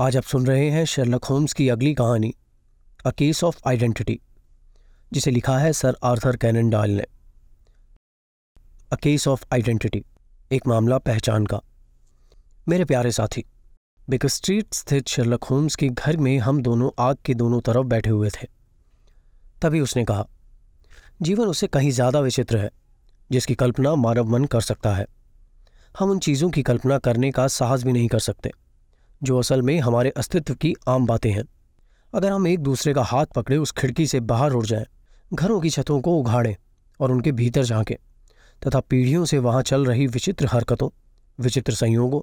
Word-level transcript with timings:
आज 0.00 0.16
आप 0.16 0.22
सुन 0.22 0.46
रहे 0.46 0.68
हैं 0.70 0.84
शेरलक 0.84 1.24
होम्स 1.24 1.52
की 1.52 1.68
अगली 1.68 1.92
कहानी 1.94 2.32
अ 3.06 3.10
केस 3.10 3.42
ऑफ़ 3.44 3.56
आइडेंटिटी 3.68 4.18
जिसे 5.12 5.30
लिखा 5.30 5.56
है 5.58 5.72
सर 5.72 5.96
आर्थर 6.04 6.36
कैनन 6.36 6.70
डाल 6.70 6.90
ने। 6.90 7.04
अ 8.92 8.96
केस 8.96 9.26
ऑफ़ 9.28 9.44
आइडेंटिटी 9.52 10.02
एक 10.52 10.66
मामला 10.66 10.98
पहचान 10.98 11.46
का। 11.46 11.60
मेरे 12.68 12.84
प्यारे 12.84 13.10
साथी 13.12 13.44
बिकर 14.08 14.28
स्ट्रीट 14.28 14.74
स्थित 14.74 15.08
शेरलक 15.08 15.44
होम्स 15.44 15.76
के 15.76 15.88
घर 15.88 16.16
में 16.16 16.38
हम 16.38 16.62
दोनों 16.62 16.90
आग 16.98 17.16
के 17.24 17.34
दोनों 17.34 17.60
तरफ़ 17.60 17.86
बैठे 17.86 18.10
हुए 18.10 18.30
थे। 18.30 18.46
तभी 19.62 19.80
उसने 19.80 20.04
कहा, 20.04 20.26
जीवन 21.22 21.46
उससे 21.46 21.66
कहीं 21.66 21.90
ज़्यादा 21.90 22.20
विचित्र 22.20 22.58
है, 22.58 22.70
जिसकी 23.30 23.54
कल्पना 23.54 23.94
मानव 23.96 24.30
मन 24.30 24.44
कर 24.44 24.60
सकता 24.60 24.94
है। 24.94 25.06
हम 25.98 26.10
उन 26.10 26.18
चीज़ों 26.18 26.50
की 26.50 26.62
कल्पना 26.62 26.98
करने 26.98 27.30
का 27.30 27.46
साहस 27.48 27.84
भी 27.84 27.92
नहीं 27.92 28.08
कर 28.08 28.18
सकते। 28.18 28.50
जो 29.22 29.38
असल 29.38 29.62
में 29.62 29.78
हमारे 29.80 30.10
अस्तित्व 30.10 30.54
की 30.54 30.74
आम 30.88 31.06
बातें 31.06 31.30
हैं। 31.30 31.44
अगर 32.12 32.32
हम 32.32 32.46
एक 32.46 32.60
दूसरे 32.60 32.94
का 32.94 33.02
हाथ 33.02 33.26
पकड़े 33.26 33.56
उस 33.56 33.72
खिड़की 33.72 34.06
से 34.06 34.20
बाहर 34.22 34.52
उड़ 34.52 34.64
जाएँ, 34.66 34.86
घरों 35.34 35.60
की 35.60 35.70
छतों 35.70 36.00
को 36.00 36.16
उघाड़ें 36.18 36.54
और 37.00 37.12
उनके 37.12 37.32
भीतर 37.32 37.64
झांकें 37.64 37.96
तथा 38.62 38.80
पीढ़ियों 38.80 39.24
से 39.24 39.38
वहाँ 39.38 39.62
चल 39.62 39.84
रही 39.86 40.06
विचित्र 40.06 40.46
हरकतों 40.46 40.88
विचित्र 41.38 41.74
संयोगों 41.74 42.20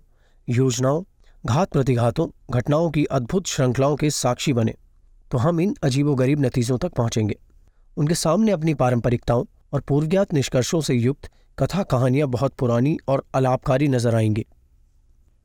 योजनाओं 0.47 1.03
घात 1.43 1.71
प्रतिघातों 1.71 2.27
घटनाओं 2.51 2.89
की 2.91 3.05
अद्भुत 3.05 3.47
श्रृंखलाओं 3.47 3.95
के 3.95 4.09
साक्षी 4.09 4.53
बने 4.53 4.73
तो 5.31 5.37
हम 5.37 5.59
इन 5.61 5.75
अजीबोगरीब 5.83 6.39
नतीजों 6.39 6.77
तक 6.77 6.93
पहुँचेंगे। 6.93 7.35
उनके 7.97 8.15
सामने 8.15 8.51
अपनी 8.51 8.73
पारंपरिकताओं 8.73 9.43
और 9.73 9.81
पूर्वज्ञात 9.81 10.33
निष्कर्षों 10.33 10.81
से 10.81 10.93
युक्त 10.93 11.29
कथा 11.57 11.83
कहानियाँ 11.83 12.27
बहुत 12.29 12.53
पुरानी 12.53 12.97
और 13.07 13.23
अलापकारी 13.35 13.87
नज़र 13.87 14.15
आएँगी। 14.15 14.45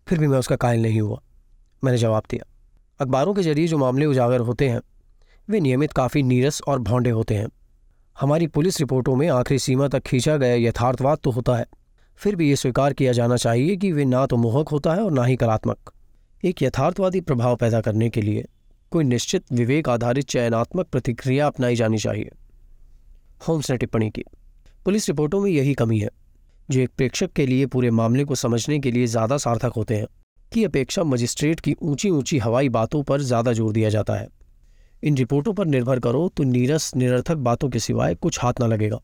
फिर 0.06 0.18
भी 0.18 0.26
मैं 0.26 0.38
उसका 0.38 0.56
कायल 0.56 0.82
नहीं 0.82 1.00
हुआ। 1.00 1.20
मैंने 1.84 1.98
जवाब 1.98 2.22
दिया। 2.30 2.44
अखबारों 3.00 3.34
के 3.34 3.42
ज़रिए 3.42 3.66
जो 3.66 3.78
मामले 3.78 4.06
उजागर 4.06 4.40
होते 4.40 4.68
हैं, 4.68 4.80
वे 5.48 5.60
नियमित 5.60 5.92
काफ़ी 5.92 6.22
नीरस 6.22 6.60
और 6.68 6.78
भौंडे 6.78 7.10
होते 7.10 7.34
हैं। 7.34 7.48
हमारी 8.16 8.46
पुलिस 8.46 8.80
रिपोर्टों 8.80 9.16
में 9.16 9.28
आखिरी 9.28 9.58
सीमा 9.58 9.88
तक 9.88 10.02
खींचा 10.02 10.36
गया 10.36 10.54
यथार्थवाद 10.68 11.18
तो 11.18 11.30
होता 11.30 11.56
है। 11.56 11.66
फिर 12.20 12.36
भी 12.36 12.48
ये 12.48 12.56
स्वीकार 12.56 12.92
किया 12.92 13.12
जाना 13.12 13.36
चाहिए 13.36 13.76
कि 13.76 13.92
वे 13.92 14.04
ना 14.04 14.26
तो 14.26 14.36
मोहक 14.36 14.68
होता 14.68 14.94
है 14.94 15.04
और 15.04 15.12
ना 15.12 15.24
ही 15.24 15.36
कलात्मक। 15.36 15.92
एक 16.44 16.62
यथार्थवादी 16.62 17.20
प्रभाव 17.20 17.56
पैदा 17.56 17.80
करने 17.80 18.10
के 18.10 18.22
लिए 18.22 18.46
कोई 18.92 19.04
निश्चित 19.04 19.52
विवेक 19.52 19.88
आधारित 19.88 20.24
चयनात्मक 20.24 20.86
प्रतिक्रिया 20.86 21.46
अपनाई 21.46 21.76
जानी 21.76 21.98
चाहिए। 21.98 22.30
होम्स 23.48 23.70
ने 23.70 23.76
टिप्पणी 23.76 24.10
की। 24.10 24.24
पुलिस 24.84 25.08
रिपोर्टों 25.08 25.40
में 25.40 25.50
यही 25.50 25.74
कमी 25.74 25.98
है, 25.98 26.08
जो 26.70 26.80
एक 26.80 26.90
प्रेक्षक 26.96 27.32
के 27.32 27.46
लिए 27.46 27.66
पूरे 27.66 27.90
मामले 27.90 28.24
को 28.24 28.34
समझने 28.34 28.78
के 28.78 28.90
लिए 28.90 29.06
ज़्यादा 29.06 29.36
सार्थक 29.36 29.72
होते 29.76 29.96
हैं। 29.96 30.06
की 30.52 30.64
अपेक्षा 30.64 31.04
मजिस्ट्रेट 31.04 31.60
की 31.60 31.74
ऊँची 31.82 32.10
ऊँची 32.10 32.38
हवाई 32.38 32.68
बातों 32.70 33.02
पर 33.02 33.20
ज़्यादा 33.22 33.52
ज़ोर 33.52 33.72
दिया 33.72 33.88
जाता 33.90 34.14
है। 34.14 34.28
इन 35.02 35.16
रिपोर्टों 35.16 35.52
पर 35.54 35.66
निर्भर 35.66 36.00
करो 36.00 36.28
तो 36.28 36.44
नीरस, 36.44 36.90
निरर्थक 36.96 37.36
बातों 37.38 37.68
के 37.68 37.78
सिवाय 37.78 38.14
कुछ 38.16 38.38
हाथ 38.42 38.60
ना 38.60 38.66
लगेगा। 38.66 39.00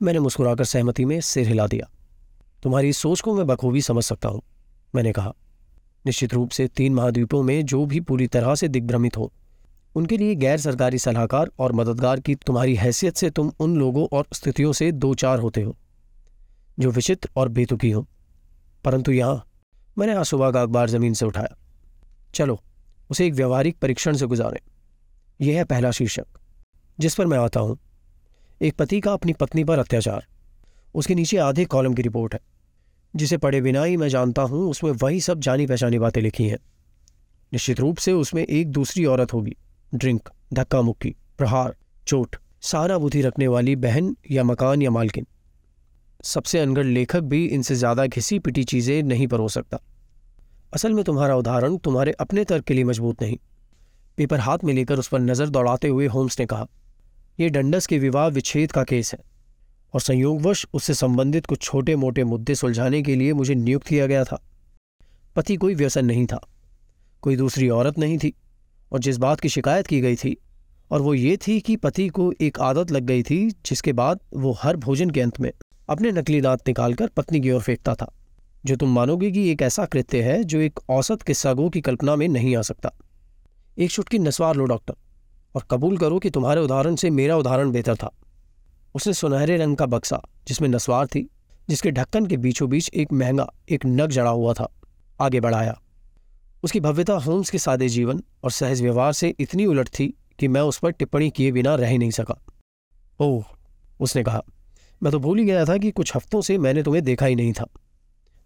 मैंने 0.00 0.20
मुस्कुराकर 0.20 0.64
सहमति 0.64 1.04
में 1.04 1.20
सिर 1.22 1.46
हिला 1.48 1.66
दिया। 1.66 1.88
तुम्हारी 2.62 2.92
सोच 2.94 3.20
को 3.20 3.34
मैं 3.34 3.46
बखूबी 3.46 3.80
समझ 3.82 4.04
सकता 4.04 4.28
हूँ, 4.28 4.42
मैंने 4.94 5.12
कहा। 5.12 5.34
निश्चित 6.04 6.34
रूप 6.34 6.50
से 6.50 6.66
तीन 6.68 6.94
महाद्वीपों 6.94 7.42
में 7.42 7.64
जो 7.64 7.84
भी 7.86 8.00
पूरी 8.00 8.26
तरह 8.28 8.54
से 8.54 8.68
दिग्भ्रमित 8.68 9.16
हो, 9.16 9.30
उनके 9.94 10.16
लिए 10.16 10.34
गैर 10.36 10.58
सरकारी 10.58 10.98
सलाहकार 10.98 11.50
और 11.58 11.72
मददगार 11.72 12.20
की 12.20 12.34
तुम्हारी 12.36 12.74
हैसियत 12.76 13.16
से 13.16 13.30
तुम 13.30 13.52
उन 13.60 13.76
लोगों 13.76 14.06
और 14.12 14.26
स्थितियों 14.32 14.72
से 14.72 14.90
दो 14.94 15.12
चार 15.14 15.38
होते 15.38 15.62
हो, 15.62 15.76
जो 16.78 16.90
विचित्र 16.90 17.28
और 17.36 17.48
बेतुकी 17.50 17.90
हो। 17.90 18.06
परंतु 18.84 19.12
यहाँ 19.12 19.44
मैंने 19.98 20.12
आज 20.14 20.26
सुबह 20.26 20.50
का 20.50 20.62
अखबार 20.62 20.90
ज़मीन 20.90 21.14
से 21.14 21.26
उठाया। 21.26 21.56
चलो, 22.34 22.60
उसे 23.10 23.26
एक 23.26 23.34
व्यवहारिक 23.34 23.78
परीक्षण 23.78 24.16
से 24.16 24.26
गुजारें। 24.26 24.60
यह 25.40 25.56
है 25.56 25.64
पहला 25.64 25.90
शीर्षक, 25.90 26.26
जिस 26.98 27.14
पर 27.14 27.26
मैं 27.26 27.38
आता 27.38 27.60
हूँ। 27.60 27.78
एक 28.62 28.76
पति 28.76 29.00
का 29.00 29.12
अपनी 29.12 29.32
पत्नी 29.32 29.64
पर 29.64 29.78
अत्याचार। 29.78 30.26
उसके 30.94 31.14
नीचे 31.14 31.36
आधे 31.36 31.64
कॉलम 31.64 31.94
की 31.94 32.02
रिपोर्ट 32.02 32.34
है, 32.34 32.40
जिसे 33.16 33.36
पढ़े 33.36 33.60
बिना 33.60 33.84
ही 33.84 33.96
मैं 33.96 34.08
जानता 34.08 34.42
हूँ, 34.42 34.70
उसमें 34.70 34.90
वही 34.92 35.20
सब 35.20 35.40
जानी 35.40 35.66
पहचानी 35.66 35.98
बातें 35.98 36.20
लिखी 36.22 36.48
हैं। 36.48 36.58
निश्चित 37.52 37.80
रूप 37.80 37.96
से 37.96 38.12
उसमें 38.12 38.42
एक 38.42 38.70
दूसरी 38.70 39.04
औरत 39.04 39.32
होगी। 39.32 39.56
ड्रिंक 39.94 40.28
धक्का 40.52 40.82
मुक्की 40.82 41.14
प्रहार, 41.38 41.76
चोट 42.06 42.36
सहानुभूति 42.62 43.22
रखने 43.22 43.46
वाली 43.46 43.76
बहन 43.76 44.16
या 44.30 44.44
मकान 44.44 44.82
या 44.82 44.90
मालकिन। 44.90 45.26
सबसे 46.24 46.58
अनगढ़ 46.58 46.86
लेखक 46.86 47.20
भी 47.24 47.44
इनसे 47.46 47.74
ज़्यादा 47.74 48.06
घिसी 48.06 48.38
पिटी 48.38 48.64
चीज़ें 48.64 49.02
नहीं 49.04 49.26
परो 49.28 49.48
सकता। 49.50 49.78
असल 50.72 50.92
में 50.92 51.02
तुम्हारा 51.04 51.36
उदाहरण 51.36 51.76
तुम्हारे 51.78 52.12
अपने 52.20 52.44
तर्क 52.44 52.64
के 52.64 52.74
लिए 52.74 52.84
मज़बूत 52.84 53.22
नहीं। 53.22 53.36
पेपर 54.18 54.40
हाथ 54.40 54.64
में 54.64 54.72
लेकर 54.74 54.98
उस 54.98 55.08
पर 55.08 55.20
नज़र 55.20 55.48
दौड़ाते 55.48 55.88
हुए 55.88 56.06
होम्स 56.08 56.38
ने 56.40 56.46
कहा 56.46 56.66
यह 57.38 57.48
डंडस 57.50 57.86
के 57.86 57.98
विवाह 57.98 58.28
विच्छेद 58.28 58.72
का 58.72 58.84
केस 58.84 59.12
है 59.12 59.18
और 59.94 60.00
संयोगवश 60.00 60.66
उससे 60.74 60.94
संबंधित 60.94 61.46
कुछ 61.46 61.62
छोटे 61.62 61.96
मोटे 61.96 62.24
मुद्दे 62.24 62.54
सुलझाने 62.54 63.02
के 63.02 63.14
लिए 63.16 63.32
मुझे 63.32 63.54
नियुक्त 63.54 63.86
किया 63.86 64.06
गया 64.06 64.24
था। 64.24 64.38
पति 65.36 65.56
कोई 65.56 65.74
व्यसन 65.74 66.04
नहीं 66.04 66.26
था, 66.26 66.40
कोई 67.22 67.36
दूसरी 67.36 67.68
औरत 67.70 67.98
नहीं 67.98 68.18
थी 68.18 68.32
और 68.92 69.00
जिस 69.00 69.18
बात 69.18 69.40
की 69.40 69.48
शिकायत 69.48 69.86
की 69.86 70.00
गई 70.00 70.16
थी 70.16 70.36
और 70.90 71.00
वो 71.00 71.14
ये 71.14 71.36
थी 71.38 71.58
कि 71.60 71.76
पति 71.78 72.08
को 72.10 72.32
एक 72.40 72.60
आदत 72.60 72.90
लग 72.90 73.02
गई 73.02 73.22
थी 73.22 73.48
जिसके 73.66 73.92
बाद 73.94 74.20
वो 74.34 74.52
हर 74.62 74.76
भोजन 74.78 75.10
के 75.10 75.20
अंत 75.20 75.40
में 75.40 75.50
अपने 75.92 76.12
नकली 76.12 76.40
दांत 76.40 76.68
निकालकर 76.68 77.06
पत्नी 77.06 77.40
की 77.40 77.50
ओर 77.50 77.60
फेंकता 77.60 77.94
था, 77.94 78.12
जो 78.64 78.76
तुम 78.76 78.94
मानोगे 78.94 79.30
कि 79.30 79.50
एक 79.50 79.62
ऐसा 79.62 79.84
कृत्य 79.84 80.22
है 80.22 80.44
जो 80.44 80.58
एक 80.58 80.80
औसत 80.90 81.22
किस्सागो 81.22 81.68
की 81.70 81.80
कल्पना 81.80 82.16
में 82.16 82.28
नहीं 82.28 82.56
आ 82.56 82.62
सकता। 82.62 82.90
एक 83.78 83.90
छुटकी 83.90 84.18
नस्वार 84.18 84.56
लो, 84.56 84.64
डॉक्टर, 84.64 84.94
और 85.54 85.66
कबूल 85.70 85.98
करो 85.98 86.18
कि 86.18 86.30
तुम्हारे 86.30 86.60
उदाहरण 86.60 86.96
से 86.96 87.10
मेरा 87.10 87.36
उदाहरण 87.36 87.70
बेहतर 87.70 87.96
था। 87.96 88.10
उसने 88.94 89.12
सुनहरे 89.12 89.56
रंग 89.56 89.76
का 89.76 89.86
बक्सा, 89.86 90.20
जिसमें 90.48 90.68
नस्वार 90.68 91.06
थी, 91.06 91.28
जिसके 91.68 91.90
ढक्कन 91.90 92.26
के 92.26 92.36
बीचों 92.36 92.68
बीच 92.70 92.90
एक 92.94 93.12
महँगा, 93.12 93.46
एक 93.68 93.86
नग 93.86 94.10
जड़ा 94.10 94.30
हुआ 94.30 94.52
था, 94.52 94.68
आगे 95.20 95.40
बढ़ाया। 95.40 95.78
उसकी 96.64 96.80
भव्यता 96.80 97.14
होम्स 97.14 97.50
के 97.50 97.58
सादे 97.58 97.88
जीवन 97.88 98.22
और 98.44 98.50
सहज 98.50 98.82
व्यवहार 98.82 99.12
से 99.12 99.34
इतनी 99.40 99.66
उलट 99.66 99.88
थी 99.88 100.08
कि 100.38 100.48
मैं 100.48 100.60
उस 100.60 100.78
पर 100.78 100.90
टिप्पणी 100.90 101.30
किए 101.30 101.52
बिना 101.52 101.74
रह 101.74 101.98
नहीं 101.98 102.10
सका। 102.10 102.38
ओह, 103.20 103.44
उसने 104.00 104.22
कहा 104.22 104.42
मैं 105.02 105.12
तो 105.12 105.18
भूल 105.18 105.38
ही 105.38 105.44
गया 105.44 105.64
था 105.64 105.76
कि 105.78 105.90
कुछ 105.90 106.16
हफ्तों 106.16 106.40
से 106.40 106.58
मैंने 106.58 106.82
तुम्हें 106.82 107.04
देखा 107.04 107.26
ही 107.26 107.34
नहीं 107.34 107.52
था। 107.52 107.66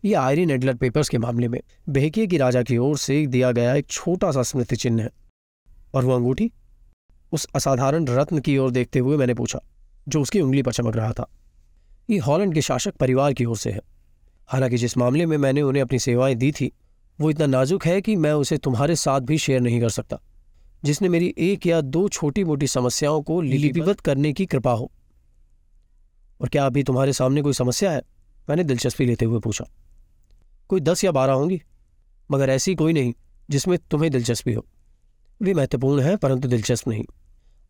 ये 0.05 0.15
आयरिन 0.15 0.51
एडलर 0.51 0.75
पेपर्स 0.75 1.09
के 1.09 1.19
मामले 1.19 1.49
में 1.49 1.61
बेहकिए 1.89 2.27
की 2.27 2.37
राजा 2.37 2.63
की 2.63 2.79
ओर 2.79 2.99
से 2.99 3.27
दिया 3.27 3.53
गया 3.53 3.75
एक 3.75 3.87
छोटा 3.87 4.31
सा 4.33 4.43
स्मृति 4.43 4.77
चिन्ह 4.77 5.03
है। 5.03 5.11
और 5.95 6.05
वो 6.05 6.13
अंगूठी? 6.13 6.53
उस 7.33 7.47
असाधारण 7.55 8.07
रत्न 8.07 8.39
की 8.39 8.59
ओर 8.59 8.71
देखते 8.71 8.99
हुए 8.99 9.17
मैंने 9.17 9.35
पूछा 9.35 9.61
जो 10.09 10.21
उसकी 10.21 10.41
उंगली 10.41 10.63
पर 10.63 10.73
चमक 10.73 10.97
रहा 10.97 11.13
था। 11.13 11.31
ये 12.11 12.19
हॉलैंड 12.19 12.55
के 12.55 12.61
शासक 12.61 12.97
परिवार 12.97 13.33
की 13.33 13.45
ओर 13.45 13.57
से 13.57 13.71
है। 13.71 13.81
हालाँकि 14.47 14.77
जिस 14.77 14.97
मामले 14.99 15.27
में 15.27 15.37
मैंने 15.39 15.63
उन्हें 15.63 15.83
अपनी 15.83 15.99
सेवाएँ 15.99 16.35
दी 16.35 16.53
थी 16.53 16.73
वो 17.21 17.31
इतना 17.31 17.47
नाजुक 17.47 17.87
है 17.87 18.01
कि 18.01 18.17
मैं 18.17 18.33
उसे 18.33 18.57
तुम्हारे 18.57 18.97
साथ 18.97 19.21
भी 19.21 19.39
शेयर 19.39 19.61
नहीं 19.61 19.81
कर 19.81 19.89
सकता 19.89 20.21
जिसने 20.85 21.09
मेरी 21.09 21.35
एक 21.39 21.67
या 21.67 21.81
दो 21.81 22.09
छोटी 22.09 22.45
मोटी 22.45 22.67
समस्याओं 22.67 23.23
को 23.23 23.41
लिपिबद्ध 23.41 24.01
करने 24.01 24.33
की 24.33 24.47
कृपा 24.47 24.73
हो। 24.73 24.93
और 26.41 26.49
क्या 26.49 26.67
अभी 26.67 26.83
तुम्हारे 26.83 27.13
सामने 27.13 27.43
कोई 27.43 27.53
समस्या 27.53 27.91
है? 27.91 28.03
मैंने 28.49 28.65
दिलचस्पी 28.65 29.07
लेते 29.07 29.25
हुए 29.25 29.41
पूछा। 29.41 29.65
कोई 30.69 30.81
दस 30.81 31.05
या 31.05 31.13
बारह 31.13 31.33
होंगी, 31.33 31.63
मगर 32.31 32.51
ऐसी 32.51 32.75
कोई 32.75 32.93
नहीं 32.93 33.15
जिसमें 33.51 33.79
तुम्हें 33.91 34.13
दिलचस्पी 34.13 34.53
हो। 34.53 34.67
वे 35.43 35.55
महत्वपूर्ण 35.55 36.03
है, 36.03 36.17
परंतु 36.17 36.49
दिलचस्प 36.49 36.89
नहीं। 36.89 37.05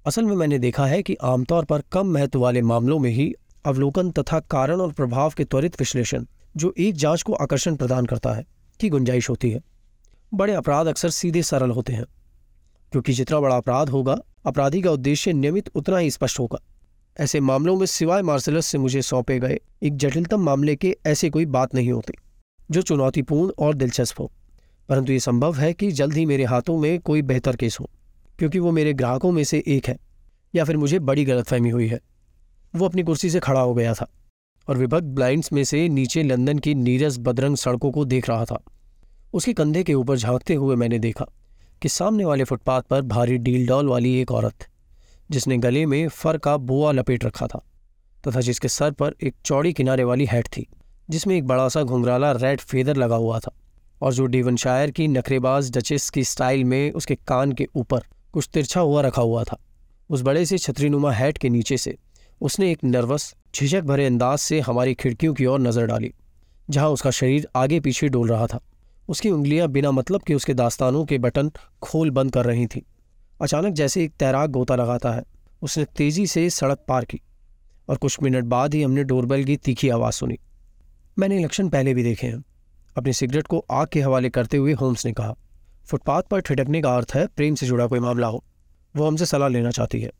असल 0.07 0.25
में 0.25 0.37
मैंने 0.37 0.59
देखा 0.59 0.87
है 0.87 1.03
कि 1.03 1.15
आमतौर 1.15 1.65
पर 1.65 1.83
कम 1.93 2.07
महत्व 2.07 2.41
वाले 2.41 2.63
मामलों 2.63 2.99
में 2.99 3.11
ही 3.11 3.35
अवलोकन 3.65 4.11
तथा 4.11 4.41
कारण 4.41 4.81
और 4.81 4.93
प्रभाव 4.93 5.33
के 5.37 5.45
त्वरित 5.45 5.81
विश्लेषण, 5.81 6.25
जो 6.57 6.75
एक 6.79 6.95
जाँच 6.95 7.23
को 7.23 7.33
आकर्षण 7.33 7.77
प्रदान 7.77 8.07
करता 8.07 8.33
है, 8.33 8.47
की 8.81 8.89
गुंजाइश 8.89 9.31
होती 9.31 9.51
है। 9.51 9.61
बड़े 10.35 10.53
अपराध 10.53 10.87
अक्सर 10.87 11.11
सीधे 11.11 11.43
सरल 11.43 11.71
होते 11.71 11.93
हैं, 11.93 12.05
क्योंकि 12.93 13.13
जितना 13.13 13.41
बड़ा 13.41 13.57
अपराध 13.57 13.89
होगा, 13.89 14.19
अपराधी 14.47 14.83
का 14.83 14.91
उद्देश्य 14.91 15.33
नियमित 15.33 15.71
उतना 15.75 15.99
ही 15.99 16.11
स्पष्ट 16.11 16.39
होगा। 16.39 16.59
ऐसे 17.21 17.41
मामलों 17.41 17.77
में 17.77 17.87
सिवाय 17.87 18.23
मार्शलस 18.23 18.67
से 18.67 18.79
मुझे 18.79 19.03
सौंपे 19.03 19.39
गए 19.41 19.59
एक 19.83 19.97
जटिलतम 19.97 20.41
मामले 20.41 20.77
के 20.77 20.97
ऐसे 21.07 21.31
कोई 21.31 21.47
बात 21.47 21.75
नहीं 21.75 21.93
होती, 21.93 22.15
जो 22.71 22.83
चुनौतीपूर्ण 22.83 23.53
और 23.59 23.75
दिलचस्प 23.75 24.21
हो। 24.21 24.33
परंतु 24.89 25.13
ये 25.13 25.21
संभव 25.21 25.55
है 25.55 25.73
कि 25.73 25.91
जल्द 25.91 26.15
ही 26.15 26.27
मेरे 26.27 26.45
हाथों 26.45 26.79
में 26.79 27.01
कोई 27.01 27.23
बेहतर 27.23 27.57
केस 27.57 27.77
हो, 27.81 27.91
क्योंकि 28.39 28.59
वो 28.59 28.73
मेरे 28.73 28.93
ग्राहकों 28.93 29.33
में 29.33 29.45
से 29.45 29.63
एक 29.67 29.87
है, 29.87 29.97
या 30.55 30.65
फिर 30.65 30.77
मुझे 30.77 30.99
बड़ी 30.99 31.25
गलतफहमी 31.25 31.71
हुई 31.71 31.87
है। 31.87 32.01
वो 32.77 32.87
अपनी 32.87 33.03
कुर्सी 33.03 33.31
से 33.31 33.41
खड़ा 33.41 33.61
हो 33.61 33.75
गया 33.75 33.95
था 33.95 34.11
और 34.69 34.79
विभक्त 34.79 35.05
ब्लाइंड्स 35.05 35.53
में 35.53 35.65
से 35.65 35.89
नीचे 35.89 36.23
लंदन 36.23 36.59
की 36.59 36.75
नीरस 36.75 37.17
बदरंग 37.19 37.57
सड़कों 37.57 37.93
को 37.93 38.05
देख 38.05 38.29
रहा 38.29 38.45
था। 38.45 38.63
उसके 39.35 39.53
कंधे 39.53 39.83
के 39.83 39.95
ऊपर 39.95 40.17
झांकते 40.17 40.55
हुए 40.55 40.77
मैंने 40.77 40.99
देखा 40.99 41.27
कि 41.83 41.89
सामने 41.89 42.25
वाले 42.25 42.45
फुटपाथ 42.45 42.83
पर 42.83 43.03
भारी 43.03 43.39
डील 43.39 43.67
डॉल 43.67 43.89
वाली 43.89 44.21
एक 44.21 44.33
औरत 44.33 44.67
जिसने 45.31 45.57
गले 45.59 45.85
में 45.87 46.09
फर 46.09 46.39
का 46.39 46.57
बुआ 46.57 46.93
लपेट 46.93 47.25
रखा 47.25 47.47
था, 47.47 47.65
तथा 48.25 48.41
जिसके 48.41 48.69
सर 48.69 48.91
पर 48.91 49.15
एक 49.23 49.35
चौड़ी 49.45 49.73
किनारे 49.73 50.05
वाली 50.05 50.27
हैट 50.27 50.47
थी, 50.47 50.67
जिसमें 51.11 51.37
एक 51.37 51.47
बड़ा 51.47 51.69
सा 51.69 51.83
घुंघराला 51.83 52.33
रेड 52.33 52.61
फेदर 52.61 52.97
लगा 52.97 53.17
हुआ 53.17 53.39
था, 53.39 53.55
और 54.03 54.13
जो 54.15 54.27
डेवनशायर 54.27 54.91
की 54.91 55.09
नखरेबाज 55.09 55.71
डचेस 55.77 56.09
की 56.11 56.25
स्टाइल 56.25 56.65
में 56.65 56.93
उसके 56.93 57.15
कान 57.29 57.53
के 57.53 57.69
ऊपर 57.77 58.05
कुछ 58.33 58.49
तिरछा 58.55 58.81
हुआ 58.81 59.03
रखा 59.03 59.23
हुआ 59.23 59.45
था, 59.45 59.59
उस 60.11 60.23
बड़े 60.23 60.45
से 60.47 60.59
छतरीनुमा 60.59 61.13
हैट 61.13 61.39
के 61.39 61.49
नीचे 61.49 61.77
से 61.77 61.97
उसने 62.41 62.71
एक 62.73 62.85
नर्वस, 62.85 63.35
झिझक 63.55 63.83
भरे 63.83 64.07
अंदाज 64.07 64.39
से 64.39 64.61
हमारी 64.61 64.95
खिड़कियों 64.95 65.35
की 65.35 65.47
ओर 65.47 65.61
नज़र 65.61 65.87
डाली, 65.87 66.13
जहाँ 66.71 66.89
उसका 66.91 67.11
शरीर 67.11 67.47
आगे 67.57 67.81
पीछे 67.81 68.09
डोल 68.09 68.29
रहा 68.29 68.47
था। 68.47 68.61
उसकी 69.09 69.31
उंगलियाँ 69.31 69.69
बिना 69.69 69.91
मतलब 69.91 70.23
के 70.23 70.35
उसके 70.35 70.55
दास्तानों 70.55 71.05
के 71.05 71.19
बटन 71.19 71.51
खोल 71.83 72.11
बंद 72.11 72.33
कर 72.33 72.45
रही 72.45 72.67
थीं। 72.67 72.81
अचानक 73.41 73.73
जैसे 73.75 74.03
एक 74.05 74.13
तैराक 74.19 74.51
गोता 74.51 74.77
लगाता 74.77 75.13
है। 75.13 75.23
उसने 75.63 75.85
तेज़ी 75.97 76.27
से 76.27 76.49
सड़क 76.51 76.85
पार 76.89 77.05
की 77.05 77.21
और 77.89 77.97
कुछ 77.97 78.17
मिनट 78.23 78.45
बाद 78.47 78.75
ही 78.75 78.83
हमने 78.83 79.05
डोरबेल 79.05 79.45
की 79.45 79.57
तीखी 79.59 79.89
आवाज़ 79.91 80.15
सुनी। 80.15 80.39
मैंने 81.17 81.39
लक्षण 81.39 81.69
पहले 81.69 81.95
भी 81.95 82.03
देखे 82.03 82.27
हैं। 82.27 82.43
अपनी 82.97 83.13
सिगरेट 83.13 83.47
को 83.47 83.65
आग 83.71 83.89
के 83.89 84.01
हवाले 84.01 84.31
करते 84.31 84.57
हुए 84.57 84.73
होम्स 84.75 85.07
ने 85.07 85.13
कहा, 85.13 85.35
फुटपाथ 85.87 86.23
पर 86.23 86.41
ठिटकने 86.41 86.81
का 86.83 86.95
अर्थ 86.97 87.15
है 87.15 87.27
प्रेम 87.27 87.55
से 87.55 87.67
जुड़ा 87.67 87.87
कोई 87.87 88.01
मामला 88.01 88.27
हो। 88.27 88.43
वो 88.95 89.07
हमसे 89.07 89.27
सलाह 89.27 89.49
लेना 89.49 89.71
चाहती 89.71 90.01
है। 90.01 90.11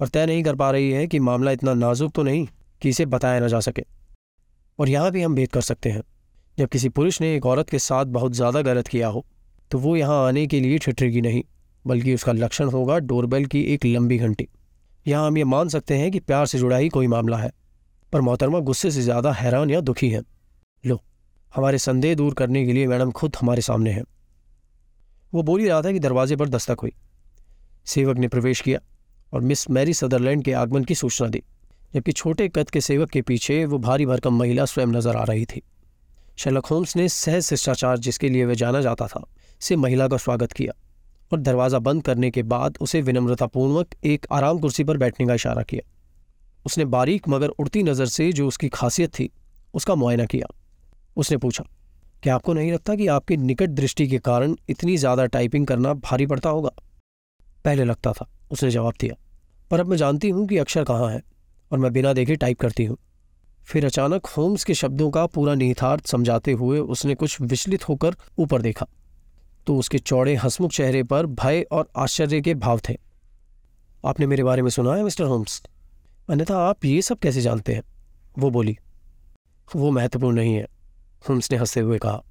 पर 0.00 0.08
तय 0.08 0.26
नहीं 0.26 0.42
कर 0.42 0.54
पा 0.54 0.70
रही 0.70 0.90
है 0.90 1.06
कि 1.06 1.18
मामला 1.20 1.50
इतना 1.50 1.74
नाजुक 1.74 2.12
तो 2.12 2.22
नहीं 2.22 2.46
कि 2.82 2.88
इसे 2.88 3.06
बताया 3.06 3.40
ना 3.40 3.48
जा 3.48 3.60
सके। 3.60 3.84
और 4.78 4.88
यहाँ 4.88 5.10
भी 5.10 5.22
हम 5.22 5.34
भेद 5.34 5.50
कर 5.50 5.60
सकते 5.62 5.90
हैं। 5.90 6.02
जब 6.58 6.68
किसी 6.68 6.88
पुरुष 6.90 7.20
ने 7.20 7.34
एक 7.36 7.46
औरत 7.46 7.70
के 7.70 7.78
साथ 7.80 8.06
बहुत 8.10 8.32
ज़्यादा 8.32 8.62
गलत 8.62 8.88
किया 8.88 9.08
हो 9.08 9.24
तो 9.70 9.78
वो 9.78 9.96
यहाँ 9.96 10.26
आने 10.26 10.46
के 10.46 10.60
लिए 10.60 10.78
ठिठरेगी 10.78 11.20
नहीं। 11.20 11.42
बल्कि 11.84 12.14
उसका 12.14 12.32
लक्षण 12.32 12.68
होगा 12.68 12.98
डोरबेल 12.98 13.46
की 13.46 13.60
एक 13.64 13.84
लंबी 13.86 14.18
घंटी। 14.18 14.48
यहाँ 15.06 15.26
हम 15.26 15.38
ये 15.38 15.44
मान 15.44 15.68
सकते 15.68 15.96
हैं 15.96 16.10
कि 16.10 16.20
प्यार 16.20 16.46
से 16.46 16.58
जुड़ा 16.58 16.76
ही 16.76 16.88
कोई 16.88 17.06
मामला 17.06 17.36
है, 17.36 17.50
पर 18.12 18.20
मोहतरमा 18.20 18.58
गुस्से 18.60 18.90
से 18.90 19.02
ज़्यादा 19.02 19.32
हैरान 19.32 19.70
या 19.70 19.80
दुखी 19.80 20.08
हैं। 20.10 20.22
लो, 20.84 21.00
हमारे 21.52 21.78
संदेह 21.78 22.14
दूर 22.14 22.34
करने 22.34 22.64
के 22.66 22.72
लिए 22.72 22.86
मैडम 22.86 23.10
खुद 23.10 23.36
हमारे 23.40 23.62
सामने 23.62 23.90
हैं। 23.90 24.04
वो 25.32 25.42
बोल 25.42 25.60
ही 25.60 25.68
रहा 25.68 25.82
था 25.82 25.92
कि 25.92 25.98
दरवाजे 25.98 26.36
पर 26.36 26.48
दस्तक 26.48 26.80
हुई। 26.82 26.92
सेवक 27.86 28.16
ने 28.16 28.28
प्रवेश 28.28 28.60
किया 28.60 28.78
और 29.32 29.40
मिस 29.40 29.68
मैरी 29.70 29.94
सदरलैंड 29.94 30.44
के 30.44 30.52
आगमन 30.52 30.84
की 30.84 30.94
सूचना 30.94 31.28
दी। 31.28 31.42
जबकि 31.94 32.12
छोटे 32.12 32.48
कद 32.48 32.70
के 32.70 32.80
सेवक 32.80 33.10
के 33.10 33.22
पीछे 33.22 33.64
वो 33.64 33.78
भारी 33.78 34.06
भरकम 34.06 34.38
महिला 34.38 34.64
स्वयं 34.64 34.86
नज़र 34.86 35.16
आ 35.16 35.24
रही 35.24 35.44
थी। 35.44 35.62
शेलक 36.38 36.66
होम्स 36.66 36.96
ने 36.96 37.08
सहज 37.08 37.42
शिष्टाचार 37.42 37.98
जिसके 37.98 38.28
लिए 38.28 38.44
वह 38.44 38.54
जाना 38.54 38.80
जाता 38.80 39.06
था, 39.06 39.22
से 39.60 39.76
महिला 39.76 40.08
का 40.08 40.16
स्वागत 40.16 40.52
किया। 40.52 40.72
और 41.32 41.40
दरवाज़ा 41.40 41.78
बंद 41.78 42.02
करने 42.02 42.30
के 42.30 42.42
बाद 42.44 42.78
उसे 42.80 43.02
विनम्रतापूर्वक 43.02 43.94
एक 44.04 44.26
आराम 44.32 44.58
कुर्सी 44.58 44.84
पर 44.84 44.96
बैठने 44.96 45.26
का 45.26 45.34
इशारा 45.34 45.62
किया। 45.62 45.88
उसने 46.66 46.84
बारीक 46.86 47.28
मगर 47.28 47.48
उड़ती 47.50 47.82
नज़र 47.82 48.06
से 48.06 48.32
जो 48.32 48.46
उसकी 48.48 48.68
खासियत 48.68 49.14
थी, 49.14 49.30
उसका 49.74 49.94
मुआयना 49.94 50.24
किया। 50.24 50.46
उसने 51.16 51.36
पूछा, 51.36 51.64
क्या 52.22 52.34
आपको 52.34 52.52
नहीं 52.52 52.72
लगता 52.72 52.94
कि 52.94 53.06
आपकी 53.06 53.36
निकट 53.36 53.70
दृष्टि 53.70 54.06
के 54.08 54.18
कारण 54.18 54.56
इतनी 54.68 54.96
ज़्यादा 54.96 55.26
टाइपिंग 55.26 55.66
करना 55.66 55.94
भारी 55.94 56.26
पड़ता 56.26 56.50
होगा? 56.50 56.70
पहले 57.64 57.84
लगता 57.84 58.12
था, 58.12 58.28
उसने 58.50 58.70
जवाब 58.70 58.94
दिया। 59.00 59.14
पर 59.70 59.80
अब 59.80 59.86
मैं 59.86 59.96
जानती 59.96 60.30
हूँ 60.30 60.46
कि 60.48 60.58
अक्षर 60.58 60.84
कहाँ 60.84 61.10
है 61.10 61.22
और 61.70 61.78
मैं 61.78 61.92
बिना 61.92 62.12
देखे 62.12 62.36
टाइप 62.36 62.60
करती 62.60 62.84
हूँ। 62.84 62.96
फिर 63.68 63.84
अचानक 63.86 64.26
होम्स 64.26 64.64
के 64.64 64.74
शब्दों 64.74 65.10
का 65.10 65.26
पूरा 65.26 65.54
निहितार्थ 65.54 66.06
समझाते 66.06 66.52
हुए 66.52 66.78
उसने 66.78 67.14
कुछ 67.14 67.40
विचलित 67.40 67.88
होकर 67.88 68.16
ऊपर 68.38 68.62
देखा। 68.62 68.86
तो 69.66 69.76
उसके 69.76 69.98
चौड़े, 69.98 70.34
हसमुख 70.34 70.70
चेहरे 70.70 71.02
पर 71.02 71.26
भय 71.26 71.66
और 71.72 71.88
आश्चर्य 71.96 72.40
के 72.40 72.54
भाव 72.54 72.80
थे। 72.88 72.96
आपने 74.06 74.26
मेरे 74.26 74.42
बारे 74.42 74.62
में 74.62 74.70
सुना 74.70 74.94
है, 74.94 75.04
मिस्टर 75.04 75.24
होम्स? 75.24 75.62
अन्यथा 76.30 76.58
आप 76.58 76.84
ये 76.84 77.02
सब 77.02 77.18
कैसे 77.18 77.40
जानते 77.40 77.74
हैं? 77.74 77.82
वो 78.38 78.50
बोली, 78.50 78.78
वो 79.76 79.90
महत्वपूर्ण 79.90 80.36
नहीं 80.36 80.54
है, 80.54 80.66
होम्स 81.28 81.50
ने 81.52 81.58
हँसते 81.58 81.80
हुए 81.80 81.98
कहा। 81.98 82.22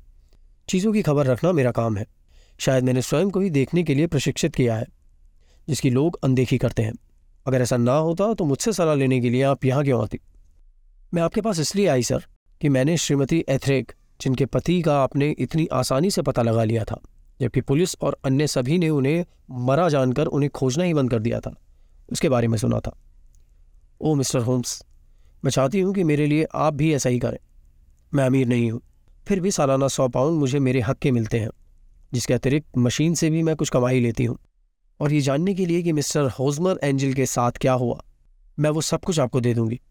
चीज़ों 0.69 0.94
की 0.94 1.01
खबर 1.01 1.25
रखना 1.25 1.51
मेरा 1.51 1.72
काम 1.72 1.98
है। 1.98 2.06
शायद 2.60 2.83
मैंने 2.83 3.01
स्वयं 3.01 3.30
को 3.30 3.39
ही 3.39 3.50
देखने 3.50 3.83
के 3.83 3.95
लिए 3.95 4.07
प्रशिक्षित 4.07 4.56
किया 4.56 4.75
है, 4.75 4.86
जिसकी 5.69 5.89
लोग 5.89 6.19
अनदेखी 6.24 6.57
करते 6.57 6.83
हैं। 6.83 6.94
अगर 7.48 7.62
ऐसा 7.62 7.78
ना 7.78 7.94
होता 7.94 8.33
तो 8.33 8.45
मुझसे 8.45 8.74
सलाह 8.74 8.95
लेने 8.95 9.19
के 9.19 9.30
लिए 9.30 9.44
आप 9.44 9.66
यहाँ 9.66 9.83
क्यों 9.83 10.04
आती? 10.04 10.19
मैं 11.13 11.22
आपके 11.22 11.42
पास 11.42 11.60
इसलिए 11.60 11.88
आई, 11.88 12.04
सर, 12.04 12.25
कि 12.62 12.69
मैंने 12.69 12.98
श्रीमती 12.98 13.45
एथरेक, 13.50 13.92
जिनके 14.22 14.45
पति 14.45 14.81
का 14.81 15.00
आपने 15.04 15.30
इतनी 15.30 15.68
आसानी 15.74 16.12
से 16.12 16.22
पता 16.22 16.42
लगा 16.42 16.63
लिया 16.63 16.83
था 16.83 17.00
जबकि 17.42 17.62
पुलिस 17.62 17.96
और 18.02 18.18
अन्य 18.26 18.48
सभी 18.48 18.78
ने 18.78 18.90
उन्हें 18.90 19.26
मरा 19.52 19.90
जानकर 19.90 20.26
उन्हें 20.26 20.50
खोजना 20.50 20.84
ही 20.84 20.94
बंद 20.94 21.12
कर 21.12 21.20
दिया 21.20 21.40
था। 21.40 21.56
उसके 22.12 22.30
बारे 22.30 22.48
में 22.48 22.58
सुना 22.58 22.80
था। 22.80 22.98
ओ, 24.02 24.16
मिस्टर 24.16 24.40
होम्स, 24.40 24.86
मैं 25.46 25.52
चाहती 25.52 25.80
हूँ 25.80 25.94
कि 25.94 26.04
मेरे 26.04 26.28
लिए 26.28 26.46
आप 26.56 26.74
भी 26.74 26.94
ऐसा 26.94 27.10
ही 27.10 27.20
करें। 27.20 27.38
मैं 28.14 28.26
अमीर 28.26 28.48
नहीं 28.48 28.72
हूँ। 28.72 28.82
फिर 29.28 29.40
भी 29.40 29.52
सालाना 29.52 29.88
सौ 29.88 30.08
पाउंड 30.08 30.40
मुझे 30.40 30.60
मेरे 30.60 30.82
हक 30.82 30.98
के 30.98 31.12
मिलते 31.12 31.40
हैं, 31.40 31.50
जिसके 32.14 32.34
अतिरिक्त 32.34 32.78
मशीन 32.78 33.14
से 33.14 33.30
भी 33.30 33.44
मैं 33.44 33.56
कुछ 33.56 33.70
कमाई 33.70 34.00
लेती 34.00 34.26
हूँ। 34.26 34.38
और 35.00 35.14
ये 35.14 35.22
जानने 35.22 35.54
के 35.54 35.66
लिए 35.66 35.82
कि 35.82 35.92
मिस्टर 35.92 36.30
होजमर 36.30 36.80
एंजल 36.84 37.14
के 37.14 37.26
साथ 37.26 37.52
क्या 37.52 37.74
हुआ, 37.74 38.04
मैं 38.60 38.70
वो 38.70 38.82
सब 38.82 39.02
कुछ 39.02 39.20
आपको 39.20 39.42
दे 39.42 39.54
दूँगी। 39.54 39.82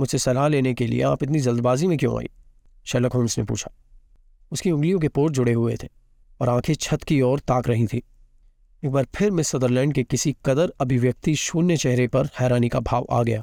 मुझसे 0.00 0.18
सलाह 0.18 0.48
लेने 0.48 0.74
के 0.74 0.86
लिए 0.86 1.02
आप 1.02 1.22
इतनी 1.22 1.40
जल्दबाजी 1.40 1.86
में 1.86 1.98
क्यों 1.98 2.18
आई? 2.18 2.28
शलक 2.84 3.12
होम्स 3.12 3.38
ने 3.38 3.44
पूछा। 3.44 3.70
उसकी 4.52 4.70
उंगलियों 4.70 5.00
के 5.00 5.08
पोर्ट 5.08 5.34
जुड़े 5.34 5.52
हुए 5.52 5.76
थे। 5.76 6.03
और 6.40 6.48
आँखें 6.48 6.74
छत 6.74 7.02
की 7.02 7.20
ओर 7.22 7.40
ताक 7.40 7.68
रही 7.68 7.86
थी। 7.86 8.02
एक 8.82 8.90
बार 8.90 9.06
फिर 9.14 9.30
मिस 9.30 9.48
सदरलैंड 9.48 9.94
के 9.94 10.02
किसी 10.04 10.34
कदर 10.46 10.72
अभिव्यक्ति 10.80 11.34
शून्य 11.36 11.76
चेहरे 11.76 12.06
पर 12.08 12.28
हैरानी 12.40 12.68
का 12.68 12.80
भाव 12.80 13.06
आ 13.10 13.22
गया। 13.22 13.42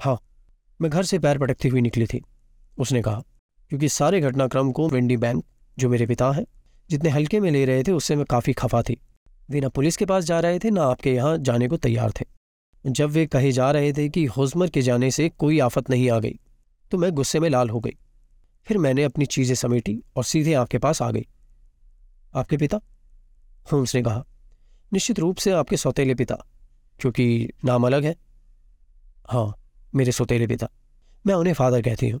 हाँ 0.00 0.18
मैं 0.80 0.90
घर 0.90 1.02
से 1.02 1.18
पैर 1.18 1.38
पटकती 1.38 1.68
हुई 1.68 1.80
निकली 1.80 2.06
थी, 2.06 2.22
उसने 2.78 3.02
कहा, 3.02 3.22
क्योंकि 3.70 3.88
सारे 3.88 4.20
घटनाक्रम 4.20 4.72
को 4.72 4.88
वेंडी 4.88 5.16
बैंक, 5.16 5.44
जो 5.78 5.88
मेरे 5.88 6.06
पिता 6.06 6.30
हैं, 6.30 6.44
जितने 6.90 7.10
हल्के 7.10 7.40
में 7.40 7.50
ले 7.50 7.64
रहे 7.64 7.82
थे, 7.82 7.92
उससे 7.92 8.16
मैं 8.16 8.24
काफ़ी 8.24 8.52
खफा 8.52 8.82
थी। 8.82 9.00
वे 9.50 9.60
ना 9.60 9.68
पुलिस 9.68 9.96
के 9.96 10.04
पास 10.04 10.24
जा 10.24 10.40
रहे 10.40 10.58
थे, 10.58 10.70
ना 10.70 10.84
आपके 10.84 11.14
यहाँ 11.14 11.36
जाने 11.38 11.68
को 11.68 11.76
तैयार 11.78 12.10
थे। 12.10 12.24
जब 12.84 13.10
वे 13.10 13.26
कहे 13.26 13.52
जा 13.52 13.70
रहे 13.70 13.92
थे 13.92 14.08
कि 14.08 14.24
होजमर 14.26 14.68
के 14.68 14.82
जाने 14.82 15.10
से 15.10 15.28
कोई 15.28 15.58
आफत 15.60 15.90
नहीं 15.90 16.10
आ 16.10 16.18
गई 16.18 16.38
तो 16.92 16.98
मैं 16.98 17.10
गुस्से 17.12 17.40
में 17.40 17.48
लाल 17.50 17.70
हो 17.70 17.80
गई। 17.80 17.96
फिर 18.66 18.78
मैंने 18.78 19.04
अपनी 19.04 19.26
चीज़ें 19.26 19.54
समेटी 19.54 19.98
और 20.16 20.24
सीधे 20.24 20.52
आपके 20.54 20.78
पास 20.78 21.02
आ 21.02 21.10
गई। 21.10 21.26
आपके 22.36 22.56
पिता? 22.56 22.80
होम्स 23.72 23.94
ने 23.94 24.02
कहा। 24.02 24.24
निश्चित 24.92 25.18
रूप 25.18 25.36
से 25.36 25.50
आपके 25.50 25.76
सौतेले 25.76 26.14
पिता, 26.14 26.34
क्योंकि 27.00 27.50
नाम 27.64 27.86
अलग 27.86 28.04
है। 28.04 28.16
हाँ 29.30 29.54
मेरे 29.94 30.12
सौतेले 30.12 30.46
पिता। 30.46 30.68
मैं 31.26 31.34
उन्हें 31.34 31.54
फादर 31.54 31.82
कहती 31.82 32.08
हूँ। 32.08 32.20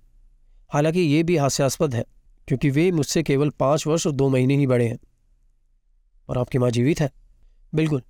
हालाँकि 0.68 1.00
ये 1.00 1.22
भी 1.22 1.36
हास्यास्पद 1.36 1.94
है, 1.94 2.04
क्योंकि 2.48 2.70
वे 2.70 2.90
मुझसे 2.92 3.22
केवल 3.22 3.50
पाँच 3.50 3.86
वर्ष 3.86 4.06
और 4.06 4.12
दो 4.12 4.28
महीने 4.28 4.56
ही 4.56 4.66
बड़े 4.66 4.88
हैं। 4.88 4.98
और 6.28 6.38
आपकी 6.38 6.58
माँ 6.58 6.70
जीवित 6.70 7.00
है? 7.00 7.12
बिल्कुल। 7.74 8.02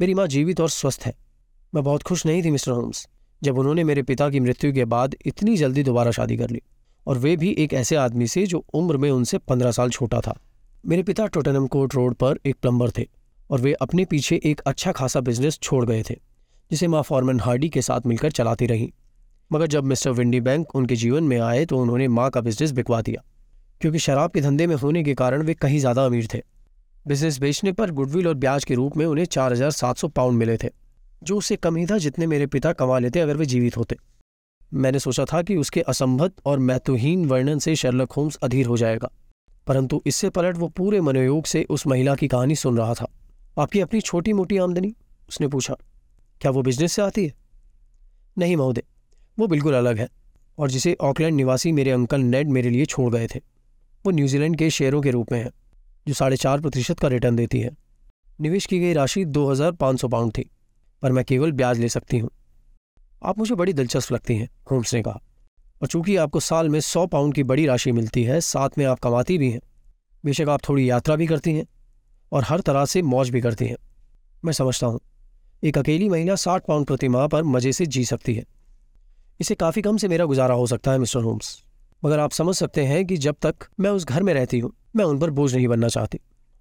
मेरी 0.00 0.14
माँ 0.14 0.26
जीवित 0.26 0.60
और 0.60 0.68
स्वस्थ 0.68 1.02
है। 1.06 1.14
मैं 1.74 1.84
बहुत 1.84 2.02
खुश 2.02 2.26
नहीं 2.26 2.42
थी, 2.42 2.50
मिस्टर 2.50 2.72
होम्स, 2.72 3.08
जब 3.42 3.58
उन्होंने 3.58 3.84
मेरे 3.84 4.02
पिता 4.02 4.30
की 4.30 4.40
मृत्यु 4.40 4.72
के 4.72 4.84
बाद 4.84 5.14
इतनी 5.26 5.56
जल्दी 5.56 5.82
दोबारा 5.82 6.10
शादी 6.10 6.36
कर 6.36 6.50
ली। 6.50 6.62
और 7.06 7.18
वे 7.18 7.36
भी 7.36 7.50
एक 7.50 7.74
ऐसे 7.74 7.96
आदमी 7.96 8.26
से 8.26 8.46
जो 8.46 8.58
उम्र 8.58 8.96
में 8.96 9.10
उनसे 9.10 9.38
पंद्रह 9.38 9.72
साल 9.72 9.90
छोटा 9.90 10.20
था। 10.20 10.38
मेरे 10.84 11.02
पिता 11.02 11.26
टोटनम 11.26 11.66
कोर्ट 11.66 11.94
रोड 11.94 12.14
पर 12.14 12.38
एक 12.46 12.56
प्लम्बर 12.62 12.90
थे 12.90 13.06
और 13.50 13.60
वे 13.60 13.72
अपने 13.82 14.04
पीछे 14.04 14.40
एक 14.44 14.60
अच्छा 14.66 14.92
खासा 14.92 15.20
बिज़नेस 15.20 15.58
छोड़ 15.58 15.84
गए 15.86 16.02
थे, 16.02 16.14
जिसे 16.70 16.88
माँ 16.88 17.00
फॉर्मन 17.02 17.40
हार्डी 17.40 17.68
के 17.68 17.82
साथ 17.82 18.06
मिलकर 18.06 18.30
चलाती 18.30 18.66
रहीं। 18.66 18.88
मगर 19.50 19.66
जब 19.66 19.84
मिस्टर 19.84 20.10
विंडी 20.10 20.40
बैंक 20.40 20.74
उनके 20.76 20.96
जीवन 20.96 21.24
में 21.24 21.38
आए 21.38 21.64
तो 21.66 21.78
उन्होंने 21.78 22.08
माँ 22.10 22.28
का 22.30 22.40
बिज़नेस 22.40 22.72
बिकवा 22.72 23.00
दिया, 23.02 23.22
क्योंकि 23.80 23.98
शराब 23.98 24.30
के 24.30 24.40
धंधे 24.40 24.66
में 24.66 24.74
होने 24.76 25.04
के 25.04 25.14
कारण 25.14 25.42
वे 25.42 25.54
कहीं 25.54 25.78
ज़्यादा 25.78 26.04
अमीर 26.06 26.28
थे। 26.34 26.42
बिज़नेस 27.06 27.38
बेचने 27.38 27.72
पर 27.72 27.90
गुडविल 27.92 28.28
और 28.28 28.34
ब्याज 28.36 28.64
के 28.64 28.74
रूप 28.74 28.96
में 28.96 29.06
उन्हें 29.06 29.24
चार 29.26 29.52
हज़ार 29.52 29.70
सात 29.72 29.96
सौ 29.96 30.08
पाउंड 30.10 30.38
मिले 30.38 30.56
थे, 30.56 30.70
जो 31.22 31.38
उससे 31.38 31.56
कम 31.56 31.76
ही 31.76 31.86
था 31.86 31.98
जितने 32.00 32.26
मेरे 32.26 32.46
पिता 32.48 32.72
कमा 32.74 32.98
लेते 32.98 33.20
अगर 33.20 33.36
वे 33.36 33.46
जीवित 33.46 33.76
होते। 33.76 33.96
मैंने 34.72 34.98
सोचा 35.00 35.24
था 35.24 35.42
कि 35.42 35.56
उसके 35.56 35.80
असंभत 35.82 36.46
और 36.46 36.58
महत्वहीन 36.60 37.26
वर्णन 37.26 37.58
से 37.58 37.76
शर्लक 37.76 38.12
होम्स 38.12 38.38
अधीर 38.42 38.66
हो 38.66 38.76
जाएगा। 38.76 39.10
परंतु 39.66 40.02
इससे 40.06 40.30
पलट 40.30 40.56
वो 40.56 40.68
पूरे 40.68 41.00
मनोयोग 41.00 41.46
से 41.46 41.62
उस 41.70 41.86
महिला 41.86 42.14
की 42.14 42.28
कहानी 42.28 42.56
सुन 42.56 42.78
रहा 42.78 42.94
था। 42.94 43.06
आपकी 43.58 43.80
अपनी 43.80 44.00
छोटी 44.00 44.32
मोटी 44.32 44.58
आमदनी? 44.58 44.94
उसने 45.28 45.48
पूछा। 45.48 45.76
क्या 46.40 46.50
वो 46.50 46.62
बिज़नेस 46.62 46.92
से 46.92 47.02
आती 47.02 47.24
है? 47.26 47.34
नहीं, 48.38 48.56
महोदय। 48.56 48.82
वो 49.38 49.46
बिल्कुल 49.46 49.74
अलग 49.74 49.98
है 49.98 50.08
और 50.58 50.70
जिसे 50.70 50.96
ऑकलैंड 51.00 51.36
निवासी 51.36 51.72
मेरे 51.72 51.90
अंकल 51.90 52.20
नेड 52.20 52.48
मेरे 52.48 52.70
लिए 52.70 52.84
छोड़ 52.84 53.10
गए 53.14 53.26
थे। 53.26 53.40
वो 54.04 54.10
न्यूजीलैंड 54.10 54.56
के 54.56 54.70
शेयरों 54.70 55.00
के 55.02 55.10
रूप 55.10 55.32
में 55.32 55.38
है, 55.38 55.50
जो 56.08 56.14
साढ़े 56.14 56.36
चार 56.36 56.60
प्रतिशत 56.60 57.00
का 57.00 57.08
रिटर्न 57.08 57.36
देती 57.36 57.60
है। 57.60 57.70
निवेश 58.40 58.66
की 58.66 58.78
गई 58.80 58.92
राशि 58.92 59.24
दो 59.24 59.50
हज़ार 59.50 59.72
पाँच 59.72 60.00
सौ 60.00 60.08
पाउंड 60.08 60.32
थी, 60.32 60.50
पर 61.02 61.12
मैं 61.12 61.24
केवल 61.24 61.52
ब्याज 61.52 61.78
ले 61.78 61.88
सकती 61.88 62.18
हूँ। 62.18 62.30
आप 63.24 63.38
मुझे 63.38 63.54
बड़ी 63.54 63.72
दिलचस्प 63.72 64.12
लगती 64.12 64.36
हैं, 64.36 64.48
होम्स 64.70 64.94
ने 64.94 65.02
कहा। 65.02 65.20
और 65.84 65.88
चूँकि 65.88 66.14
आपको 66.16 66.40
साल 66.40 66.68
में 66.68 66.78
सौ 66.80 67.04
पाउंड 67.06 67.34
की 67.34 67.42
बड़ी 67.42 67.64
राशि 67.66 67.90
मिलती 67.92 68.22
है, 68.24 68.40
साथ 68.40 68.76
में 68.78 68.84
आप 68.84 68.98
कमाती 68.98 69.36
भी 69.38 69.50
हैं। 69.50 69.60
बेशक 70.24 70.48
आप 70.48 70.60
थोड़ी 70.68 70.88
यात्रा 70.90 71.16
भी 71.16 71.26
करती 71.26 71.52
हैं 71.52 71.64
और 72.32 72.44
हर 72.44 72.60
तरह 72.60 72.84
से 72.84 73.02
मौज 73.02 73.30
भी 73.30 73.40
करती 73.40 73.66
हैं। 73.66 73.76
मैं 74.44 74.52
समझता 74.52 74.86
हूँ, 74.86 75.00
एक 75.62 75.78
अकेली 75.78 76.08
महिला 76.08 76.36
साठ 76.36 76.66
पाउंड 76.66 76.86
प्रति 76.86 77.08
माह 77.08 77.26
पर 77.26 77.42
मज़े 77.44 77.72
से 77.72 77.86
जी 77.86 78.04
सकती 78.04 78.34
है। 78.34 78.44
इसे 79.40 79.54
काफ़ी 79.54 79.82
कम 79.82 79.96
से 79.96 80.08
मेरा 80.08 80.24
गुजारा 80.24 80.54
हो 80.54 80.66
सकता 80.66 80.92
है, 80.92 80.98
मिस्टर 80.98 81.20
होम्स। 81.20 81.62
मगर 82.02 82.18
आप 82.18 82.32
समझ 82.32 82.56
सकते 82.56 82.84
हैं 82.84 83.04
कि 83.06 83.16
जब 83.18 83.36
तक 83.42 83.68
मैं 83.80 83.90
उस 83.90 84.04
घर 84.04 84.22
में 84.22 84.34
रहती 84.34 84.58
हूँ, 84.58 84.72
मैं 84.96 85.04
उन 85.04 85.18
पर 85.18 85.30
बोझ 85.30 85.54
नहीं 85.54 85.68
बनना 85.68 85.88
चाहती 85.88 86.20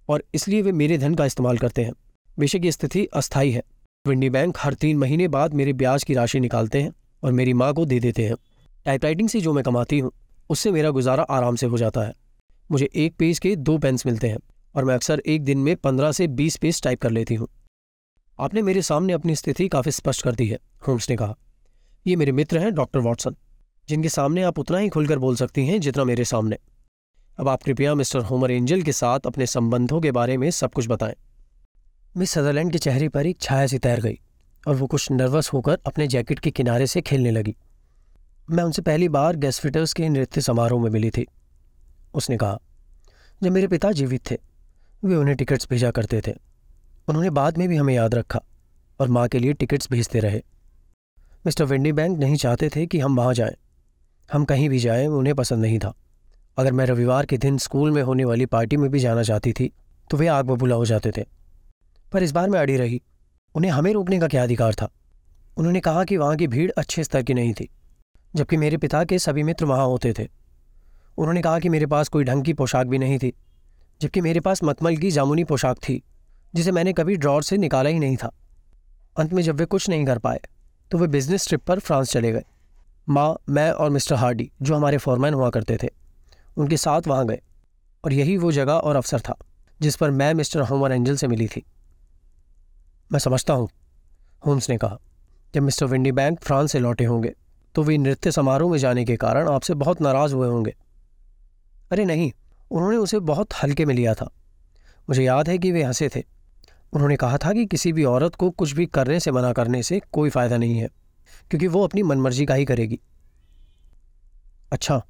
और 0.10 0.24
इसलिए 0.34 0.62
वे 0.62 0.72
मेरे 0.74 0.98
धन 0.98 1.15
का 1.15 1.25
इस्तेमाल 1.25 1.58
करते 1.58 1.84
हैं। 1.84 1.94
बेशक 2.38 2.65
ये 2.65 2.72
स्थिति 2.72 3.06
अस्थायी 3.06 3.51
है। 3.51 3.63
विंडी 4.06 4.30
बैंक 4.30 4.58
हर 4.60 4.74
तीन 4.74 4.98
महीने 4.98 5.27
बाद 5.30 5.53
मेरे 5.53 5.74
ब्याज 5.74 6.03
की 6.03 6.13
राशि 6.13 6.39
निकालते 6.39 6.82
हैं 6.82 6.92
और 7.24 7.32
मेरी 7.32 7.53
माँ 7.53 7.74
को 7.74 7.86
दे 7.86 8.00
देते 8.00 8.24
हैं। 8.24 8.36
टाइपराइटिंग 8.86 9.30
से 9.30 9.42
जो 9.42 9.54
मैं 9.54 9.63
कमाती 9.63 10.00
हूँ, 10.00 10.12
उससे 10.50 10.72
मेरा 10.72 10.90
गुजारा 10.90 11.24
आराम 11.24 11.56
से 11.56 11.66
हो 11.66 11.78
जाता 11.78 12.02
है। 12.02 12.13
मुझे 12.72 12.90
एक 12.96 13.16
पेज 13.16 13.40
के 13.40 13.56
दो 13.56 13.78
पेन्स 13.78 14.06
मिलते 14.06 14.30
हैं 14.30 14.38
और 14.75 14.86
मैं 14.86 14.96
अक्सर 14.96 15.22
एक 15.25 15.44
दिन 15.44 15.58
में 15.58 15.75
पंद्रह 15.75 16.12
से 16.12 16.28
बीस 16.28 16.56
पेज 16.56 16.82
टाइप 16.82 17.02
कर 17.02 17.12
लेती 17.12 17.36
हूँ। 17.36 17.48
आपने 18.40 18.62
मेरे 18.62 18.82
सामने 18.82 19.13
अपनी 19.13 19.36
स्थिति 19.36 19.68
काफ़ी 19.68 19.92
स्पष्ट 19.92 20.24
कर 20.24 20.36
दी 20.36 20.48
है, 20.48 20.60
होम्स 20.88 21.10
ने 21.10 21.16
कहा। 21.16 21.36
ये 22.06 22.16
मेरे 22.16 22.32
मित्र 22.32 22.58
हैं, 22.58 22.74
डॉक्टर 22.74 23.00
वॉटसन, 23.00 23.36
जिनके 23.90 24.10
सामने 24.10 24.44
आप 24.44 24.60
उतना 24.60 24.78
ही 24.78 24.90
खुलकर 24.90 25.20
बोल 25.20 25.36
सकती 25.36 25.68
हैं 25.68 25.80
जितना 25.82 26.04
मेरे 26.04 26.25
सामने। 26.25 26.58
अब 27.40 27.48
आप 27.50 27.63
कृपया 27.63 27.96
मिस्टर 27.96 28.20
होमर 28.20 28.52
एंजल 28.52 28.82
के 28.82 28.92
साथ 28.92 29.20
अपने 29.20 29.46
संबंधों 29.46 30.02
के 30.02 30.12
बारे 30.12 30.38
में 30.38 30.50
सब 30.52 30.74
कुछ 30.74 30.88
बताएँ। 30.88 31.16
मिस 32.18 32.32
सदरलैंड 32.32 32.72
के 32.72 32.78
चेहरे 32.78 33.10
पर 33.10 33.28
एक 33.28 33.42
छाया 33.42 33.68
सी 33.68 33.78
तैर 33.78 34.02
गई 34.02 34.20
और 34.68 34.75
वो 34.75 34.88
कुछ 34.88 35.12
नर्वस 35.12 35.54
होकर 35.54 35.78
अपने 35.86 36.08
जैकेट 36.08 36.40
के 36.40 36.52
किनारे 36.52 36.88
से 36.88 37.02
खेलने 37.02 37.32
लगी। 37.32 37.56
मैं 38.50 38.64
उनसे 38.64 38.82
पहली 38.82 39.10
बार 39.10 39.36
गैसफिटर्स 39.36 39.94
के 39.94 40.10
नृत्य 40.10 40.42
समारोह 40.42 40.84
में 40.84 40.90
मिली 40.90 41.10
थी। 41.10 41.28
उसने 42.14 42.38
कहा, 42.38 42.60
जब 43.44 43.52
मेरे 43.52 43.68
पिता 43.68 43.92
जीवित 43.92 44.32
थे, 44.32 44.38
वे 45.06 45.16
उन्हें 45.16 45.38
टिकट्स 45.38 45.68
भेजा 45.70 45.92
करते 45.92 46.22
थे। 46.28 46.32
उन्होंने 47.08 47.30
बाद 47.30 47.58
में 47.58 47.70
भी 47.70 47.76
हमें 47.76 47.96
याद 47.96 48.16
रखा 48.16 48.42
और 49.00 49.08
माँ 49.08 49.28
के 49.28 49.40
लिए 49.40 49.54
टिकट्स 49.54 49.88
भेजते 49.92 50.20
रहे। 50.20 50.44
मिस्टर 51.46 51.64
वेंडी 51.64 51.92
बैंक 51.92 52.20
नहीं 52.20 52.36
चाहते 52.36 52.70
थे 52.70 52.86
कि 52.86 53.00
हम 53.00 53.16
वहाँ 53.16 53.34
जाएँ। 53.34 53.56
हम 54.34 54.46
कहीं 54.46 54.70
भी 54.70 54.80
जाएँ, 54.80 55.08
उन्हें 55.08 55.36
पसंद 55.36 55.62
नहीं 55.62 55.80
था। 55.80 55.94
अगर 56.58 56.74
मैं 56.74 56.86
रविवार 56.86 57.26
के 57.26 57.38
दिन 57.38 57.58
स्कूल 57.58 57.92
में 57.92 58.04
होने 58.04 58.26
वाली 58.26 58.46
पार्टी 58.46 58.78
में 58.78 58.92
भी 58.92 59.00
जाना 59.00 59.24
चाहती 59.24 59.54
थी 59.54 59.72
तो 60.10 60.18
वे 60.18 60.28
आग 60.28 60.46
बबूला 60.46 60.76
हो 60.76 60.86
जाते 60.86 61.12
थे। 61.18 61.26
पर 62.12 62.24
इस 62.24 62.32
बार 62.32 62.50
मैं 62.50 62.60
अड़ी 62.60 62.78
रही। 62.78 63.02
उन्हें 63.56 63.72
हमें 63.72 63.94
रोकने 63.94 64.20
का 64.20 64.28
क्या 64.28 64.44
अधिकार 64.44 64.74
था? 64.74 64.90
उन्होंने 65.58 65.80
कहा 65.80 66.04
कि 66.04 66.18
वहाँ 66.18 66.36
की 66.36 66.48
भीड़ 66.48 66.72
अच्छे 66.72 67.04
स्तर 67.04 67.24
की 67.24 67.34
नहीं 67.34 67.54
थी। 67.54 67.70
जबकि 68.34 68.58
मेरे 68.58 68.78
पिता 68.78 69.04
के 69.04 69.20
सभी 69.20 69.44
मित्र 69.44 69.66
वहाँ 69.66 69.86
होते 69.86 70.13
थे। 70.13 70.28
उन्होंने 71.18 71.42
कहा 71.42 71.60
कि 71.60 71.70
मेरे 71.70 71.86
पास 71.86 72.10
कोई 72.10 72.24
ढंग 72.24 72.44
की 72.44 72.54
पोशाक 72.54 72.88
भी 72.88 72.98
नहीं 72.98 73.18
थी, 73.20 73.34
जबकि 74.02 74.22
मेरे 74.22 74.40
पास 74.40 74.63
मतमल 74.63 74.98
की 74.98 75.12
जामुनी 75.12 75.44
पोशाक 75.44 75.78
थी, 75.80 76.02
जिसे 76.54 76.72
मैंने 76.72 76.94
कभी 76.94 77.16
ड्रॉर 77.16 77.44
से 77.44 77.58
निकाला 77.58 77.90
ही 77.90 78.00
नहीं 78.00 78.18
था। 78.18 78.32
अंत 79.16 79.34
में 79.34 79.42
जब 79.44 79.56
वे 79.56 79.66
कुछ 79.66 79.90
नहीं 79.90 80.06
कर 80.06 80.18
पाए 80.20 80.42
तो 80.92 80.98
वे 80.98 81.08
बिज़नेस 81.08 81.48
ट्रिप 81.48 81.62
पर 81.62 81.80
फ्रांस 81.80 82.12
चले 82.12 82.32
गए। 82.32 82.44
माँ, 83.08 83.36
मैं 83.50 83.72
और 83.72 83.90
मिस्टर 83.90 84.16
हार्डी, 84.16 84.50
जो 84.62 84.75
हमारे 84.75 84.98
फॉरमैन 84.98 85.34
हुआ 85.34 85.50
करते 85.50 85.78
थे, 85.84 85.88
उनके 86.58 86.78
साथ 86.78 87.08
वहाँ 87.08 87.25
गए, 87.28 87.40
और 88.04 88.13
यही 88.13 88.38
वो 88.38 88.52
जगह 88.52 88.74
और 88.74 88.96
अवसर 88.96 89.20
था, 89.20 89.36
जिस 89.80 89.96
पर 89.96 90.12
मैं 90.12 90.34
मिस्टर 90.34 90.62
होमर 90.62 90.92
एंजल 90.92 91.16
से 91.16 91.28
मिली 91.28 91.48
थी। 91.48 91.63
मैं 93.12 93.20
समझता 93.20 93.54
हूँ, 93.54 93.70
होम्स 94.44 94.70
ने 94.70 94.78
कहा, 94.78 95.00
जब 95.54 95.62
मिस्टर 95.62 95.86
विंडी 95.86 96.12
बैंक 96.12 96.40
फ्रांस 96.40 96.72
से 96.72 96.80
लौटे 96.80 97.06
होंगे 97.06 97.34
तो 97.75 97.84
वे 97.84 97.98
नृत्य 97.98 98.32
समारोह 98.32 98.72
में 98.72 98.77
जाने 98.77 99.06
के 99.06 99.15
कारण 99.15 99.50
आपसे 99.50 99.74
बहुत 99.74 100.01
नाराज़ 100.01 100.34
हुए 100.34 100.48
होंगे। 100.48 100.75
अरे 101.92 102.06
नहीं, 102.06 102.32
उन्होंने 102.72 102.98
उसे 102.98 103.20
बहुत 103.22 103.53
हल्के 103.53 103.86
में 103.86 103.94
लिया 103.96 104.13
था। 104.13 104.30
मुझे 105.10 105.24
याद 105.24 105.50
है 105.50 105.58
कि 105.58 105.72
वे 105.72 105.84
हंसे 105.84 106.10
थे। 106.15 106.24
उन्होंने 106.94 107.15
कहा 107.15 107.38
था 107.38 107.51
कि 107.53 107.65
किसी 107.65 107.92
भी 107.94 108.03
औरत 108.03 108.36
को 108.36 108.50
कुछ 108.50 108.72
भी 108.72 108.86
करने 108.86 109.20
से, 109.20 109.32
मना 109.32 109.51
करने 109.53 109.82
से 109.84 110.01
कोई 110.12 110.30
फ़ायदा 110.30 110.58
नहीं 110.58 110.77
है, 110.77 110.89
क्योंकि 111.51 111.68
वो 111.68 111.84
अपनी 111.84 112.03
मनमर्जी 112.03 112.46
का 112.46 112.53
ही 112.53 112.65
करेगी। 112.65 113.00
अच्छा 114.72 115.01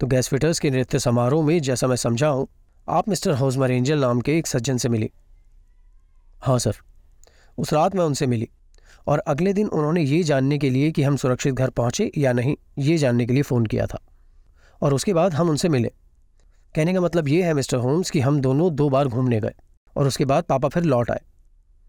तो 0.00 0.06
गैस 0.06 0.28
फिटर्स 0.28 0.58
के 0.58 0.70
नृत्य 0.70 0.98
समारोह 0.98 1.44
में 1.46 1.60
जैसा 1.60 1.86
मैं 1.86 1.96
समझा 1.96 2.28
हूँ, 2.28 2.46
आप 2.88 3.08
मिस्टर 3.08 3.32
हाउसमर 3.32 3.70
एंजल 3.70 3.98
नाम 3.98 4.20
के 4.20 4.36
एक 4.38 4.46
सज्जन 4.46 4.76
से 4.76 4.88
मिली। 4.88 5.10
हाँ 6.40 6.58
सर, 6.58 6.76
उस 7.58 7.72
रात 7.72 7.94
मैं 7.94 8.04
उनसे 8.04 8.26
मिली। 8.26 8.48
और 9.08 9.18
अगले 9.18 9.52
दिन 9.52 9.68
उन्होंने 9.68 10.02
ये 10.02 10.22
जानने 10.22 10.58
के 10.58 10.70
लिए 10.70 10.90
कि 10.90 11.02
हम 11.02 11.16
सुरक्षित 11.16 11.54
घर 11.54 11.70
पहुँचे 11.70 12.10
या 12.18 12.32
नहीं, 12.32 12.56
ये 12.78 12.98
जानने 12.98 13.26
के 13.26 13.32
लिए 13.32 13.42
फ़ोन 13.42 13.66
किया 13.66 13.86
था। 13.86 14.00
और 14.82 14.94
उसके 14.94 15.14
बाद 15.14 15.34
हम 15.34 15.50
उनसे 15.50 15.68
मिले। 15.68 15.92
कहने 16.74 16.94
का 16.94 17.00
मतलब 17.00 17.28
ये 17.28 17.42
है, 17.42 17.54
मिस्टर 17.54 17.76
होम्स, 17.76 18.10
कि 18.10 18.20
हम 18.20 18.40
दोनों 18.40 18.74
दो 18.74 18.88
बार 18.88 19.08
घूमने 19.08 19.40
गए 19.40 19.54
और 19.96 20.06
उसके 20.06 20.24
बाद 20.24 20.44
पापा 20.44 20.68
फिर 20.68 20.82
लौट 20.82 21.10
आए 21.10 21.20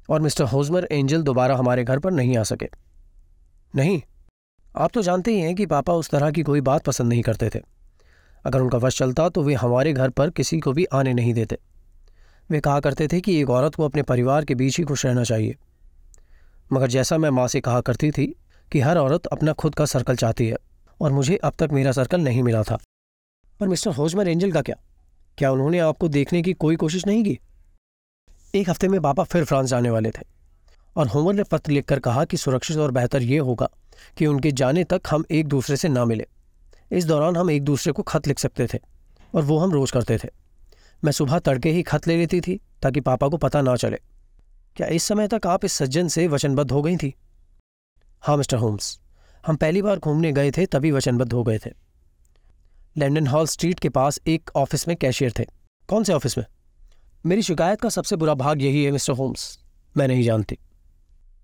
और 0.10 0.22
मिस्टर 0.22 0.44
होजमर 0.44 0.88
एंजल 0.92 1.22
दोबारा 1.22 1.56
हमारे 1.56 1.84
घर 1.84 2.00
पर 2.00 2.12
नहीं 2.12 2.38
आ 2.38 2.44
सके। 2.44 2.70
नहीं, 3.76 4.02
आप 4.78 4.92
तो 4.94 5.02
जानते 5.02 5.32
ही 5.32 5.40
हैं 5.40 5.56
कि 5.56 5.66
पापा 5.66 5.94
उस 5.94 6.10
तरह 6.10 6.32
की 6.32 6.44
कोई 6.44 6.62
बात 6.62 6.84
पसंद 6.84 7.10
नहीं 7.10 7.22
करते 7.22 7.50
थे। 7.56 7.60
अगर 8.46 8.62
उनका 8.62 8.78
वश 8.78 8.98
चलता 8.98 9.30
तो 9.30 9.44
वे 9.44 9.54
हमारे 9.54 9.94
घर 9.94 10.10
पर 10.10 10.30
किसी 10.30 10.60
को 10.60 10.74
भी 10.74 10.86
आने 10.86 11.14
नहीं 11.14 11.34
देते। 11.34 11.58
वे 12.50 12.60
कहा 12.60 12.80
करते 12.80 13.08
थे 13.08 13.22
कि 13.22 13.42
एक 13.42 13.50
औरत 13.50 13.76
को 13.76 13.86
अपने 13.86 14.02
परिवार 14.02 14.46
के 14.46 14.56
बीच 14.56 14.78
ही 14.78 14.84
खुश 14.84 15.06
रहना 15.06 15.24
चाहिए। 15.24 15.56
मगर 16.74 16.88
जैसा 16.88 17.18
मैं 17.18 17.30
माँ 17.30 17.48
से 17.48 17.62
कहा 17.62 17.82
करती 17.82 18.12
थी 18.12 18.36
कि 18.72 18.80
हर 18.80 18.98
औरत 18.98 19.26
अपना 19.26 19.54
खुद 19.54 19.76
का 19.76 19.86
सर्कल 19.86 20.16
चाहती 20.16 20.48
है 20.48 20.58
और 21.02 21.12
मुझे 21.12 21.36
अब 21.36 21.54
तक 21.60 21.70
मेरा 21.72 21.92
सर्कल 21.92 22.22
नहीं 22.22 22.44
मिला 22.44 22.64
था। 22.64 22.78
पर 23.60 23.68
मिस्टर 23.68 23.92
होजमर 23.92 24.28
एंजल 24.28 24.52
का 24.52 24.62
क्या? 24.62 24.76
क्या 25.38 25.52
उन्होंने 25.52 25.80
आपको 25.80 26.08
देखने 26.08 26.42
की 26.42 26.54
कोई 26.54 26.76
कोशिश 26.76 27.08
नहीं 27.08 27.24
की? 27.24 27.40
एक 28.56 28.70
हफ़्ते 28.70 28.88
में 28.88 29.02
पापा 29.02 29.24
फिर 29.24 29.44
फ्रांस 29.46 29.70
जाने 29.70 29.90
वाले 29.90 30.12
थे 30.12 30.22
और 30.96 31.08
होमर 31.08 31.34
ने 31.34 31.44
पत्र 31.44 31.72
लिखकर 31.72 32.00
कहा 32.00 32.26
कि 32.26 32.38
सुरक्षित 32.38 32.78
और 32.78 32.92
बेहतर 32.92 33.22
यह 33.22 33.42
होगा 33.42 33.70
कि 34.18 34.26
उनके 34.26 34.52
जाने 34.52 34.84
तक 34.84 35.02
हम 35.10 35.24
एक 35.32 35.48
दूसरे 35.48 35.78
से 35.78 35.90
ना 35.90 36.06
मिले। 36.06 36.28
इस 36.92 37.06
दौरान 37.06 37.36
हम 37.36 37.52
एक 37.52 37.64
दूसरे 37.64 37.94
को 37.94 38.04
खत 38.04 38.28
लिख 38.28 38.40
सकते 38.40 38.68
थे 38.74 38.78
और 39.36 39.44
वो 39.44 39.58
हम 39.58 39.72
रोज़ 39.72 39.94
करते 39.94 40.18
थे। 40.18 40.30
मैं 41.04 41.12
सुबह 41.12 41.40
तड़के 41.40 41.72
ही 41.72 41.82
खत 41.84 42.08
ले 42.08 42.18
लेती 42.18 42.42
थी 42.42 42.60
ताकि 42.82 43.00
पापा 43.00 43.28
को 43.28 43.38
पता 43.38 43.62
ना 43.62 43.76
चले। 43.76 44.00
क्या 44.80 44.88
इस 44.88 45.04
समय 45.04 45.28
तक 45.28 45.48
आप 45.48 45.66
इस 45.66 45.74
सज्जन 45.74 46.08
से 46.08 46.28
वचनबद्ध 46.28 46.72
हो 46.72 46.82
गई 46.82 46.98
थी? 46.98 47.16
हाँ 48.22 48.38
मिस्टर 48.38 48.58
होम्स। 48.58 49.00
हम 49.48 49.56
पहली 49.56 49.82
बार 49.82 50.00
घूमने 50.00 50.32
गए 50.32 50.52
थे, 50.52 50.66
तभी 50.66 50.92
वचनबद्ध 50.92 51.34
हो 51.34 51.44
गए 51.44 51.58
थे। 51.58 51.70
लंडन 52.98 53.28
हॉल 53.28 53.48
स्ट्रीट 53.48 53.80
के 53.80 53.90
पास 53.90 54.20
एक 54.28 54.50
ऑफ़िस 54.56 54.88
में 54.88 54.98
कैशियर 54.98 55.34
थे। 55.40 55.46
कौन 55.88 56.04
से 56.04 56.14
ऑफ़िस 56.14 56.38
में? 56.38 56.46
मेरी 57.26 57.42
शिकायत 57.42 57.82
का 57.82 57.90
सबसे 57.90 58.16
बुरा 58.16 58.34
भाग 58.34 58.62
यही 58.62 58.84
है, 58.84 58.92
मिस्टर 58.92 59.14
होम्स। 59.14 59.60
मैं 59.98 60.08
नहीं 60.08 60.24
जानती। 60.24 60.58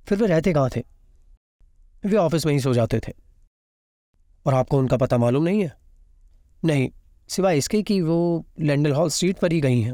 फिर 0.07 0.17
वे 0.17 0.27
रहते 0.27 0.53
कहाँ 0.53 0.69
थे? 0.75 0.83
वे 2.05 2.17
ऑफ़िस 2.17 2.45
में 2.45 2.53
ही 2.53 2.59
सो 2.59 2.73
जाते 2.73 2.99
थे। 2.99 3.13
और 4.45 4.53
आपको 4.53 4.77
उनका 4.77 4.97
पता 4.97 5.17
मालूम 5.17 5.43
नहीं 5.43 5.63
है? 5.63 5.77
नहीं, 6.65 6.89
सिवाय 7.27 7.57
इसके 7.57 7.83
कि 7.83 8.01
वो 8.01 8.45
लंडन 8.59 8.91
हॉल 8.91 9.09
स्ट्रीट 9.09 9.37
पर 9.37 9.51
ही 9.51 9.61
गई 9.61 9.81
हैं। 9.81 9.93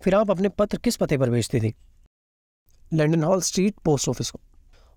फिर 0.00 0.14
आप 0.14 0.30
अपने 0.30 0.48
पत्र 0.48 0.78
किस 0.78 0.96
पते 0.96 1.18
पर 1.18 1.30
भेजते 1.30 1.60
थे? 1.60 1.72
London 2.92 3.22
hall 3.22 3.40
street 3.42 3.74
post 3.84 4.08
office 4.08 4.30
को। 4.30 4.40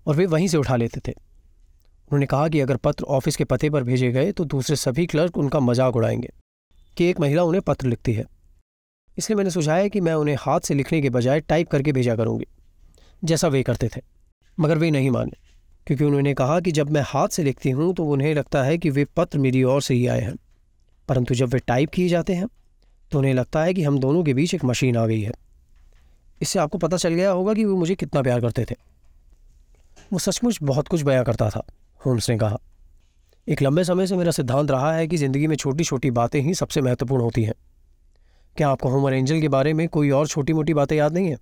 और 0.06 0.16
वे 0.16 0.26
वहीं 0.26 0.48
से 0.48 0.56
उठा 0.56 0.76
लेते 0.76 1.00
थे। 1.00 1.12
उन्होंने 1.12 2.26
कहा 2.26 2.48
कि 2.48 2.60
अगर 2.60 2.76
पत्र 2.76 3.04
ऑफ़िस 3.06 3.36
के 3.36 3.44
पते 3.44 3.70
पर 3.70 3.82
भेजे 3.82 4.10
गए 4.12 4.32
तो 4.32 4.44
दूसरे 4.46 4.76
सभी 4.76 5.06
क्लर्क 5.06 5.36
उनका 5.38 5.60
मज़ाक 5.60 5.96
उड़ाएँगे, 5.96 6.28
कि 6.96 7.04
एक 7.04 7.20
महिला 7.20 7.42
उन्हें 7.42 7.62
पत्र 7.62 7.86
लिखती 7.86 8.12
है। 8.12 8.24
इसलिए 9.16 9.36
मैंने 9.36 9.50
सुझाया 9.50 9.88
कि 9.88 10.00
मैं 10.00 10.14
उन्हें 10.14 10.36
हाथ 10.40 10.60
से 10.60 10.74
लिखने 10.74 11.00
के 11.02 11.10
बजाय 11.10 11.40
टाइप 11.40 11.68
करके 11.68 11.92
भेजा 11.92 12.16
करूँगी, 12.16 12.46
जैसा 13.22 13.48
वे 13.48 13.62
करते 13.62 13.88
थे। 13.88 14.00
मगर 14.58 14.78
वे 14.78 14.90
नहीं 14.90 15.10
माने, 15.10 15.36
क्योंकि 15.86 16.04
उन्होंने 16.04 16.34
कहा 16.34 16.58
कि 16.60 16.72
जब 16.72 16.90
मैं 16.90 17.02
हाथ 17.06 17.28
से 17.28 17.42
लिखती 17.42 17.70
हूँ 17.70 17.92
तो 17.94 18.06
उन्हें 18.06 18.34
लगता 18.34 18.62
है 18.62 18.78
कि 18.78 18.90
वे 18.90 19.04
पत्र 19.16 19.38
मेरी 19.38 19.62
ओर 19.64 19.82
से 19.82 19.94
ही 19.94 20.06
आए 20.06 20.20
हैं। 20.20 20.36
परंतु 21.08 21.34
जब 21.34 21.48
वे 21.48 21.58
टाइप 21.58 21.90
किए 21.90 22.08
जाते 22.08 22.34
हैं 22.34 22.46
तो 23.12 23.18
उन्हें 23.18 23.34
लगता 23.34 23.62
है 23.62 23.74
कि 23.74 23.82
हम 23.82 23.98
दोनों 23.98 24.24
के 24.24 24.34
बीच 24.34 24.54
एक 24.54 24.64
मशीन 24.64 24.96
आ 24.96 25.06
गई 25.06 25.20
है। 25.20 25.32
इससे 26.42 26.58
आपको 26.58 26.78
पता 26.78 26.96
चल 26.96 27.14
गया 27.14 27.30
होगा 27.30 27.54
कि 27.54 27.64
वो 27.64 27.76
मुझे 27.76 27.94
कितना 27.94 28.22
प्यार 28.22 28.40
करते 28.40 28.64
थे। 28.64 28.74
वो 30.12 30.18
सचमुच 30.18 30.58
बहुत 30.62 30.88
कुछ 30.88 31.02
बयां 31.02 31.24
करता 31.24 31.50
था, 31.50 31.66
होम्स 32.06 32.30
ने 32.30 32.38
कहा। 32.38 32.58
एक 33.46 33.62
लंबे 33.62 33.84
समय 33.84 34.06
से 34.06 34.16
मेरा 34.16 34.30
सिद्धांत 34.30 34.70
रहा 34.70 34.92
है 34.94 35.06
कि 35.06 35.16
ज़िंदगी 35.16 35.46
में 35.46 35.56
छोटी 35.56 35.84
छोटी 35.84 36.10
बातें 36.10 36.40
ही 36.40 36.54
सबसे 36.54 36.80
महत्वपूर्ण 36.80 37.22
होती 37.22 37.44
हैं। 37.44 37.54
क्या 38.56 38.68
आपको 38.68 38.88
होमर 38.88 39.14
एंजल 39.14 39.40
के 39.40 39.48
बारे 39.48 39.72
में 39.72 39.88
कोई 39.88 40.10
और 40.10 40.26
छोटी 40.26 40.52
मोटी 40.52 40.74
बातें 40.74 40.96
याद 40.96 41.14
नहीं 41.14 41.28
हैं? 41.28 41.38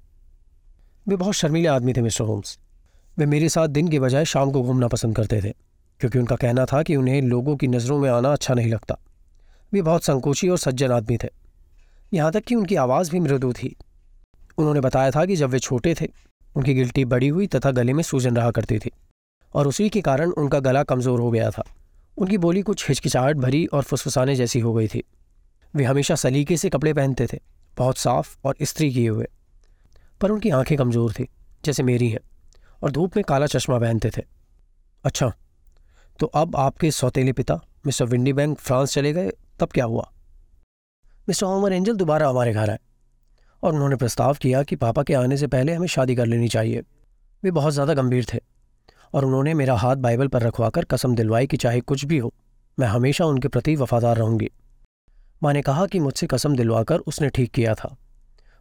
वे 1.08 1.16
बहुत 1.16 1.34
शर्मीले 1.34 1.68
आदमी 1.68 1.92
थे, 1.92 2.02
मिस्टर 2.02 2.24
होम्स। 2.24 2.58
वे 3.18 3.26
मेरे 3.26 3.48
साथ 3.48 3.68
दिन 3.68 3.88
के 3.88 4.00
बजाय 4.00 4.24
शाम 4.24 4.50
को 4.50 4.62
घूमना 4.62 4.88
पसंद 4.88 5.16
करते 5.16 5.40
थे, 5.42 5.50
क्योंकि 6.00 6.18
उनका 6.18 6.36
कहना 6.36 6.64
था 6.64 6.82
कि 6.82 6.96
उन्हें 6.96 7.22
लोगों 7.22 7.56
की 7.56 7.68
नज़रों 7.68 7.98
में 7.98 8.10
आना 8.10 8.32
अच्छा 8.32 8.54
नहीं 8.54 8.70
लगता। 8.70 8.98
वे 9.72 9.82
बहुत 9.82 10.04
संकोची 10.04 10.48
और 10.48 10.58
सज्जन 10.58 10.92
आदमी 10.92 11.16
थे। 11.16 11.28
यहाँ 12.14 12.32
तक 12.32 12.44
कि 12.44 12.54
उनकी 12.54 12.76
आवाज़ 12.76 13.10
भी 13.10 13.20
मृदु 13.20 13.52
थी। 13.52 13.76
उन्होंने 14.58 14.80
बताया 14.80 15.10
था 15.10 15.24
कि 15.26 15.36
जब 15.36 15.50
वे 15.50 15.58
छोटे 15.58 15.94
थे, 15.94 16.08
उनकी 16.56 16.74
गिल्टी 16.74 17.04
बड़ी 17.04 17.28
हुई 17.28 17.46
तथा 17.46 17.70
गले 17.70 17.92
में 17.92 18.02
सूजन 18.02 18.36
रहा 18.36 18.50
करती 18.50 18.78
थी, 18.78 18.90
और 19.54 19.68
उसी 19.68 19.88
के 19.88 20.00
कारण 20.00 20.30
उनका 20.30 20.60
गला 20.60 20.82
कमज़ोर 20.82 21.20
हो 21.20 21.30
गया 21.30 21.50
था। 21.50 21.64
उनकी 22.18 22.38
बोली 22.38 22.62
कुछ 22.62 22.88
हिचकिचाहट 22.88 23.36
भरी 23.36 23.64
और 23.66 23.82
फुसफुसाने 23.82 24.34
जैसी 24.36 24.60
हो 24.60 24.72
गई 24.74 24.88
थी। 24.88 25.02
वे 25.74 25.84
हमेशा 25.84 26.14
सलीके 26.14 26.56
से 26.56 26.70
कपड़े 26.70 26.92
पहनते 26.94 27.26
थे, 27.26 27.38
बहुत 27.76 27.98
साफ़ 27.98 28.36
और 28.44 28.56
स्त्री 28.62 28.92
किए 28.92 29.08
हुए। 29.08 29.26
पर 30.20 30.30
उनकी 30.30 30.50
आँखें 30.50 30.76
कमज़ोर 30.78 31.12
थी, 31.12 31.28
जैसे 31.64 31.82
मेरी 31.82 32.08
हैं, 32.08 32.20
और 32.82 32.90
धूप 32.90 33.16
में 33.16 33.24
काला 33.24 33.46
चश्मा 33.46 33.78
पहनते 33.78 34.10
थे। 34.16 34.22
अच्छा 35.04 35.32
तो 36.18 36.26
अब 36.26 36.56
आपके 36.56 36.90
सौतेले 36.90 37.32
पिता, 37.32 37.60
मिस्टर 37.86 38.04
विंडी 38.04 38.32
बैंक 38.32 38.58
फ्रांस 38.58 38.94
चले 38.94 39.12
गए, 39.12 39.30
तब 39.60 39.68
क्या 39.68 39.84
हुआ? 39.84 40.10
मिस्टर 41.28 41.46
होमर 41.46 41.72
एंजल 41.72 41.96
दोबारा 41.96 42.28
हमारे 42.28 42.52
घर 42.52 42.70
आए 42.70 42.78
और 43.62 43.74
उन्होंने 43.74 43.96
प्रस्ताव 43.96 44.36
किया 44.42 44.62
कि 44.62 44.76
पापा 44.76 45.02
के 45.02 45.14
आने 45.14 45.36
से 45.36 45.46
पहले 45.46 45.74
हमें 45.74 45.86
शादी 45.86 46.14
कर 46.16 46.26
लेनी 46.26 46.48
चाहिए। 46.48 46.82
वे 47.42 47.50
बहुत 47.50 47.72
ज़्यादा 47.72 47.94
गंभीर 47.94 48.26
थे 48.32 48.38
और 49.14 49.24
उन्होंने 49.24 49.54
मेरा 49.54 49.74
हाथ 49.74 49.96
बाइबल 49.96 50.28
पर 50.28 50.42
रखवाकर 50.42 50.84
कसम 50.84 51.14
दिलवाई 51.14 51.46
कि 51.46 51.56
चाहे 51.56 51.80
कुछ 51.80 52.04
भी 52.04 52.18
हो, 52.18 52.32
मैं 52.78 52.86
हमेशा 52.86 53.24
उनके 53.24 53.48
प्रति 53.48 53.76
वफादार 53.76 54.16
रहूँगी। 54.16 54.50
माँ 55.42 55.52
ने 55.52 55.62
कहा 55.62 55.86
कि 55.86 56.00
मुझसे 56.00 56.26
कसम 56.26 56.56
दिलवाकर 56.56 56.98
उसने 56.98 57.28
ठीक 57.28 57.52
किया 57.52 57.74
था 57.74 57.94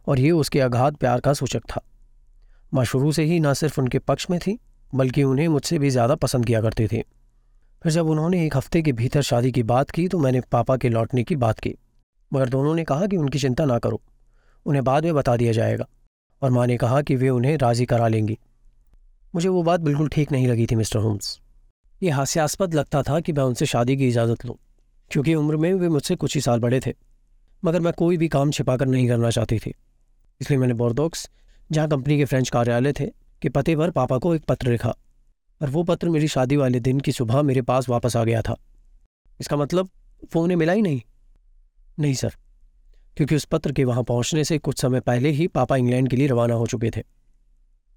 और 0.06 0.20
ये 0.20 0.30
उसके 0.32 0.60
अगाध 0.60 0.96
प्यार 0.96 1.20
का 1.20 1.32
सूचक 1.32 1.62
था। 1.66 1.84
माँ 2.74 2.84
शुरू 2.84 3.12
से 3.12 3.24
ही 3.24 3.40
न 3.40 3.54
सिर्फ़ 3.54 3.80
उनके 3.80 3.98
पक्ष 3.98 4.30
में 4.30 4.38
थी, 4.40 4.58
बल्कि 4.92 5.22
उन्हें 5.22 5.48
मुझसे 5.48 5.78
भी 5.78 5.90
ज़्यादा 5.90 6.14
पसंद 6.16 6.46
किया 6.46 6.60
करती 6.62 6.86
थी। 6.86 7.02
फिर 7.82 7.92
जब 7.92 8.08
उन्होंने 8.08 8.46
एक 8.46 8.56
हफ़्ते 8.56 8.82
के 8.82 8.92
भीतर 8.92 9.22
शादी 9.22 9.52
की 9.52 9.62
बात 9.64 9.90
की 9.90 10.08
तो 10.08 10.18
मैंने 10.18 10.40
पापा 10.52 10.76
के 10.76 10.88
लौटने 10.88 11.24
की 11.24 11.36
बात 11.36 11.60
की। 11.60 11.74
मगर 12.32 12.48
दोनों 12.48 12.74
ने 12.74 12.84
कहा 12.84 13.06
कि 13.06 13.16
उनकी 13.16 13.38
चिंता 13.38 13.64
ना 13.64 13.78
करो, 13.78 14.00
उन्हें 14.66 14.84
बाद 14.84 15.04
में 15.04 15.14
बता 15.14 15.36
दिया 15.36 15.52
जाएगा। 15.52 15.86
और 16.42 16.50
माँ 16.50 16.66
ने 16.66 16.76
कहा 16.76 17.00
कि 17.02 17.16
वे 17.16 17.28
उन्हें 17.28 17.56
राज़ी 17.58 17.86
करा 17.86 18.08
लेंगी। 18.08 18.38
मुझे 19.34 19.48
वो 19.48 19.62
बात 19.62 19.80
बिल्कुल 19.80 20.08
ठीक 20.08 20.32
नहीं 20.32 20.48
लगी 20.48 20.66
थी, 20.66 20.74
मिस्टर 20.74 20.98
होम्स। 20.98 21.40
ये 22.02 22.10
हास्यास्पद 22.10 22.74
लगता 22.74 23.02
था 23.02 23.20
कि 23.20 23.32
मैं 23.32 23.42
उनसे 23.42 23.66
शादी 23.66 23.96
की 23.96 24.08
इजाज़त 24.08 24.44
लूँ, 24.46 24.56
क्योंकि 25.10 25.34
उम्र 25.34 25.56
में 25.56 25.72
वे 25.74 25.88
मुझसे 25.88 26.16
कुछ 26.16 26.34
ही 26.34 26.40
साल 26.40 26.60
बड़े 26.60 26.80
थे, 26.86 26.94
मगर 27.62 27.80
मैं 27.80 27.92
कोई 27.92 28.16
भी 28.16 28.28
काम 28.28 28.50
छिपाकर 28.50 28.86
नहीं 28.86 29.08
करना 29.08 29.30
चाहती 29.30 29.58
थी। 29.58 29.72
इसलिए 30.40 30.58
मैंने 30.58 30.74
बोर्दोक्स 30.74 31.28
जहाँ 31.72 31.88
कंपनी 31.88 32.16
के 32.18 32.24
फ्रेंच 32.24 32.48
कार्यालय 32.48 32.92
थे, 32.92 33.06
के 33.42 33.48
पते 33.48 33.76
पर 33.76 33.90
पापा 33.90 34.18
को 34.18 34.34
एक 34.34 34.44
पत्र 34.44 34.70
लिखा, 34.70 34.94
और 35.60 35.70
वो 35.70 35.82
पत्र 35.82 36.08
मेरी 36.08 36.28
शादी 36.28 36.56
वाले 36.56 36.80
दिन 36.80 37.00
की 37.00 37.12
सुबह 37.12 37.42
मेरे 37.42 37.62
पास 37.62 37.88
वापस 37.88 38.16
आ 38.16 38.24
गया 38.24 38.42
था। 38.42 38.56
इसका 39.40 39.56
मतलब 39.56 39.88
वो 40.36 40.42
उन्हें 40.42 40.56
मिला 40.56 40.72
ही 40.72 40.82
नहीं। 40.82 41.00
नहीं 41.98 42.14
सर, 42.14 42.34
क्योंकि 43.16 43.36
उस 43.36 43.44
पत्र 43.44 43.72
के 43.72 43.84
वहाँ 43.84 44.02
पहुँचने 44.02 44.44
से 44.44 44.58
कुछ 44.58 44.80
समय 44.80 45.00
पहले 45.00 45.30
ही 45.30 45.46
पापा 45.48 45.76
इंग्लैंड 45.76 46.08
के 46.10 46.16
लिए 46.16 46.26
रवाना 46.26 46.54
हो 46.54 46.66
चुके 46.66 46.90
थे। 46.90 47.02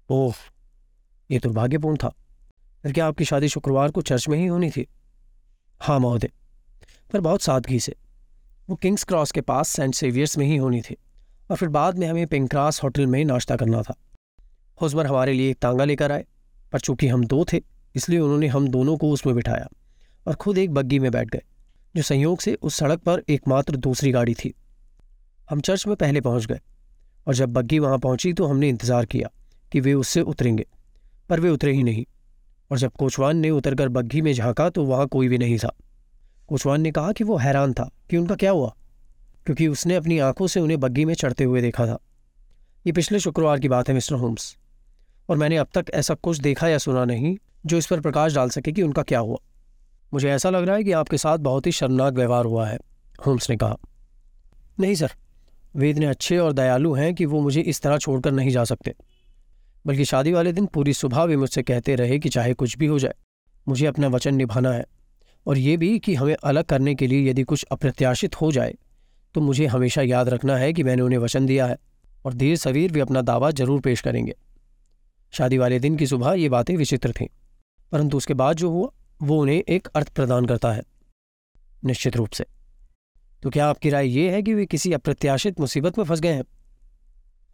ओह, 0.08 0.34
ये 1.30 1.38
दुर्भाग्यपूर्ण 1.38 1.96
था। 1.96 2.08
फिर 2.84 2.92
क्या 2.92 3.06
आपकी 3.06 3.24
शादी 3.24 3.48
शुक्रवार 3.48 3.90
को 3.90 4.02
चर्च 4.02 4.28
में 4.28 4.38
ही 4.38 4.46
होनी 4.46 4.70
थी? 4.70 4.86
हाँ 5.80 5.98
महोदय, 6.00 6.30
पर 7.12 7.20
बहुत 7.20 7.42
सादगी 7.42 7.80
से। 7.80 7.94
वो 8.68 8.76
किंग्स 8.76 9.04
क्रॉस 9.04 9.32
के 9.32 9.40
पास 9.40 9.68
सेंट 9.68 9.94
सेवियर्स 9.94 10.36
में 10.38 10.46
ही 10.46 10.56
होनी 10.56 10.80
थी, 10.80 10.96
और 11.50 11.56
फिर 11.56 11.68
बाद 11.68 11.98
में 11.98 12.06
हमें 12.08 12.26
पिंक्रास 12.26 12.82
होटल 12.82 13.06
में 13.06 13.24
नाश्ता 13.24 13.56
करना 13.56 13.82
था। 13.82 13.94
हुजमर 14.80 15.06
हमारे 15.06 15.32
लिए 15.32 15.50
एक 15.50 15.58
तांगा 15.58 15.84
लेकर 15.84 16.12
आए, 16.12 16.24
पर 16.72 16.80
चूँकि 16.80 17.08
हम 17.08 17.24
दो 17.24 17.44
थे, 17.52 17.60
इसलिए 17.94 18.18
उन्होंने 18.18 18.46
हम 18.46 18.68
दोनों 18.68 18.96
को 18.96 19.10
उसमें 19.10 19.34
बिठाया, 19.36 19.68
और 20.26 20.34
खुद 20.34 20.58
एक 20.58 20.70
बग्गी 20.70 20.98
में 20.98 21.10
बैठ 21.10 21.30
गए। 21.30 21.42
जो 21.94 22.02
संयोग 22.02 22.40
से 22.40 22.54
उस 22.54 22.74
सड़क 22.74 23.00
पर 23.00 23.22
एकमात्र 23.30 23.76
दूसरी 23.78 24.10
गाड़ी 24.12 24.34
थी। 24.34 24.52
हम 25.48 25.60
चर्च 25.60 25.86
में 25.86 25.96
पहले 25.96 26.20
पहुँच 26.20 26.46
गए 26.46 26.60
और 27.26 27.34
जब 27.34 27.52
बग्गी 27.52 27.78
वहाँ 27.78 27.98
पहुँची 27.98 28.32
तो 28.32 28.46
हमने 28.46 28.68
इंतज़ार 28.68 29.06
किया 29.06 29.28
कि 29.72 29.80
वे 29.80 29.94
उससे 29.94 30.20
उतरेंगे, 30.22 30.66
पर 31.30 31.40
वे 31.40 31.50
उतरे 31.50 31.72
ही 31.72 31.82
नहीं 31.82 32.04
और 32.70 32.78
जब 32.78 32.92
कोचवान 32.92 33.36
ने 33.36 33.50
उतरकर 33.50 33.88
बग्घी 33.90 34.22
में 34.22 34.32
झांका 34.34 34.68
तो 34.70 34.84
वहाँ 34.84 35.06
कोई 35.06 35.28
भी 35.28 35.38
नहीं 35.38 35.58
था। 35.58 35.74
कोचवान 36.48 36.80
ने 36.80 36.90
कहा 36.90 37.12
कि 37.12 37.24
वो 37.24 37.36
हैरान 37.36 37.72
था 37.72 37.88
कि 38.10 38.16
उनका 38.16 38.34
क्या 38.34 38.50
हुआ, 38.50 38.74
क्योंकि 39.46 39.68
उसने 39.68 39.94
अपनी 39.94 40.18
आँखों 40.20 40.46
से 40.46 40.60
उन्हें 40.60 40.80
बग्घी 40.80 41.04
में 41.04 41.14
चढ़ते 41.14 41.44
हुए 41.44 41.60
देखा 41.62 41.86
था। 41.86 41.98
ये 42.84 42.92
पिछले 42.92 43.18
शुक्रवार 43.20 43.60
की 43.60 43.68
बात 43.68 43.88
है, 43.88 43.94
मिस्टर 43.94 44.14
होम्स, 44.14 44.56
और 45.28 45.36
मैंने 45.36 45.56
अब 45.56 45.68
तक 45.74 45.90
ऐसा 45.94 46.14
कुछ 46.14 46.38
देखा 46.38 46.68
या 46.68 46.78
सुना 46.78 47.04
नहीं 47.04 47.36
जो 47.66 47.78
इस 47.78 47.86
पर 47.86 48.00
प्रकाश 48.00 48.34
डाल 48.34 48.50
सके 48.50 48.72
कि 48.72 48.82
उनका 48.82 49.02
क्या 49.02 49.18
हुआ। 49.18 49.36
मुझे 50.12 50.30
ऐसा 50.30 50.50
लग 50.50 50.64
रहा 50.64 50.76
है 50.76 50.84
कि 50.84 50.92
आपके 50.94 51.18
साथ 51.18 51.38
बहुत 51.40 51.66
ही 51.66 51.72
शर्मनाक 51.72 52.14
व्यवहार 52.14 52.44
हुआ 52.44 52.66
है, 52.66 52.78
होम्स 53.26 53.50
ने 53.50 53.56
कहा। 53.56 53.76
नहीं 54.80 54.94
सर, 54.94 55.10
वे 55.74 55.90
इतने 55.90 56.06
अच्छे 56.06 56.38
और 56.38 56.52
दयालु 56.52 56.92
हैं 56.94 57.14
कि 57.14 57.26
वो 57.26 57.40
मुझे 57.40 57.60
इस 57.62 57.80
तरह 57.82 57.98
छोड़कर 57.98 58.32
नहीं 58.32 58.50
जा 58.50 58.64
सकते। 58.64 58.94
बल्कि 59.84 60.04
शादी 60.04 60.32
वाले 60.32 60.52
दिन 60.52 60.66
पूरी 60.66 60.92
सुबह 60.94 61.22
वे 61.22 61.36
मुझसे 61.36 61.62
कहते 61.64 61.94
रहे 61.96 62.18
कि 62.18 62.28
चाहे 62.28 62.54
कुछ 62.54 62.76
भी 62.78 62.86
हो 62.86 62.98
जाए, 62.98 63.14
मुझे 63.66 63.86
अपना 63.86 64.08
वचन 64.08 64.34
निभाना 64.34 64.72
है, 64.72 64.84
और 65.46 65.58
ये 65.58 65.76
भी 65.76 65.98
कि 65.98 66.14
हमें 66.14 66.34
अलग 66.34 66.64
करने 66.64 66.94
के 66.94 67.06
लिए 67.06 67.30
यदि 67.30 67.42
कुछ 67.44 67.64
अप्रत्याशित 67.72 68.40
हो 68.40 68.52
जाए 68.52 68.74
तो 69.34 69.40
मुझे 69.40 69.66
हमेशा 69.66 70.02
याद 70.02 70.28
रखना 70.28 70.56
है 70.56 70.72
कि 70.72 70.82
मैंने 70.82 71.02
उन्हें 71.02 71.18
वचन 71.18 71.46
दिया 71.46 71.66
है, 71.66 71.76
और 72.24 72.34
देर 72.34 72.56
सवेर 72.56 72.92
वे 72.92 73.00
अपना 73.00 73.20
दावा 73.22 73.50
ज़रूर 73.52 73.80
पेश 73.80 74.00
करेंगे। 74.00 74.34
शादी 75.32 75.58
वाले 75.58 75.78
दिन 75.80 75.96
की 75.96 76.06
सुबह 76.06 76.32
ये 76.34 76.48
बातें 76.48 76.76
विचित्र 76.76 77.12
थीं, 77.12 77.26
परंतु 77.92 78.16
उसके 78.16 78.34
बाद 78.34 78.56
जो 78.56 78.70
हुआ 78.70 78.88
वो 79.22 79.40
उन्हें 79.42 79.62
एक 79.68 79.88
अर्थ 79.88 80.08
प्रदान 80.14 80.46
करता 80.46 80.72
है, 80.72 80.82
निश्चित 81.84 82.16
रूप 82.16 82.30
से। 82.30 82.44
तो 83.42 83.50
क्या 83.50 83.66
आपकी 83.66 83.90
राय 83.90 84.08
ये 84.08 84.30
है 84.30 84.42
कि 84.42 84.54
वे 84.54 84.66
किसी 84.66 84.92
अप्रत्याशित 84.92 85.60
मुसीबत 85.60 85.98
में 85.98 86.04
फंस 86.04 86.20
गए 86.20 86.32
हैं? 86.32 86.44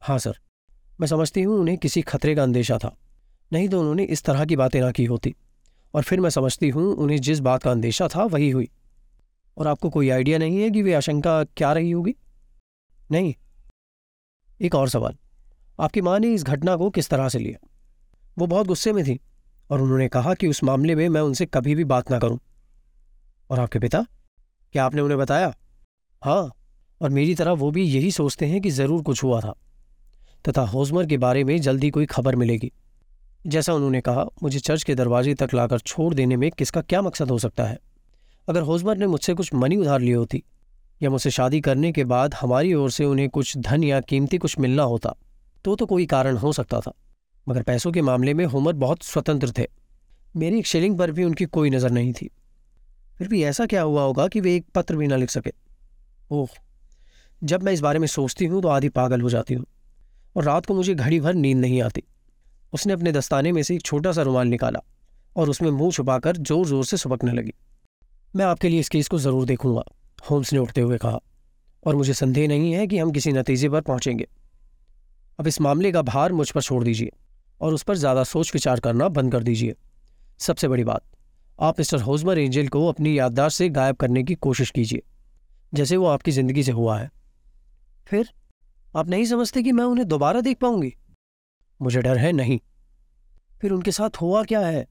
हाँ 0.02 0.18
सर। 0.18 0.38
मैं 1.00 1.06
समझती 1.06 1.42
हूँ 1.42 1.58
उन्हें 1.60 1.78
किसी 1.78 2.02
खतरे 2.02 2.34
का 2.34 2.42
अंदेशा 2.42 2.78
था। 2.78 2.96
नहीं 3.52 3.68
तो 3.68 3.80
उन्होंने 3.80 4.04
इस 4.04 4.22
तरह 4.22 4.44
की 4.44 4.56
बातें 4.56 4.80
ना 4.80 4.90
की 4.90 5.04
होती। 5.04 5.34
और 5.94 6.02
फिर 6.02 6.20
मैं 6.20 6.30
समझती 6.30 6.68
हूँ 6.68 6.94
उन्हें 6.94 7.20
जिस 7.20 7.40
बात 7.40 7.62
का 7.62 7.70
अंदेशा 7.70 8.08
था 8.08 8.24
वही 8.24 8.50
हुई। 8.50 8.68
और 9.56 9.66
आपको 9.66 9.90
कोई 9.90 10.08
आइडिया 10.08 10.38
नहीं 10.38 10.62
है 10.62 10.70
कि 10.70 10.82
वे 10.82 10.94
आशंका 10.94 11.44
क्या 11.44 11.72
रही 11.72 11.90
होगी? 11.90 12.14
नहीं। 13.10 13.34
एक 14.60 14.74
और 14.74 14.88
सवाल। 14.88 15.16
आपकी 15.80 16.00
माँ 16.00 16.18
ने 16.18 16.34
इस 16.34 16.44
घटना 16.44 16.76
को 16.76 16.90
किस 16.90 17.08
तरह 17.08 17.28
से 17.28 17.38
लिया? 17.38 17.68
वो 18.38 18.46
बहुत 18.46 18.66
गुस्से 18.66 18.92
में 18.92 19.04
थी। 19.04 19.20
और 19.70 19.82
उन्होंने 19.82 20.08
कहा 20.08 20.34
कि 20.34 20.48
उस 20.48 20.62
मामले 20.64 20.94
में 20.94 21.08
मैं 21.08 21.20
उनसे 21.20 21.46
कभी 21.46 21.74
भी 21.74 21.84
बात 21.84 22.10
ना 22.10 22.18
करूँ। 22.18 22.38
और 23.50 23.60
आपके 23.60 23.78
पिता? 23.78 24.04
क्या 24.74 24.84
आपने 24.84 25.00
उन्हें 25.00 25.18
बताया? 25.18 25.52
हाँ 26.22 26.50
और 27.00 27.10
मेरी 27.10 27.34
तरह 27.34 27.52
वो 27.52 27.70
भी 27.70 27.82
यही 27.84 28.10
सोचते 28.10 28.46
हैं 28.46 28.60
कि 28.60 28.70
ज़रूर 28.70 29.02
कुछ 29.02 29.22
हुआ 29.24 29.40
था। 29.40 29.54
तथा 30.44 30.62
होजमर 30.62 31.06
के 31.06 31.16
बारे 31.16 31.44
में 31.44 31.60
जल्दी 31.60 31.90
कोई 31.90 32.06
खबर 32.06 32.36
मिलेगी। 32.36 32.70
जैसा 33.46 33.74
उन्होंने 33.74 34.00
कहा, 34.00 34.24
मुझे 34.42 34.58
चर्च 34.58 34.82
के 34.82 34.94
दरवाजे 34.94 35.34
तक 35.34 35.54
लाकर 35.54 35.78
छोड़ 35.78 36.12
देने 36.14 36.36
में 36.36 36.50
किसका 36.50 36.80
क्या 36.80 37.02
मकसद 37.02 37.30
हो 37.30 37.38
सकता 37.38 37.64
है? 37.64 37.78
अगर 38.48 38.62
होजमर 38.62 38.96
ने 38.96 39.06
मुझसे 39.06 39.34
कुछ 39.34 39.54
मनी 39.54 39.76
उधार 39.76 40.00
ली 40.00 40.10
होती, 40.10 40.42
या 41.00 41.10
मुझसे 41.10 41.30
शादी 41.30 41.60
करने 41.60 41.92
के 41.92 42.04
बाद 42.04 42.34
हमारी 42.34 42.74
ओर 42.74 42.90
से 42.90 43.04
उन्हें 43.04 43.28
कुछ 43.28 43.56
धन 43.58 43.84
या 43.84 44.00
कीमती 44.00 44.38
कुछ 44.38 44.58
मिलना 44.58 44.82
होता 44.82 45.14
तो 45.64 45.74
तो 45.76 45.86
कोई 45.86 46.06
कारण 46.06 46.36
हो 46.36 46.52
सकता 46.52 46.80
था। 46.80 46.92
मगर 47.48 47.62
पैसों 47.62 47.92
के 47.92 48.02
मामले 48.02 48.34
में 48.34 48.44
होमर 48.46 48.72
बहुत 48.76 49.02
स्वतंत्र 49.02 49.52
थे। 49.58 49.66
मेरी 50.34 50.58
एक 50.58 50.66
शिलिंग 50.66 50.98
पर 50.98 51.10
भी 51.10 51.24
उनकी 51.24 51.44
कोई 51.46 51.70
नज़र 51.70 51.90
नहीं 51.90 52.12
थी। 52.12 52.30
फिर 53.18 53.28
भी 53.28 53.42
ऐसा 53.44 53.66
क्या 53.66 53.82
हुआ 53.82 54.02
होगा 54.02 54.26
कि 54.28 54.40
वे 54.40 54.54
एक 54.56 54.66
पत्र 54.74 54.96
भी 54.96 55.06
ना 55.06 55.16
लिख 55.16 55.30
सके? 55.30 55.52
ओह, 56.30 56.48
जब 57.42 57.62
मैं 57.62 57.72
इस 57.72 57.80
बारे 57.80 57.98
में 57.98 58.06
सोचती 58.06 58.44
हूँ 58.44 58.60
तो 58.62 58.68
आधी 58.68 58.88
पागल 58.90 59.20
हो 59.20 59.30
जाती 59.30 59.54
हूँ 59.54 59.64
और 60.36 60.44
रात 60.44 60.66
को 60.66 60.74
मुझे 60.74 60.94
घड़ी 60.94 61.20
भर 61.20 61.34
नींद 61.34 61.58
नहीं 61.58 61.80
आती। 61.82 62.02
उसने 62.72 62.92
अपने 62.92 63.12
दस्ताने 63.12 63.52
में 63.52 63.62
से 63.62 63.74
एक 63.74 63.82
छोटा 63.82 64.12
सा 64.12 64.22
रुमाल 64.22 64.46
निकाला 64.46 64.80
और 65.36 65.50
उसमें 65.50 65.70
मुँह 65.70 65.90
छुपाकर 65.90 66.36
ज़ोर 66.36 66.66
ज़ोर 66.66 66.84
से 66.84 66.96
सुबकने 66.96 67.32
लगी। 67.32 67.52
मैं 68.36 68.44
आपके 68.44 68.68
लिए 68.68 68.80
इस 68.80 68.88
केस 68.88 69.08
को 69.08 69.18
ज़रूर 69.18 69.44
देखूँगा, 69.46 69.82
होम्स 70.30 70.52
ने 70.52 70.58
उठते 70.58 70.80
हुए 70.80 70.98
कहा, 70.98 71.20
और 71.82 71.96
मुझे 71.96 72.12
संदेह 72.12 72.48
नहीं 72.48 72.72
है 72.72 72.86
कि 72.86 72.98
हम 72.98 73.10
किसी 73.10 73.32
नतीजे 73.32 73.68
पर 73.68 73.80
पहुँचेंगे। 73.80 74.26
अब 75.38 75.46
इस 75.46 75.60
मामले 75.60 75.92
का 75.92 76.02
भार 76.02 76.32
मुझ 76.32 76.50
पर 76.50 76.62
छोड़ 76.62 76.82
दीजिए। 76.84 77.10
और 77.60 77.74
उस 77.74 77.82
पर 77.82 77.96
ज़्यादा 77.96 78.24
सोच 78.24 78.50
विचार 78.54 78.80
करना 78.80 79.08
बंद 79.10 79.32
कर 79.32 79.42
दीजिए। 79.42 79.74
सबसे 80.40 80.68
बड़ी 80.68 80.84
बात, 80.84 81.02
आप 81.58 81.78
मिस्टर 81.78 82.00
होजमर 82.00 82.38
एंजल 82.38 82.68
को 82.68 82.86
अपनी 82.88 83.18
याददाश्त 83.18 83.58
से 83.58 83.68
गायब 83.70 83.96
करने 83.96 84.22
की 84.22 84.34
कोशिश 84.36 84.70
कीजिए, 84.70 85.02
जैसे 85.72 85.96
वो 85.96 86.06
आपकी 86.06 86.30
ज़िंदगी 86.30 86.62
से 86.62 86.72
हुआ 86.72 86.98
है। 86.98 87.10
फिर, 88.06 88.30
आप 88.94 89.08
नहीं 89.08 89.24
समझते 89.24 89.62
कि 89.62 89.72
मैं 89.72 89.84
उन्हें 89.84 90.06
दोबारा 90.08 90.40
देख 90.40 90.58
पाऊँगी? 90.58 90.94
मुझे 91.80 92.02
डर 92.02 92.18
है 92.18 92.32
नहीं। 92.32 92.58
फिर 93.60 93.72
उनके 93.72 93.92
साथ 93.92 94.20
हुआ 94.20 94.42
क्या 94.44 94.60
है? 94.60 94.86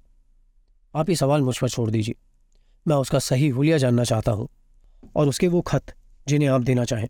आप 0.93 1.09
ये 1.09 1.15
सवाल 1.15 1.41
मुझ 1.41 1.57
पर 1.57 1.69
छोड़ 1.69 1.89
दीजिए। 1.91 2.15
मैं 2.85 2.95
उसका 2.95 3.19
सही 3.19 3.47
हुलिया 3.49 3.77
जानना 3.77 4.03
चाहता 4.03 4.31
हूँ, 4.31 4.47
और 5.15 5.27
उसके 5.27 5.47
वो 5.47 5.61
खत, 5.61 5.93
जिन्हें 6.27 6.49
आप 6.49 6.61
देना 6.61 6.85
चाहें। 6.85 7.07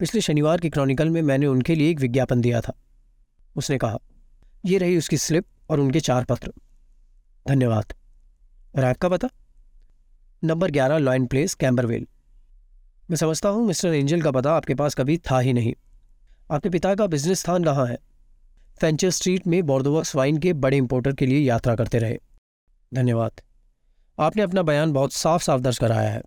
पिछले 0.00 0.20
शनिवार 0.20 0.60
की 0.60 0.70
क्रॉनिकल 0.70 1.10
में 1.10 1.20
मैंने 1.22 1.46
उनके 1.46 1.74
लिए 1.74 1.90
एक 1.90 2.00
विज्ञापन 2.00 2.40
दिया 2.40 2.60
था। 2.60 2.72
उसने 3.56 3.78
कहा 3.78 3.98
ये 4.68 4.78
रही 4.78 4.96
उसकी 4.96 5.16
स्लिप 5.16 5.44
और 5.70 5.80
उनके 5.80 6.00
चार 6.00 6.24
पत्र। 6.24 6.52
धन्यवाद। 7.48 7.92
रैक 8.76 8.96
का 8.96 9.08
पता? 9.08 9.28
नंबर 10.44 10.70
ग्यारह, 10.70 10.98
लॉयन 10.98 11.26
प्लेस, 11.26 11.54
कैम्बरवेल। 11.54 12.06
मैं 13.10 13.16
समझता 13.16 13.48
हूँ 13.48 13.66
मिस्टर 13.66 13.88
एंजल 13.88 14.22
का 14.22 14.30
पता 14.30 14.52
आपके 14.52 14.74
पास 14.74 14.94
कभी 14.94 15.18
था 15.18 15.38
ही 15.38 15.52
नहीं। 15.52 15.74
आपके 16.50 16.68
पिता 16.68 16.94
का 16.94 17.06
बिज़नेस 17.06 17.40
स्थान 17.40 17.64
कहाँ 17.64 17.86
है। 17.86 17.98
फेंचर 18.80 19.10
स्ट्रीट 19.10 19.46
में 19.46 19.62
बोर्दोवक्स 19.62 20.16
वाइन 20.16 20.38
के 20.38 20.52
बड़े 20.52 20.76
इंपोर्टर 20.76 21.12
के 21.12 21.26
लिए 21.26 21.38
यात्रा 21.38 21.74
करते 21.74 21.98
रहे। 21.98 22.18
धन्यवाद। 22.94 23.32
आपने 24.20 24.42
अपना 24.42 24.62
बयान 24.62 24.92
बहुत 24.92 25.12
साफ़ 25.12 25.42
साफ़ 25.42 25.60
दर्ज 25.60 25.78
कराया 25.78 26.10
है। 26.10 26.22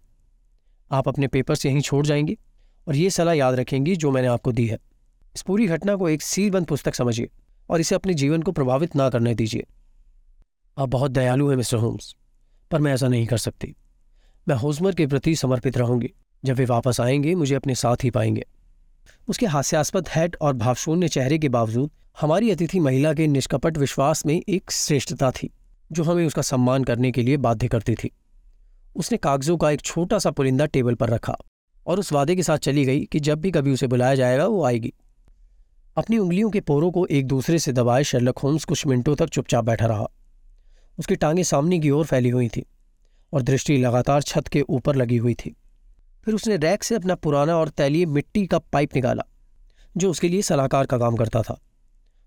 आप 0.91 1.08
अपने 1.08 1.27
पेपर्स 1.27 1.65
यहीं 1.65 1.82
छोड़ 1.82 2.06
जाएँगी 2.06 2.38
और 2.88 2.95
ये 2.95 3.10
सलाह 3.10 3.34
याद 3.34 3.56
रखेंगी 3.56 3.95
जो 3.95 4.12
मैंने 4.12 4.27
आपको 4.27 4.51
दी 4.51 4.67
है। 4.67 4.77
इस 5.36 5.41
पूरी 5.41 5.67
घटना 5.67 5.95
को 5.95 6.10
एक 6.10 6.21
सीलबंद 6.21 6.65
पुस्तक 6.65 6.95
समझिए। 6.95 7.30
और 7.71 7.79
इसे 7.79 7.95
अपने 7.95 8.13
जीवन 8.13 8.41
को 8.41 8.51
प्रभावित 8.51 8.95
ना 8.95 9.10
करने 9.10 9.36
दीजिए। 9.36 9.65
आप 10.77 10.89
बहुत 10.89 11.12
दयालु 11.12 11.49
हैं, 11.49 11.57
मिस्टर 11.57 11.77
होम्स, 11.77 12.15
पर 12.71 12.79
मैं 12.79 12.93
ऐसा 12.93 13.07
नहीं 13.07 13.27
कर 13.27 13.38
सकती। 13.38 13.75
मैं 14.47 14.55
होजमर 14.55 14.95
के 14.95 15.07
प्रति 15.07 15.36
समर्पित 15.36 15.77
रहूँगी। 15.77 16.13
जब 16.45 16.55
वे 16.55 16.65
वापस 16.65 17.01
आएँगे, 17.01 17.36
मुझे 17.36 17.55
अपने 17.55 17.75
साथ 17.75 17.95
ही 18.03 18.10
पाएँगे। 18.10 18.45
उसके 19.27 19.45
हास्यास्पद 19.45 20.07
हैट 20.07 20.36
और 20.41 20.53
भावशून्य 20.53 21.07
चेहरे 21.07 21.38
के 21.38 21.49
बावजूद, 21.49 21.91
हमारी 22.21 22.51
अतिथि 22.51 22.79
महिला 22.79 23.13
के 23.13 23.27
निष्कपट 23.27 23.77
विश्वास 23.77 24.25
में 24.25 24.43
एक 24.49 24.71
श्रेष्ठता 24.71 25.31
थी, 25.31 25.49
जो 25.91 26.03
हमें 26.03 26.27
उसका 26.27 26.41
सम्मान 26.41 26.84
करने 26.84 27.12
के 27.12 27.23
लिए 27.23 27.38
बाध्य 27.38 27.67
करती 27.67 27.95
थी। 27.95 28.12
उसने 28.95 29.17
कागजों 29.17 29.57
का 29.57 29.71
एक 29.71 29.81
छोटा 29.81 30.19
सा 30.19 30.31
पुलिंदा 30.31 30.65
टेबल 30.65 30.95
पर 30.95 31.10
रखा 31.10 31.36
और 31.88 31.99
उस 31.99 32.13
वादे 32.13 32.36
के 32.36 32.43
साथ 32.43 32.57
चली 32.57 32.86
गई 32.86 33.05
कि 33.05 33.19
जब 33.19 33.39
भी 33.39 33.51
कभी 33.51 33.71
उसे 33.71 33.88
बुलाया 33.88 34.15
जाएगा, 34.15 34.47
वो 34.47 34.65
आएगी। 34.65 34.93
अपनी 35.97 36.17
उंगलियों 36.17 36.49
के 36.49 36.60
पोरों 36.60 36.91
को 36.91 37.06
एक 37.06 37.27
दूसरे 37.27 37.60
से 37.60 37.71
दबाए 37.71 38.04
शर्लक 38.04 38.38
होम्स 38.38 38.65
कुछ 38.65 38.88
मिनटों 38.88 39.15
तक 39.15 39.30
चुपचाप 39.30 39.63
बैठा 39.63 39.86
रहा। 39.86 40.08
उसकी 40.99 41.15
टांगें 41.15 41.43
सामने 41.43 41.80
की 41.80 41.89
ओर 41.89 42.06
फैली 42.06 42.30
हुई 42.30 42.47
थी 42.47 42.65
और 43.34 43.41
दृष्टि 43.41 43.77
लगातार 43.77 44.21
छत 44.21 44.47
के 44.47 44.62
ऊपर 44.62 44.95
लगी 44.95 45.17
हुई 45.17 45.34
थी। 45.34 45.56
फिर 46.25 46.34
उसने 46.34 46.58
रैक 46.58 46.84
से 46.84 46.95
अपना 46.95 47.15
पुराना 47.15 47.58
और 47.58 47.69
तैलीय 47.69 48.06
मिट्टी 48.06 48.47
का 48.47 48.60
पाइप 48.60 48.95
निकाला, 48.95 49.23
जो 49.97 50.12
उसके 50.12 50.30
लिए 50.30 50.41
सलाहकार 50.41 50.86
का 50.86 50.97
काम 50.97 51.15
करता 51.15 51.41
था, 51.41 51.62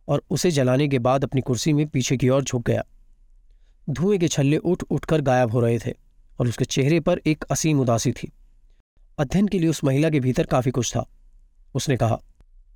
और 0.09 0.23
उसे 0.31 0.51
जलाने 0.51 0.89
के 0.89 0.99
बाद 0.99 1.25
अपनी 1.25 1.41
कुर्सी 1.41 1.73
में 1.73 1.87
पीछे 1.87 2.17
की 2.17 2.29
ओर 2.29 2.43
झुक 2.43 2.67
गया। 2.67 2.85
धुएँ 3.91 4.19
के 4.19 4.29
छल्ले 4.29 4.57
उठ 4.57 4.83
उठकर 4.91 5.21
गायब 5.21 5.51
हो 5.51 5.61
रहे 5.61 5.79
थे 5.79 5.95
और 6.41 6.49
उसके 6.49 6.65
चेहरे 6.65 7.01
पर 7.01 7.21
एक 7.27 7.45
असीम 7.51 7.81
उदासी 7.81 8.13
थी। 8.13 8.33
अध्ययन 9.19 9.49
के 9.49 9.59
लिए 9.59 9.69
उस 9.69 9.85
महिला 9.85 10.11
के 10.11 10.21
भीतर 10.21 10.47
काफ़ी 10.47 10.71
कुछ 10.71 10.97
था। 10.97 11.07
उसने 11.75 11.97
कहा 11.97 12.21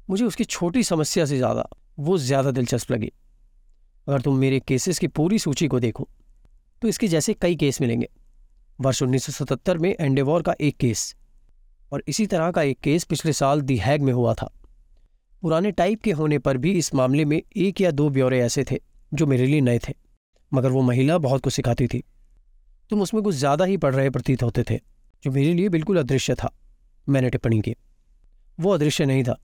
मुझे 0.09 0.25
उसकी 0.25 0.45
छोटी 0.47 0.83
समस्या 0.85 1.25
से 1.27 1.37
ज़्यादा 1.37 1.69
वो 1.99 2.19
ज़्यादा 2.19 2.51
दिलचस्प 2.51 2.91
लगी। 2.93 3.13
अगर 4.07 4.21
तुम 4.21 4.37
मेरे 4.37 4.61
केसेस 4.61 4.99
की 4.99 5.07
पूरी 5.09 5.39
सूची 5.39 5.69
को 5.69 5.81
देखो 5.81 6.09
तो 6.83 6.89
इसके 6.89 7.09
जैसे 7.09 7.35
कई 7.35 7.57
केस 7.57 7.81
मिलेंगे। 7.81 8.09
वर्ष 8.79 9.03
1977 9.03 9.79
में 9.79 9.95
एंडेवॉर 10.01 10.43
का 10.43 10.55
एक 10.61 10.77
केस 10.77 11.15
और 11.93 12.03
इसी 12.09 12.27
तरह 12.27 12.51
का 12.51 12.63
एक 12.63 12.81
केस 12.81 13.05
पिछले 13.05 13.33
साल 13.33 13.61
दी 13.61 13.77
हैग 13.77 14.03
में 14.03 14.13
हुआ 14.13 14.35
था। 14.35 14.51
पुराने 15.43 15.71
टाइप 15.73 16.03
के 16.03 16.13
होने 16.13 16.39
पर 16.39 16.57
भी 16.57 16.73
इस 16.73 16.95
मामले 16.95 17.25
में 17.25 17.41
एक 17.57 17.81
या 17.81 17.91
दो 17.93 18.09
ब्यौरे 18.11 18.41
ऐसे 18.41 18.65
थे 18.71 18.79
जो 19.13 19.27
मेरे 19.27 19.47
लिए 19.47 19.61
नए 19.61 19.79
थे, 19.79 19.93
मगर 20.53 20.71
वो 20.71 20.83
महिला 20.83 21.19
बहुत 21.19 21.43
कुछ 21.43 21.53
सिखाती 21.53 21.87
थी। 21.87 22.03
तुम 22.91 23.03
उसमें 23.03 23.23
कुछ 23.23 23.35
ज़्यादा 23.35 23.65
ही 23.65 23.77
पढ़ 23.77 23.95
रहे 23.95 24.11
प्रतीत 24.11 24.43
होते 24.43 24.65
थे, 24.71 24.77
जो 25.25 25.31
मेरे 25.31 25.53
लिए 25.55 25.69
बिल्कुल 25.69 25.99
अदृश्य 25.99 26.35
था। 26.35 26.51
मैंने 27.07 27.31
टिप्पणी 27.31 27.61
की। 27.61 27.75
वो 28.59 28.71
अदृश्य 28.71 29.05
नहीं 29.07 29.23
था। 29.25 29.39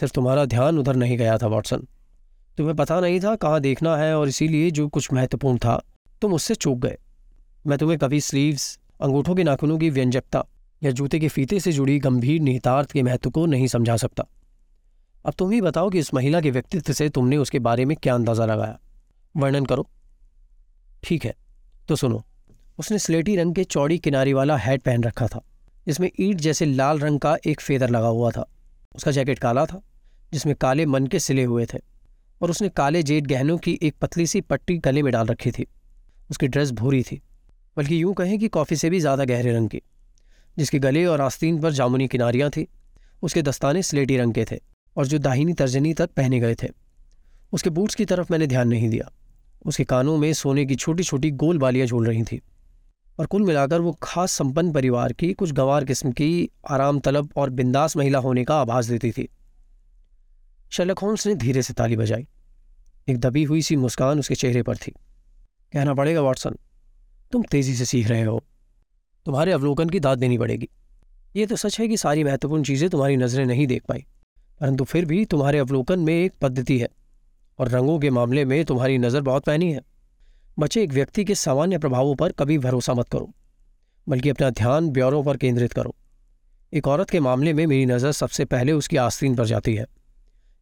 सिर्फ़ 0.00 0.12
तुम्हारा 0.12 0.44
ध्यान 0.44 0.78
उधर 0.78 0.96
नहीं 0.96 1.18
गया 1.18 1.38
था, 1.38 1.46
वॉटसन। 1.46 1.86
तुम्हें 2.56 2.76
पता 2.76 3.00
नहीं 3.00 3.20
था 3.20 3.36
कहाँ 3.36 3.60
देखना 3.60 3.96
है 3.96 4.18
और 4.18 4.28
इसीलिए 4.28 4.70
जो 4.70 4.88
कुछ 4.88 5.12
महत्वपूर्ण 5.12 5.58
था, 5.58 5.82
तुम 6.20 6.34
उससे 6.34 6.54
चूक 6.54 6.78
गए। 6.78 6.98
मैं 7.66 7.78
तुम्हें 7.78 7.98
कभी 7.98 8.20
स्लीव्स, 8.20 8.78
अंगूठों 9.00 9.34
के 9.34 9.44
नाखूनों 9.44 9.78
की 9.78 9.90
व्यंजकता 9.90 10.44
या 10.82 10.90
जूते 10.90 11.18
के 11.18 11.28
फीते 11.28 11.60
से 11.60 11.72
जुड़ी 11.72 11.98
गंभीर 11.98 12.40
निहितार्थ 12.40 12.92
के 12.92 13.02
महत्व 13.02 13.30
को 13.30 13.46
नहीं 13.46 13.66
समझा 13.66 13.96
सकता। 13.96 14.24
अब 15.24 15.34
तुम 15.38 15.50
ही 15.50 15.60
बताओ 15.60 15.90
कि 15.90 15.98
इस 15.98 16.14
महिला 16.14 16.40
के 16.40 16.50
व्यक्तित्व 16.50 16.92
से 16.92 17.08
तुमने 17.08 17.36
उसके 17.36 17.58
बारे 17.58 17.84
में 17.84 17.96
क्या 17.96 18.14
अंदाज़ा 18.14 18.46
लगाया। 18.46 18.78
वर्णन 19.36 19.64
करो। 19.64 19.88
ठीक 21.02 21.24
है 21.24 21.34
तो 21.88 21.96
सुनो। 21.96 22.24
उसने 22.78 22.98
स्लेटी 22.98 23.36
रंग 23.36 23.54
के 23.54 23.64
चौड़ी 23.64 23.98
किनारी 23.98 24.32
वाला 24.32 24.56
हैट 24.56 24.82
पहन 24.82 25.04
रखा 25.04 25.26
था। 25.26 25.44
जिसमें 25.86 26.10
ईट 26.20 26.36
जैसे 26.36 26.64
लाल 26.64 26.98
रंग 26.98 27.20
का 27.20 27.36
एक 27.46 27.60
फेदर 27.60 27.90
लगा 27.90 28.08
हुआ 28.08 28.30
था। 28.30 28.48
उसका 28.96 29.10
जैकेट 29.10 29.38
काला 29.38 29.64
था, 29.66 29.80
जिसमें 30.32 30.54
काले 30.56 30.86
मन 30.86 31.06
के 31.06 31.18
सिले 31.18 31.44
हुए 31.44 31.66
थे, 31.66 31.78
और 32.40 32.50
उसने 32.50 32.68
काले 32.68 33.02
जेट 33.02 33.26
गहनों 33.26 33.58
की 33.58 33.78
एक 33.82 33.94
पतली 34.00 34.26
सी 34.26 34.40
पट्टी 34.40 34.76
गले 34.78 35.02
में 35.02 35.12
डाल 35.12 35.26
रखी 35.26 35.50
थी। 35.50 35.66
उसकी 36.30 36.48
ड्रेस 36.48 36.70
भूरी 36.70 37.02
थी, 37.02 37.20
बल्कि 37.76 38.02
यूँ 38.02 38.14
कहें 38.14 38.38
कि 38.38 38.48
कॉफ़ी 38.48 38.76
से 38.76 38.90
भी 38.90 39.00
ज़्यादा 39.00 39.24
गहरे 39.24 39.52
रंग 39.52 39.68
की, 39.68 39.82
जिसके 40.56 40.78
गले 40.78 41.04
और 41.06 41.20
आस्तीन 41.20 41.60
पर 41.60 41.72
जामुनी 41.72 42.08
किनारियाँ 42.08 42.50
थी, 42.50 42.66
उसके 43.22 43.42
दस्ताने 43.42 43.82
स्लेटी 43.82 44.16
रंग 44.16 44.34
के 44.34 44.44
थे, 44.44 44.58
और 44.96 45.06
जो 45.06 45.18
दाहिनी 45.18 45.52
तर्जनी 45.52 45.94
तक 45.94 46.10
पहने 46.10 46.40
गए 46.40 46.54
थे। 46.54 46.68
उसके 47.52 47.70
बूट्स 47.70 47.94
की 47.94 48.04
तरफ़ 48.04 48.32
मैंने 48.32 48.46
ध्यान 48.46 48.68
नहीं 48.68 48.88
दिया, 48.88 49.10
उसके 49.66 49.84
कानों 49.84 50.16
में 50.16 50.32
सोने 50.32 50.64
की 50.66 50.74
छोटी 50.74 51.02
छोटी 51.02 51.30
गोल 51.30 51.58
बालियाँ 51.58 51.86
झूल 51.86 52.06
रही 52.06 52.22
थीं। 52.22 52.38
और 53.18 53.26
कुल 53.26 53.42
मिलाकर 53.42 53.80
वो 53.80 53.92
खास 54.02 54.32
संपन्न 54.32 54.72
परिवार 54.72 55.12
की 55.12 55.32
कुछ 55.32 55.52
गंवार 55.52 55.84
किस्म 55.84 56.10
की 56.12 56.48
आराम 56.70 56.98
तलब 57.00 57.30
और 57.36 57.50
बिंदास 57.50 57.96
महिला 57.96 58.18
होने 58.18 58.44
का 58.44 58.60
आभास 58.60 58.86
देती 58.86 59.10
थी। 59.12 59.28
शर्लक 60.72 60.98
होम्स 60.98 61.26
ने 61.26 61.34
धीरे 61.36 61.62
से 61.62 61.74
ताली 61.74 61.96
बजाई। 61.96 62.26
एक 63.08 63.18
दबी 63.18 63.42
हुई 63.44 63.62
सी 63.62 63.76
मुस्कान 63.76 64.18
उसके 64.18 64.34
चेहरे 64.34 64.62
पर 64.62 64.76
थी। 64.76 64.90
कहना 64.90 65.94
पड़ेगा, 65.94 66.20
वॉटसन, 66.20 66.56
तुम 67.32 67.42
तेज़ी 67.42 67.74
से 67.74 67.84
सीख 67.84 68.08
रहे 68.08 68.22
हो। 68.22 68.42
तुम्हारे 69.26 69.52
अवलोकन 69.52 69.88
की 69.88 70.00
दाद 70.00 70.18
देनी 70.18 70.38
पड़ेगी। 70.38 70.68
ये 71.34 71.46
तो 71.46 71.56
सच 71.56 71.78
है 71.80 71.88
कि 71.88 71.96
सारी 71.96 72.24
महत्वपूर्ण 72.24 72.62
चीज़ें 72.62 72.88
तुम्हारी 72.90 73.16
नज़रें 73.16 73.44
नहीं 73.46 73.66
देख 73.66 73.82
पाई, 73.88 74.04
परंतु 74.60 74.84
फिर 74.84 75.04
भी 75.04 75.24
तुम्हारे 75.24 75.58
अवलोकन 75.58 76.00
में 76.00 76.14
एक 76.14 76.34
पद्धति 76.42 76.78
है 76.78 76.88
और 77.58 77.68
रंगों 77.68 77.98
के 77.98 78.10
मामले 78.10 78.44
में 78.44 78.64
तुम्हारी 78.64 78.98
नज़र 78.98 79.20
बहुत 79.22 79.44
पैनी 79.44 79.72
है। 79.72 79.80
बच्चे 80.56 80.82
एक 80.82 80.92
व्यक्ति 80.92 81.24
के 81.24 81.34
सामान्य 81.34 81.78
प्रभावों 81.78 82.14
पर 82.14 82.32
कभी 82.32 82.56
भरोसा 82.58 82.92
मत 82.94 83.08
करो, 83.08 83.28
बल्कि 84.06 84.28
अपना 84.28 84.48
ध्यान 84.50 84.88
ब्यौरों 84.90 85.22
पर 85.24 85.36
केंद्रित 85.36 85.72
करो। 85.72 85.94
एक 86.72 86.86
औरत 86.88 87.10
के 87.10 87.20
मामले 87.20 87.52
में 87.52 87.66
मेरी 87.66 87.86
नज़र 87.86 88.12
सबसे 88.12 88.44
पहले 88.44 88.72
उसकी 88.72 88.96
आस्तीन 88.96 89.34
पर 89.36 89.46
जाती 89.46 89.74
है। 89.74 89.84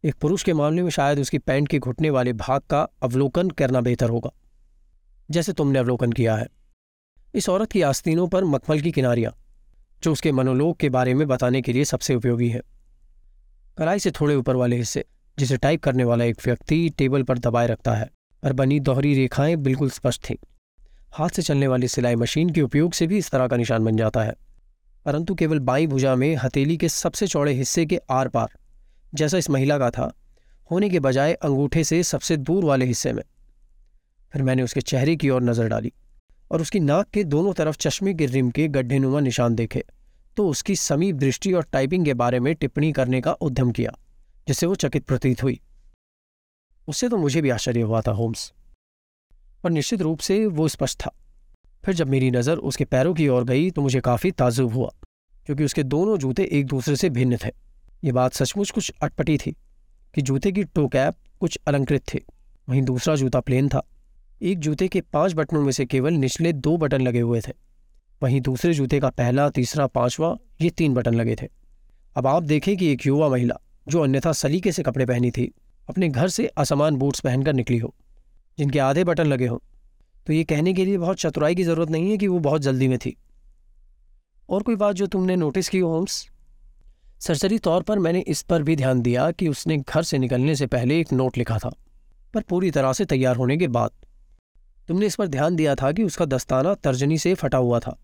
एक 0.04 0.14
पुरुष 0.14 0.42
के 0.42 0.52
मामले 0.52 0.83
में 0.83 0.90
शायद 0.90 1.18
उसकी 1.18 1.38
पैंट 1.38 1.68
के 1.68 1.78
घुटने 1.78 2.11
वाले 2.11 2.33
भाग 2.33 2.62
का 2.70 2.80
अवलोकन 3.02 3.50
करना 3.50 3.80
बेहतर 3.80 4.11
होगा, 4.11 4.30
जैसे 5.28 5.52
तुमने 5.52 5.78
अवलोकन 5.78 6.12
किया 6.12 6.37
है। 6.37 6.48
इस 7.35 7.48
औरत 7.48 7.72
की 7.72 7.83
आस्तीनों 7.83 8.26
पर 8.28 8.44
मखमल 8.46 8.80
की 8.80 8.92
किनारियाँ, 8.92 9.33
जो 10.02 10.12
उसके 10.12 10.33
मनोलोक 10.33 10.76
के 10.76 10.88
बारे 10.90 11.14
में 11.14 11.26
बताने 11.28 11.62
के 11.62 11.72
लिए 11.72 11.85
सबसे 11.85 12.14
उपयोगी 12.14 12.48
है। 12.48 12.62
कलाई 13.78 13.98
से 13.98 14.11
थोड़े 14.11 14.35
ऊपर 14.35 14.57
वाले 14.57 14.76
हिस्से, 14.76 15.04
जिसे 15.38 15.57
टाइप 15.57 15.83
करने 15.83 16.04
वाला 16.04 16.24
एक 16.24 16.44
व्यक्ति 16.44 16.88
टेबल 16.98 17.22
पर 17.22 17.38
दबाए 17.38 17.66
रखता 17.66 17.94
है। 17.94 18.11
और 18.44 18.52
बनी 18.52 18.78
दोहरी 18.80 19.14
रेखाएँ 19.14 19.57
बिल्कुल 19.57 19.90
स्पष्ट 19.90 20.24
थीं। 20.30 20.37
हाथ 21.12 21.28
से 21.28 21.42
चलने 21.42 21.66
वाली 21.66 21.88
सिलाई 21.88 22.16
मशीन 22.16 22.50
के 22.50 22.62
उपयोग 22.62 22.92
से 22.92 23.07
भी 23.07 23.18
इस 23.18 23.30
तरह 23.30 23.46
का 23.48 23.57
निशान 23.57 23.85
बन 23.85 23.96
जाता 23.96 24.22
है। 24.22 24.35
परंतु 25.07 25.35
केवल 25.35 25.59
बाई 25.59 25.87
भुजा 25.87 26.14
में 26.14 26.35
हथेली 26.37 26.76
के 26.76 26.88
सबसे 26.88 27.26
चौड़े 27.26 27.52
हिस्से 27.52 27.87
के 27.87 27.98
आर 28.11 28.28
पार, 28.28 28.48
जैसा 29.14 29.38
इस 29.38 29.50
महिला 29.50 29.78
का 29.78 29.90
था, 29.90 30.12
होने 30.70 30.88
के 30.88 31.00
बजाय 31.00 31.33
अंगूठे 31.35 31.85
से 31.85 32.02
सबसे 32.02 32.37
दूर 32.37 32.64
वाले 32.64 32.85
हिस्से 32.85 33.12
में। 33.12 33.22
फिर 34.33 34.42
मैंने 34.42 34.62
उसके 34.62 34.80
चेहरे 34.80 35.16
की 35.16 35.30
ओर 35.30 35.42
नज़र 35.42 35.68
डाली 35.68 35.92
और 36.50 36.61
उसकी 36.61 36.80
नाक 36.80 37.11
के 37.11 37.24
दोनों 37.24 37.52
तरफ़ 37.52 37.76
चश्मे 37.76 38.14
के 38.14 38.26
रिम 38.26 38.50
के 38.50 38.68
गड्ढेनुमा 38.68 39.20
निशान 39.20 39.54
देखे 39.54 39.85
तो 40.37 40.48
उसकी 40.48 40.76
समीप 40.76 41.16
दृष्टि 41.16 41.52
और 41.52 41.66
टाइपिंग 41.72 42.04
के 42.04 42.14
बारे 42.14 42.40
में 42.40 42.54
टिप्पणी 42.54 42.92
करने 42.92 43.20
का 43.20 43.33
उद्यम 43.33 43.70
किया, 43.70 43.92
जिससे 44.48 44.66
वो 44.66 44.74
चकित 44.74 45.04
प्रतीत 45.04 45.42
हुई। 45.42 45.61
उससे 46.88 47.09
तो 47.09 47.16
मुझे 47.16 47.42
भी 47.42 47.51
आश्चर्य 47.51 47.81
हुआ 47.83 48.01
था, 48.01 48.12
होम्स। 48.12 48.53
पर 49.64 49.70
निश्चित 49.70 50.03
रूप 50.03 50.18
से 50.20 50.44
वो 50.49 50.68
स्पष्ट 50.68 51.01
था। 51.01 51.14
फिर 51.85 51.94
जब 51.94 52.09
मेरी 52.09 52.31
नज़र 52.31 52.57
उसके 52.59 52.85
पैरों 52.87 53.14
की 53.14 53.29
ओर 53.29 53.44
गई 53.44 53.70
तो 53.70 53.83
मुझे 53.83 54.01
काफ़ी 54.01 54.31
ताजुब 54.33 54.73
हुआ, 54.73 54.90
क्योंकि 55.47 55.64
उसके 55.64 55.83
दोनों 55.85 56.16
जूते 56.18 56.49
एक 56.53 56.66
दूसरे 56.66 56.97
से 56.97 57.11
भिन्न 57.11 57.37
थे। 57.37 57.51
ये 58.03 58.12
बात 58.12 58.35
सचमुच 58.35 58.70
कुछ 58.70 58.92
अटपटी 59.03 59.37
थी 59.38 59.51
कि 60.14 60.23
जूते 60.23 60.53
की 60.53 60.64
टो 60.64 60.87
कैप 60.88 61.14
कुछ 61.40 61.59
अलंकृत 61.66 62.03
थे, 62.14 62.20
वहीं 62.68 62.83
दूसरा 62.83 63.14
जूता 63.16 63.40
प्लेन 63.40 63.68
था। 63.68 63.83
एक 64.42 64.59
जूते 64.59 64.88
के 64.88 65.01
पाँच 65.03 65.35
बटनों 65.35 65.62
में 65.62 65.73
से 65.73 65.87
केवल 65.87 66.12
निचले 66.14 66.53
दो 66.55 66.77
बटन 66.77 67.01
लगे 67.01 67.20
हुए 67.20 67.40
थे, 67.40 67.53
वहीं 68.23 68.40
दूसरे 68.40 68.73
जूते 68.75 69.01
का 69.01 69.11
पहला, 69.11 69.49
तीसरा, 69.51 69.87
पांचवा, 69.87 70.37
ये 70.61 70.70
तीन 70.70 70.94
बटन 70.94 71.14
लगे 71.14 71.37
थे। 71.37 71.49
अब 72.16 72.27
आप 72.27 72.42
देखें 72.42 72.77
कि 72.77 72.87
एक 72.87 73.07
युवा 73.07 73.29
महिला, 73.29 73.59
जो 73.87 74.01
अन्यथा 74.01 74.33
सलीके 74.35 74.73
से 74.73 74.83
कपड़े 74.83 75.07
पहनी 75.07 75.31
थी 75.31 75.53
अपने 75.88 76.09
घर 76.09 76.29
से 76.29 76.47
असमान 76.47 76.97
बूट्स 76.97 77.20
पहनकर 77.20 77.53
निकली 77.53 77.79
हो, 77.79 77.94
जिनके 78.59 78.79
आधे 78.79 79.05
बटन 79.05 79.27
लगे 79.27 79.47
हों। 79.47 79.59
तो 80.27 80.33
ये 80.33 80.44
कहने 80.44 80.73
के 80.75 80.85
लिए 80.85 80.99
बहुत 80.99 81.18
चतुराई 81.18 81.55
की 81.55 81.64
ज़रूरत 81.64 81.90
नहीं 81.90 82.11
है 82.11 82.16
कि 82.16 82.29
वो 82.29 82.38
बहुत 82.38 82.61
जल्दी 82.61 82.88
में 82.88 82.99
थी। 82.99 83.16
और 84.49 84.62
कोई 84.62 84.77
बात 84.77 84.97
जो 84.97 85.07
तुमने 85.07 85.37
नोटिस 85.37 85.68
की 85.68 85.79
होम्स 85.79 86.27
सरसरी 87.20 87.59
तौर 87.59 87.83
पर 87.83 87.99
मैंने 87.99 88.20
इस 88.20 88.42
पर 88.42 88.62
भी 88.62 88.77
ध्यान 88.77 89.01
दिया 89.03 89.31
कि 89.31 89.49
उसने 89.49 89.77
घर 89.79 90.03
से 90.03 90.18
निकलने 90.18 90.55
से 90.55 90.66
पहले 90.66 90.99
एक 91.01 91.12
नोट 91.12 91.38
लिखा 91.38 91.59
था, 91.59 91.73
पर 92.35 92.42
पूरी 92.42 92.70
तरह 92.70 92.92
से 92.92 93.05
तैयार 93.05 93.37
होने 93.37 93.57
के 93.57 93.68
बाद। 93.68 93.90
तुमने 94.88 95.07
इस 95.07 95.14
पर 95.14 95.29
ध्यान 95.29 95.57
दिया 95.57 95.75
था 95.75 95.92
कि 95.92 96.03
उसका 96.03 96.25
दस्ताना 96.25 96.75
तर्जनी 96.75 97.18
से 97.18 97.35
फटा 97.35 97.59
हुआ 97.59 97.79
था 97.79 97.97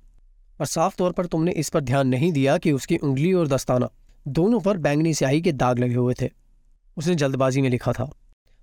और 0.60 0.66
साफ़ 0.66 0.96
तौर 0.96 1.12
पर 1.12 1.26
तुमने 1.26 1.52
इस 1.52 1.68
पर 1.68 1.80
ध्यान 1.80 2.08
नहीं 2.08 2.32
दिया 2.32 2.56
कि 2.58 2.72
उसकी 2.72 2.96
उंगली 2.96 3.32
और 3.32 3.48
दस्ताना 3.48 3.88
दोनों 4.28 4.60
पर 4.60 4.76
बैंगनी 4.78 5.14
स्याही 5.14 5.40
के 5.40 5.52
दाग 5.52 5.78
लगे 5.78 5.94
हुए 5.94 6.14
थे। 6.22 6.30
उसने 6.96 7.14
जल्दबाजी 7.14 7.62
में 7.62 7.68
लिखा 7.70 7.92
था 7.92 8.10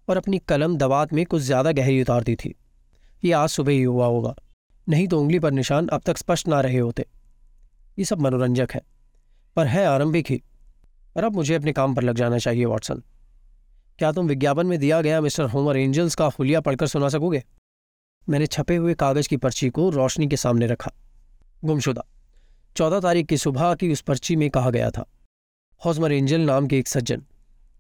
और 0.07 0.17
अपनी 0.17 0.37
कलम 0.39 0.77
दवात 0.77 1.13
में 1.13 1.25
कुछ 1.25 1.41
ज़्यादा 1.41 1.71
गहरी 1.71 2.01
उतार 2.01 2.23
दी 2.23 2.35
थी। 2.35 2.53
ये 3.23 3.31
आज 3.33 3.49
सुबह 3.49 3.71
ही 3.71 3.81
हुआ 3.83 4.05
होगा। 4.05 4.35
नहीं 4.87 5.07
तो 5.07 5.19
उंगली 5.21 5.39
पर 5.39 5.51
निशान 5.51 5.87
अब 5.87 6.01
तक 6.01 6.17
स्पष्ट 6.17 6.47
ना 6.47 6.61
रहे 6.61 6.77
होते। 6.77 7.05
ये 7.97 8.05
सब 8.05 8.21
मनोरंजक 8.21 8.71
है, 8.71 8.81
पर 9.55 9.67
है 9.67 9.85
आरंभिक 9.85 10.29
ही। 10.29 10.41
पर 11.15 11.23
अब 11.23 11.35
मुझे 11.35 11.55
अपने 11.55 11.73
काम 11.73 11.95
पर 11.95 12.03
लग 12.03 12.15
जाना 12.15 12.37
चाहिए, 12.37 12.65
वॉटसन। 12.65 13.01
क्या 13.99 14.11
तुम 14.11 14.27
विज्ञापन 14.27 14.67
में 14.67 14.77
दिया 14.79 15.01
गया 15.01 15.21
मिस्टर 15.21 15.43
होमर 15.43 15.77
एंजल्स 15.77 16.15
का 16.15 16.25
हुलिया 16.29 16.61
पढ़कर 16.61 16.87
सुना 16.87 17.09
सकोगे? 17.09 17.43
मैंने 18.27 18.45
छपे 18.47 18.75
हुए 18.75 18.93
कागज़ 18.93 19.29
की 19.29 19.37
पर्ची 19.37 19.69
को 19.69 19.89
रोशनी 19.89 20.27
के 20.27 20.37
सामने 20.37 20.67
रखा। 20.67 20.91
गुमशुदा। 21.63 22.03
चौदह 22.75 22.99
तारीख 22.99 23.27
की 23.27 23.37
सुबह 23.37 23.73
की 23.75 23.91
उस 23.91 24.01
पर्ची 24.01 24.35
में 24.35 24.49
कहा 24.49 24.69
गया 24.69 24.89
था। 24.91 25.05
हॉजमर 25.81 26.11
एंजल 26.11 26.41
नाम 26.41 26.67
के 26.67 26.79
एक 26.79 26.87
सज्जन। 26.87 27.23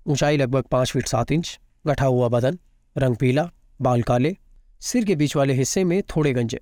ऊंचाई 0.07 0.37
लगभग 0.37 0.63
पाँच 0.63 0.91
फीट 0.91 1.07
सात 1.07 1.31
इंच, 1.31 1.59
गठा 1.87 2.05
हुआ 2.05 2.27
बदन, 2.27 2.59
रंग 2.97 3.15
पीला, 3.15 3.49
बाल 3.81 4.01
काले, 4.01 4.37
सिर 4.81 5.05
के 5.05 5.15
बीच 5.15 5.35
वाले 5.35 5.53
हिस्से 5.53 5.83
में 5.83 6.01
थोड़े 6.01 6.33
गंजे, 6.33 6.59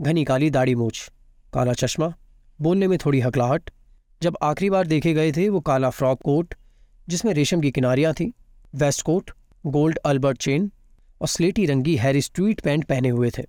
घनी 0.00 0.24
काली 0.24 0.50
दाढ़ी 0.50 0.74
मूछ, 0.74 1.10
काला 1.52 1.72
चश्मा, 1.72 2.12
बोलने 2.60 2.88
में 2.88 2.98
थोड़ी 2.98 3.20
हकलाहट। 3.20 3.70
जब 4.22 4.36
आखिरी 4.42 4.70
बार 4.70 4.86
देखे 4.86 5.14
गए 5.14 5.32
थे, 5.32 5.48
वो 5.48 5.60
काला 5.60 5.90
फ्रॉक 5.90 6.22
कोट, 6.22 6.54
जिसमें 7.08 7.32
रेशम 7.34 7.60
की 7.60 7.70
किनारियाँ 7.70 8.14
थी, 8.14 8.32
waste 8.74 9.02
coat, 9.02 9.30
gold 9.66 9.98
Albert 9.98 10.38
chain 10.38 10.70
और 11.20 11.28
स्लेटी 11.28 11.66
रंगी 11.66 11.96
हैरी 11.96 12.20
स्ट्रीट 12.20 12.60
पैंट 12.60 12.84
पहने 12.84 13.08
हुए 13.08 13.30
थे। 13.30 13.42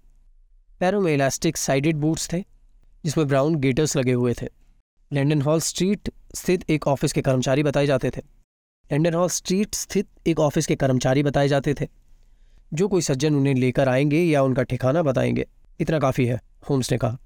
पैरों 0.80 1.02
में 1.02 1.13
इलास्टिक 1.13 1.58
साइडेड 1.58 1.95
बूट्स 1.95 2.34
थे, 2.34 2.43
जिसमें 3.06 3.28
ब्राउन 3.28 3.56
गेटर्स 3.56 3.95
लगे 3.97 4.13
हुए 4.13 4.34
थे। 4.41 4.47
लंडन 5.13 5.41
हॉल 5.41 5.60
स्ट्रीट 5.60 6.10
स्थित 6.36 6.69
एक 6.69 6.88
ऑफ़िस 6.88 7.13
के 7.13 7.21
कर्मचारी 7.21 7.63
बताए 7.63 7.86
जाते 7.86 8.10
थे। 8.10 8.21
लंडन 8.93 9.13
हॉल 9.13 9.30
स्ट्रीट 9.30 9.75
स्थित 9.75 10.08
एक 10.28 10.39
ऑफ़िस 10.39 10.67
के 10.67 10.75
कर्मचारी 10.75 11.23
बताए 11.23 11.47
जाते 11.47 11.73
थे। 11.73 11.88
जो 12.73 12.88
कोई 12.88 13.02
सज्जन 13.02 13.36
उन्हें 13.36 13.54
लेकर 13.54 13.89
आएँगे 13.89 14.21
या 14.21 14.43
उनका 14.43 14.63
ठिकाना 14.63 15.04
बताएँगे। 15.04 15.47
इतना 15.80 15.99
काफ़ी 15.99 16.25
है, 16.25 16.39
होम्स 16.69 16.91
ने 16.91 16.97
कहा। 16.97 17.17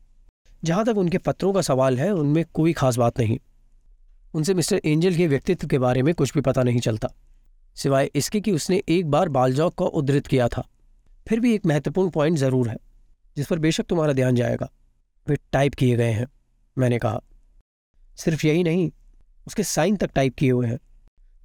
जहाँ 0.63 0.85
तक 0.85 0.97
उनके 0.97 1.17
पत्रों 1.17 1.53
का 1.53 1.61
सवाल 1.61 1.99
है, 1.99 2.11
उनमें 2.11 2.45
कोई 2.53 2.73
खास 2.73 2.97
बात 2.97 3.19
नहीं। 3.19 3.39
उनसे 4.33 4.53
मिस्टर 4.53 4.81
एंजल 4.85 5.15
के 5.15 5.27
व्यक्तित्व 5.27 5.67
के 5.67 5.79
बारे 5.79 6.01
में 6.01 6.13
कुछ 6.13 6.33
भी 6.33 6.41
पता 6.41 6.63
नहीं 6.63 6.79
चलता। 6.79 7.09
सिवाय 7.75 8.09
इसके 8.15 8.41
कि 8.41 8.51
उसने 8.51 8.83
एक 8.89 9.11
बार 9.11 9.29
बालजौक 9.29 9.73
को 9.73 9.85
उद्धृत 9.85 10.27
किया 10.27 10.47
था। 10.47 10.67
फिर 11.27 11.39
भी 11.39 11.55
एक 11.55 11.65
महत्वपूर्ण 11.65 12.09
पॉइंट 12.09 12.37
ज़रूर 12.37 12.69
है, 12.69 12.77
जिस 13.37 13.47
पर 13.47 13.59
बेशक 13.59 13.83
तुम्हारा 13.83 14.13
ध्यान 14.13 14.35
जाएगा। 14.35 14.69
वे 15.27 15.37
टाइप 15.51 15.73
किए 15.73 15.95
गए 15.95 16.11
हैं, 16.11 16.27
मैंने 16.77 16.99
कहा। 16.99 17.21
सिर्फ़ 18.17 18.47
यही 18.47 18.63
नहीं, 18.63 18.91
उसके 19.47 19.63
साइन 19.63 19.95
तक 19.95 20.11
टाइप 20.15 20.35
किए 20.35 20.51
हुए 20.51 20.67
हैं। 20.67 20.79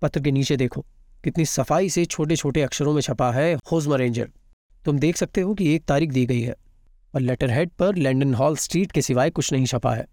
पत्र 0.02 0.20
के 0.20 0.30
नीचे 0.30 0.56
देखो। 0.56 0.84
कितनी 1.24 1.44
सफ़ाई 1.44 1.88
से 1.90 2.04
छोटे 2.04 2.36
छोटे 2.36 2.62
अक्षरों 2.62 2.92
में 2.94 3.00
छपा 3.02 3.30
है 3.32 3.54
होजमर 3.72 4.00
एंजल 4.00 4.28
तुम 4.84 4.98
देख 4.98 5.16
सकते 5.16 5.40
हो 5.40 5.54
कि 5.54 5.74
एक 5.74 5.84
तारीख 5.84 6.10
दी 6.10 6.24
गई 6.26 6.40
है 6.40 6.54
और 7.14 7.20
लेटर 7.20 7.50
हेड 7.50 7.70
पर 7.70 7.96
लंडन 7.96 8.34
हॉल 8.34 8.56
स्ट्रीट 8.56 8.92
के 8.92 9.02
सिवाय 9.02 9.30
कुछ 9.30 9.52
नहीं 9.52 9.66
छपा 9.66 9.94
है, 9.94 10.06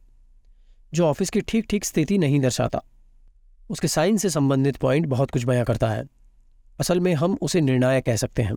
जो 0.93 1.05
ऑफ़िस 1.05 1.29
की 1.29 1.41
ठीक 1.41 1.65
ठीक 1.69 1.85
स्थिति 1.85 2.17
नहीं 2.17 2.39
दर्शाता। 2.39 2.81
उसके 3.69 3.87
साइन 3.87 4.17
से 4.17 4.29
संबंधित 4.29 4.77
पॉइंट 4.77 5.05
बहुत 5.05 5.31
कुछ 5.31 5.43
बयां 5.43 5.65
करता 5.65 5.89
है। 5.89 6.03
असल 6.79 6.99
में 6.99 7.13
हम 7.13 7.37
उसे 7.41 7.61
निर्णायक 7.61 8.05
कह 8.05 8.15
सकते 8.15 8.41
हैं। 8.41 8.55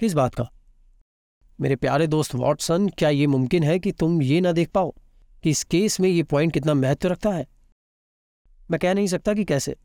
किस 0.00 0.14
बात 0.14 0.34
का? 0.34 0.48
मेरे 1.58 1.76
प्यारे 1.76 2.06
दोस्त 2.06 2.34
वॉटसन 2.34 2.88
क्या 2.88 3.08
ये 3.08 3.26
मुमकिन 3.26 3.62
है 3.62 3.78
कि 3.78 3.92
तुम 3.92 4.22
ये 4.22 4.40
ना 4.40 4.52
देख 4.52 4.70
पाओ 4.70 4.94
कि 5.44 5.50
इस 5.50 5.62
केस 5.64 5.98
में 6.00 6.08
ये 6.08 6.22
पॉइंट 6.22 6.52
कितना 6.52 6.74
महत्व 6.74 7.08
रखता 7.08 7.30
है? 7.30 7.46
मैं 8.70 8.78
कह 8.78 8.94
नहीं 8.94 9.06
सकता 9.06 9.34
कि 9.34 9.44
कैसे। 9.44 9.76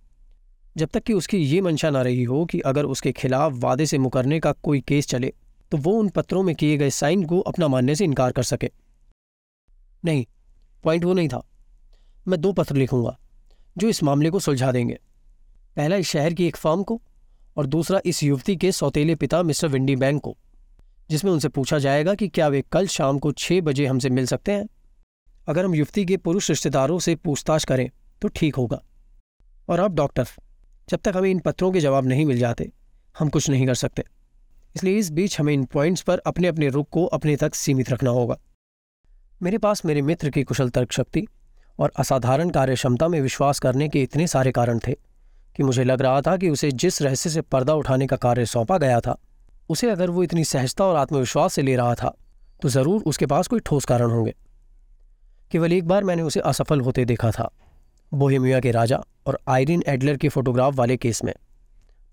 जब 0.75 0.89
तक 0.89 1.03
कि 1.03 1.13
उसकी 1.13 1.38
ये 1.38 1.62
मंशा 1.62 1.89
ना 1.89 2.01
रही 2.01 2.23
हो 2.23 2.45
कि 2.45 2.59
अगर 2.59 2.86
उसके 2.86 3.12
खिलाफ 3.12 3.53
वादे 3.53 3.86
से 3.86 3.97
मुकरने 3.97 4.39
का 4.39 4.51
कोई 4.51 4.81
केस 4.81 5.07
चले 5.07 5.33
तो 5.71 5.77
वो 5.77 5.91
उन 5.91 6.09
पत्रों 6.09 6.43
में 6.43 6.53
किए 6.55 6.77
गए 6.77 6.89
साइन 6.89 7.23
को 7.23 7.39
अपना 7.39 7.67
मानने 7.67 7.95
से 7.95 8.03
इनकार 8.03 8.31
कर 8.31 8.43
सके। 8.43 8.69
नहीं 10.03 10.25
पॉइंट 10.83 11.03
वो 11.05 11.13
नहीं 11.13 11.27
था। 11.27 11.41
मैं 12.27 12.39
दो 12.41 12.51
पत्र 12.51 12.75
लिखूँगा, 12.75 13.17
जो 13.77 13.89
इस 13.89 14.01
मामले 14.03 14.29
को 14.29 14.39
सुलझा 14.39 14.71
देंगे। 14.71 14.97
पहला 15.75 15.95
इस 15.95 16.07
शहर 16.07 16.33
की 16.33 16.47
एक 16.47 16.55
फर्म 16.55 16.83
को, 16.83 17.01
और 17.57 17.65
दूसरा 17.65 18.01
इस 18.05 18.21
युवती 18.23 18.55
के 18.55 18.71
सौतेले 18.71 19.15
पिता 19.15 19.41
मिस्टर 19.43 19.67
विंडी 19.67 19.95
बैंक 19.95 20.21
को, 20.21 20.38
जिसमें 21.09 21.31
उनसे 21.31 21.49
पूछा 21.49 21.79
जाएगा 21.79 22.13
कि 22.15 22.27
क्या 22.27 22.47
वे 22.47 22.62
कल 22.71 22.88
शाम 22.88 23.19
को 23.19 23.31
छह 23.31 23.62
बजे 23.62 23.86
हमसे 23.86 24.09
मिल 24.09 24.25
सकते 24.25 24.51
हैं। 24.51 24.67
अगर 25.47 25.65
हम 25.65 25.75
युवती 25.75 26.05
के 26.05 26.17
पुरुष 26.17 26.49
रिश्तेदारों 26.49 26.99
से 26.99 27.15
पूछताछ 27.15 27.63
करें 27.63 27.89
तो 28.21 28.27
ठीक 28.27 28.55
होगा। 28.55 28.81
और 29.69 29.79
अब 29.79 29.95
डॉक्टर 29.95 30.27
जब 30.88 31.00
तक 31.00 31.17
हमें 31.17 31.30
इन 31.32 31.39
पत्रों 31.39 31.72
के 31.72 31.80
जवाब 31.80 32.08
नहीं 32.08 32.26
मिल 32.26 32.38
जाते, 32.38 32.69
हम 33.15 33.30
कुछ 33.30 33.50
नहीं 33.50 33.65
कर 33.67 33.76
सकते। 33.76 34.04
इसलिए 34.76 34.98
इस 34.98 35.10
बीच 35.12 35.39
हमें 35.39 35.54
इन 35.54 35.63
पॉइंट्स 35.65 36.02
पर 36.02 36.22
अपने 36.26 36.48
अपने 36.48 36.69
रुख 36.69 36.88
को 36.91 37.06
अपने 37.08 37.36
तक 37.36 37.56
सीमित 37.56 37.89
रखना 37.89 38.10
होगा। 38.10 38.38
मेरे 39.41 39.58
पास 39.58 39.86
मेरे 39.86 40.02
मित्र 40.02 40.30
की 40.30 40.43
कुशल 40.43 40.69
तर्क 40.69 40.91
शक्ति 40.91 41.26
और 41.80 41.91
असाधारण 41.96 42.50
कार्य 42.50 42.76
क्षमता 42.76 43.08
में 43.08 43.19
विश्वास 43.22 43.60
करने 43.60 43.88
के 43.89 44.02
इतने 44.04 44.28
सारे 44.28 44.52
कारण 44.52 44.80
थे 44.80 44.93
कि 45.56 45.63
मुझे 45.63 45.84
लग 45.84 46.02
रहा 46.02 46.22
था 46.22 46.36
कि 46.38 46.50
उसे 46.50 46.72
जिस 46.74 47.02
रहस्य 47.02 47.30
से 47.30 47.41
पर्दा 47.43 47.74
उठाने 47.74 48.08
का 48.08 48.15
कार्य 48.17 48.46
सौंपा 48.46 48.78
गया 48.78 49.00
था, 49.00 49.17
उसे 49.69 49.89
अगर 49.89 50.10
वो 50.10 50.24
इतनी 50.24 50.43
सहजता 50.43 50.86
और 50.86 50.96
आत्मविश्वास 50.96 51.54
से 51.54 51.62
ले 51.62 51.76
रहा 51.76 51.96
था 51.96 52.15
तो 52.62 52.69
ज़रूर 52.69 53.04
उसके 53.04 53.26
पास 53.26 53.48
कोई 53.48 53.60
ठोस 53.60 53.86
कारण 53.86 54.12
होंगे। 54.12 54.34
केवल 55.52 55.74
एक 55.74 55.88
बार 55.88 56.04
मैंने 56.04 56.22
उसे 56.22 56.39
असफल 56.41 56.82
होते 56.82 57.06
देखा 57.06 57.32
था। 57.32 57.50
बोहेमिया 58.13 58.60
के 58.60 58.71
राजा 58.71 59.04
और 59.28 59.39
आयरिन 59.47 59.84
एडलर 59.88 60.17
के 60.17 60.30
फोटोग्राफ 60.30 60.76
वाले 60.76 60.97
केस 60.97 61.23
में। 61.23 61.34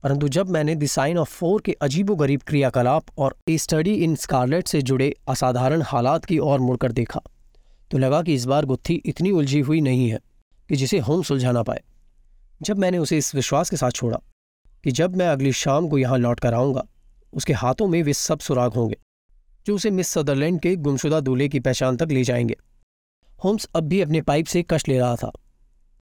परंतु 0.03 0.29
जब 0.29 0.49
मैंने 0.49 0.75
द 0.75 0.87
साइन 0.87 1.19
ऑफ़ 1.19 1.31
फोर 1.31 1.61
के 1.61 1.73
अजीबोगरीब 1.73 2.43
क्रियाकलाप 2.43 3.19
और 3.19 3.37
ए 3.49 3.59
स्टडी 3.59 3.95
इन 3.95 4.15
स्कारलेट 4.15 4.69
से 4.69 4.83
जुड़े 4.83 5.15
असाधारण 5.29 5.83
हालात 5.83 6.25
की 6.25 6.39
ओर 6.39 6.61
मुड़कर 6.61 6.93
देखा 6.93 7.21
तो 7.91 7.99
लगा 7.99 8.23
कि 8.23 8.35
इस 8.35 8.45
बार 8.45 8.65
गुत्थी 8.65 8.95
इतनी 8.95 9.31
उलझी 9.31 9.61
हुई 9.61 9.81
नहीं 9.81 10.09
है 10.11 10.19
कि 10.69 10.77
जिसे 10.77 10.99
होम 10.99 11.23
सुलझा 11.23 11.53
ना 11.53 11.63
पाए। 11.63 11.81
जब 12.63 12.79
मैंने 12.79 12.99
उसे 12.99 13.19
इस 13.19 13.35
विश्वास 13.35 13.71
के 13.71 13.77
साथ 13.77 13.91
छोड़ा 13.91 14.21
कि 14.85 14.91
जब 14.91 15.17
मैं 15.17 15.29
अगली 15.29 15.53
शाम 15.53 15.89
को 15.89 15.99
यहाँ 15.99 16.19
लौट 16.19 16.41
कर 16.41 16.55
आऊँगा, 16.55 16.85
उसके 17.33 17.53
हाथों 17.53 17.87
में 17.87 18.03
वे 18.03 18.13
सब 18.13 18.39
सुराग 18.39 18.73
होंगे, 18.73 18.97
जो 19.67 19.75
उसे 19.75 19.91
मिस 19.91 20.09
सदरलैंड 20.09 20.61
के 20.61 20.77
गुमशुदा 20.77 21.21
दूल्हे 21.21 21.49
की 21.49 21.61
पहचान 21.61 21.97
तक 21.97 22.09
ले 22.11 22.25
जाएँगे। 22.25 22.57
होम्स 23.45 23.69
अब 23.77 23.85
भी 23.85 24.01
अपने 24.01 24.21
पाइप 24.21 24.47
से 24.47 24.63
कश 24.63 24.89
ले 24.89 24.99
रहा 24.99 25.17
था। 25.17 25.33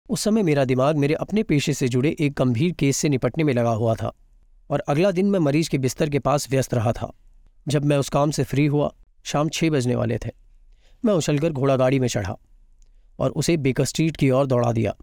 उस 0.08 0.20
समय 0.20 0.42
मेरा 0.42 0.64
दिमाग 0.64 0.96
मेरे 0.96 1.14
अपने 1.14 1.42
पेशे 1.42 1.72
से 1.72 1.88
जुड़े 1.88 2.16
एक 2.20 2.32
गंभीर 2.32 2.72
केस 2.72 2.96
से 2.96 3.08
निपटने 3.08 3.44
में 3.44 3.54
लगा 3.54 3.70
हुआ 3.70 3.94
था 3.94 4.12
और 4.70 4.80
अगला 4.80 5.10
दिन 5.10 5.26
मैं 5.26 5.38
मरीज़ 5.38 5.70
के 5.70 5.78
बिस्तर 5.78 6.10
के 6.10 6.18
पास 6.18 6.50
व्यस्त 6.50 6.74
रहा 6.74 6.92
था। 6.92 7.12
जब 7.68 7.84
मैं 7.84 7.96
उस 7.96 8.08
काम 8.08 8.30
से 8.30 8.44
फ्री 8.44 8.66
हुआ, 8.66 8.94
शाम 9.24 9.48
छः 9.48 9.70
बजने 9.70 9.94
वाले 9.94 10.18
थे। 10.18 10.30
मैं 11.04 11.14
उछलकर 11.14 11.52
घोड़ा 11.52 11.76
गाड़ी 11.76 12.00
में 12.00 12.08
चढ़ा 12.08 12.36
और 13.18 13.30
उसे 13.30 13.56
बेकर 13.56 13.84
स्ट्रीट 13.84 14.16
की 14.16 14.30
ओर 14.30 14.46
दौड़ा 14.46 14.72
दिया। 14.72 14.96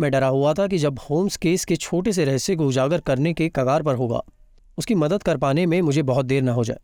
मैं 0.00 0.10
डरा 0.10 0.26
हुआ 0.26 0.54
था 0.54 0.66
कि 0.66 0.78
जब 0.78 0.98
होम्स 0.98 1.36
केस 1.36 1.64
के 1.64 1.76
छोटे 1.76 2.12
से 2.12 2.24
रहस्य 2.24 2.56
को 2.56 2.66
उजागर 2.66 3.00
करने 3.00 3.32
के 3.32 3.48
कगार 3.48 3.82
पर 3.82 3.94
होगा, 3.94 4.22
उसकी 4.78 4.94
मदद 4.94 5.22
कर 5.22 5.36
पाने 5.36 5.66
में 5.66 5.82
मुझे 5.82 6.02
बहुत 6.02 6.26
देर 6.26 6.42
न 6.42 6.48
हो 6.48 6.64
जाए। 6.64 6.78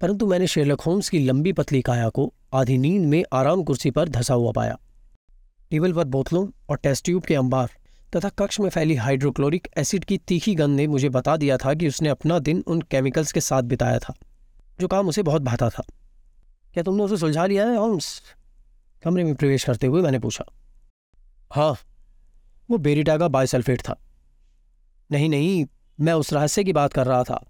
परंतु 0.00 0.26
मैंने 0.26 0.46
शेरलक 0.46 0.80
होम्स 0.80 1.08
की 1.08 1.18
लंबी 1.18 1.52
पतली 1.52 1.82
काया 1.82 2.08
को 2.08 2.34
आधी 2.54 2.78
नींद 2.78 3.02
में 3.02 3.24
आराम 3.32 3.62
कुर्सी 3.62 3.90
पर 3.90 4.08
धसा 4.08 4.34
हुआ 4.34 4.52
पाया। 4.52 4.78
टेबल 5.70 5.92
पर 5.92 6.04
बोतलों 6.04 6.48
और 6.68 6.76
टेस्ट 6.76 7.04
ट्यूब 7.04 7.22
के 7.22 7.34
अंबार 7.34 7.70
तथा 8.16 8.28
कक्ष 8.28 8.58
में 8.60 8.68
फैली 8.70 8.94
हाइड्रोक्लोरिक 8.94 9.68
एसिड 9.76 10.04
की 10.04 10.18
तीखी 10.18 10.54
गंध 10.54 10.76
ने 10.76 10.86
मुझे 10.86 11.08
बता 11.08 11.36
दिया 11.36 11.56
था 11.56 11.74
कि 11.74 11.88
उसने 11.88 12.08
अपना 12.08 12.38
दिन 12.38 12.62
उन 12.66 12.80
केमिकल्स 12.80 13.32
के 13.32 13.40
साथ 13.40 13.62
बिताया 13.62 13.98
था, 13.98 14.14
जो 14.80 14.88
काम 14.88 15.08
उसे 15.08 15.22
बहुत 15.22 15.42
भाता 15.42 15.68
था। 15.70 15.84
क्या 16.74 16.82
तुमने 16.82 17.02
उसे 17.02 17.16
सुलझा 17.16 17.46
लिया 17.46 17.66
है 17.66 17.76
होम्स 17.76 18.20
कमरे 19.02 19.24
में 19.24 19.34
प्रवेश 19.34 19.64
करते 19.64 19.86
हुए 19.86 20.02
मैंने 20.02 20.18
पूछा। 20.18 20.44
हाँ 21.50 21.76
वो 22.70 22.78
बेरीटा 22.78 23.16
का 23.18 23.28
बायोसल्फेट 23.28 23.80
था। 23.80 24.00
नहीं 25.10 25.28
नहीं, 25.28 25.64
मैं 26.00 26.12
उस 26.12 26.32
रहस्य 26.32 26.64
की 26.64 26.72
बात 26.72 26.92
कर 26.92 27.06
रहा 27.06 27.22
था, 27.24 27.44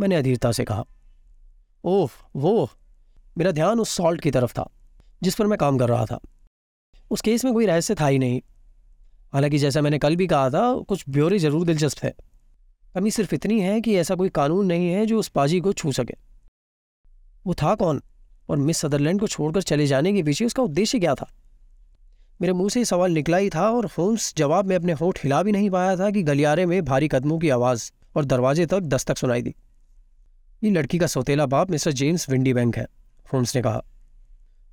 मैंने 0.00 0.16
अधीरता 0.16 0.52
से 0.52 0.64
कहा। 0.64 0.84
ओह, 1.84 2.10
वो, 2.36 2.70
मेरा 3.38 3.50
ध्यान 3.50 3.80
उस 3.80 3.90
सॉल्ट 3.90 4.20
की 4.20 4.30
तरफ़ 4.30 4.52
था, 4.52 4.68
जिस 5.22 5.34
पर 5.34 5.46
मैं 5.46 5.58
काम 5.58 5.78
कर 5.78 5.88
रहा 5.88 6.06
था। 6.06 6.18
उस 7.10 7.20
केस 7.20 7.44
में 7.44 7.54
कोई 7.54 7.66
रहस्य 7.66 7.94
था 7.94 8.06
ही 8.06 8.18
नहीं। 8.18 8.40
हालाँकि 9.32 9.58
जैसा 9.58 9.80
मैंने 9.80 9.98
कल 9.98 10.16
भी 10.16 10.26
कहा 10.26 10.50
था, 10.50 10.74
कुछ 10.74 11.04
ब्योरे 11.08 11.38
ज़रूर 11.38 11.64
दिलचस्प 11.66 12.04
है 12.04 12.14
कमी 12.94 13.10
सिर्फ़ 13.10 13.34
इतनी 13.34 13.60
है 13.60 13.80
कि 13.80 13.94
ऐसा 13.96 14.14
कोई 14.14 14.28
कानून 14.28 14.66
नहीं 14.66 14.88
है 14.88 15.06
जो 15.06 15.18
उस 15.18 15.28
पाजी 15.28 15.60
को 15.60 15.72
छू 15.72 15.92
सके। 15.92 16.14
वो 17.46 17.54
था 17.54 17.74
कौन? 17.74 18.02
और 18.48 18.56
मिस 18.56 18.78
सदरलैंड 18.78 19.20
को 19.20 19.26
छोड़कर 19.26 19.62
चले 19.62 19.86
जाने 19.86 20.12
के 20.12 20.22
पीछे 20.22 20.44
उसका 20.44 20.62
उद्देश्य 20.62 20.98
क्या 20.98 21.14
था? 21.14 21.30
मेरे 22.40 22.52
मुँह 22.52 22.68
से 22.68 22.84
सवाल 22.84 23.12
निकला 23.12 23.36
ही 23.36 23.50
था 23.50 23.70
और 23.70 23.86
होम्स 23.86 24.34
जवाब 24.36 24.64
में 24.64 24.76
अपने 24.76 24.92
होठ 24.92 25.18
हिला 25.24 25.42
भी 25.42 25.52
नहीं 25.52 25.70
पाया 25.70 25.96
था 25.96 26.10
कि 26.10 26.22
गलियारे 26.22 26.66
में 26.66 26.84
भारी 26.84 27.08
कदमों 27.08 27.38
की 27.38 27.48
आवाज़ 27.48 27.90
और 28.16 28.24
दरवाजे 28.24 28.66
तक 28.66 28.80
दस्तक 28.80 29.16
सुनाई 29.16 29.42
दी। 29.42 29.54
ये 30.64 30.70
लड़की 30.70 30.98
का 30.98 31.06
सौतेला 31.06 31.46
बाप 31.46 31.70
मिस्टर 31.70 31.92
जेम्स 31.92 32.30
विंडी 32.30 32.54
बैंक 32.54 32.76
है, 32.76 32.86
होम्स 33.32 33.56
ने 33.56 33.62
कहा। 33.62 33.82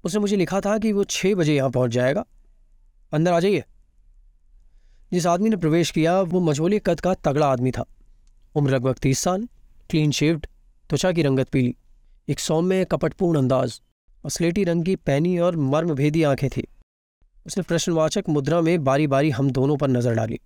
उसने 0.05 0.19
मुझे 0.19 0.35
लिखा 0.35 0.61
था 0.61 0.77
कि 0.77 0.91
वो 0.91 1.03
छः 1.03 1.35
बजे 1.35 1.55
यहाँ 1.55 1.69
पहुँच 1.69 1.91
जाएगा। 1.91 2.25
अंदर 3.13 3.31
आ 3.31 3.39
जाइए। 3.39 3.63
जिस 5.13 5.25
आदमी 5.25 5.49
ने 5.49 5.55
प्रवेश 5.55 5.91
किया, 5.91 6.21
वो 6.21 6.39
मझोले 6.39 6.79
कद 6.79 6.99
का 6.99 7.13
तगड़ा 7.13 7.47
आदमी 7.47 7.71
था। 7.71 7.85
उम्र 8.55 8.71
लगभग 8.71 8.95
तीस 8.95 9.19
साल 9.19 9.47
क्लीन 9.89 10.11
शेव्ड 10.11 10.47
त्वचा 10.89 11.11
की 11.11 11.21
रंगत 11.21 11.49
पीली, 11.49 11.75
एक 12.29 12.39
सौम्य, 12.39 12.85
कपटपूर्ण 12.85 13.37
अंदाज 13.37 13.81
और 14.25 14.31
स्लेटी 14.31 14.63
रंग 14.63 14.85
की 14.85 14.95
पैनी 14.95 15.37
और 15.37 15.55
मर्मभेदी 15.55 16.23
आँखें 16.23 16.49
थी। 16.49 16.67
उसने 17.45 17.63
प्रश्नवाचक 17.63 18.23
मुद्रा 18.29 18.61
में 18.61 18.83
बारी 18.83 19.07
बारी 19.07 19.29
हम 19.29 19.51
दोनों 19.51 19.77
पर 19.77 19.87
नज़र 19.87 20.13
डाली। 20.13 20.39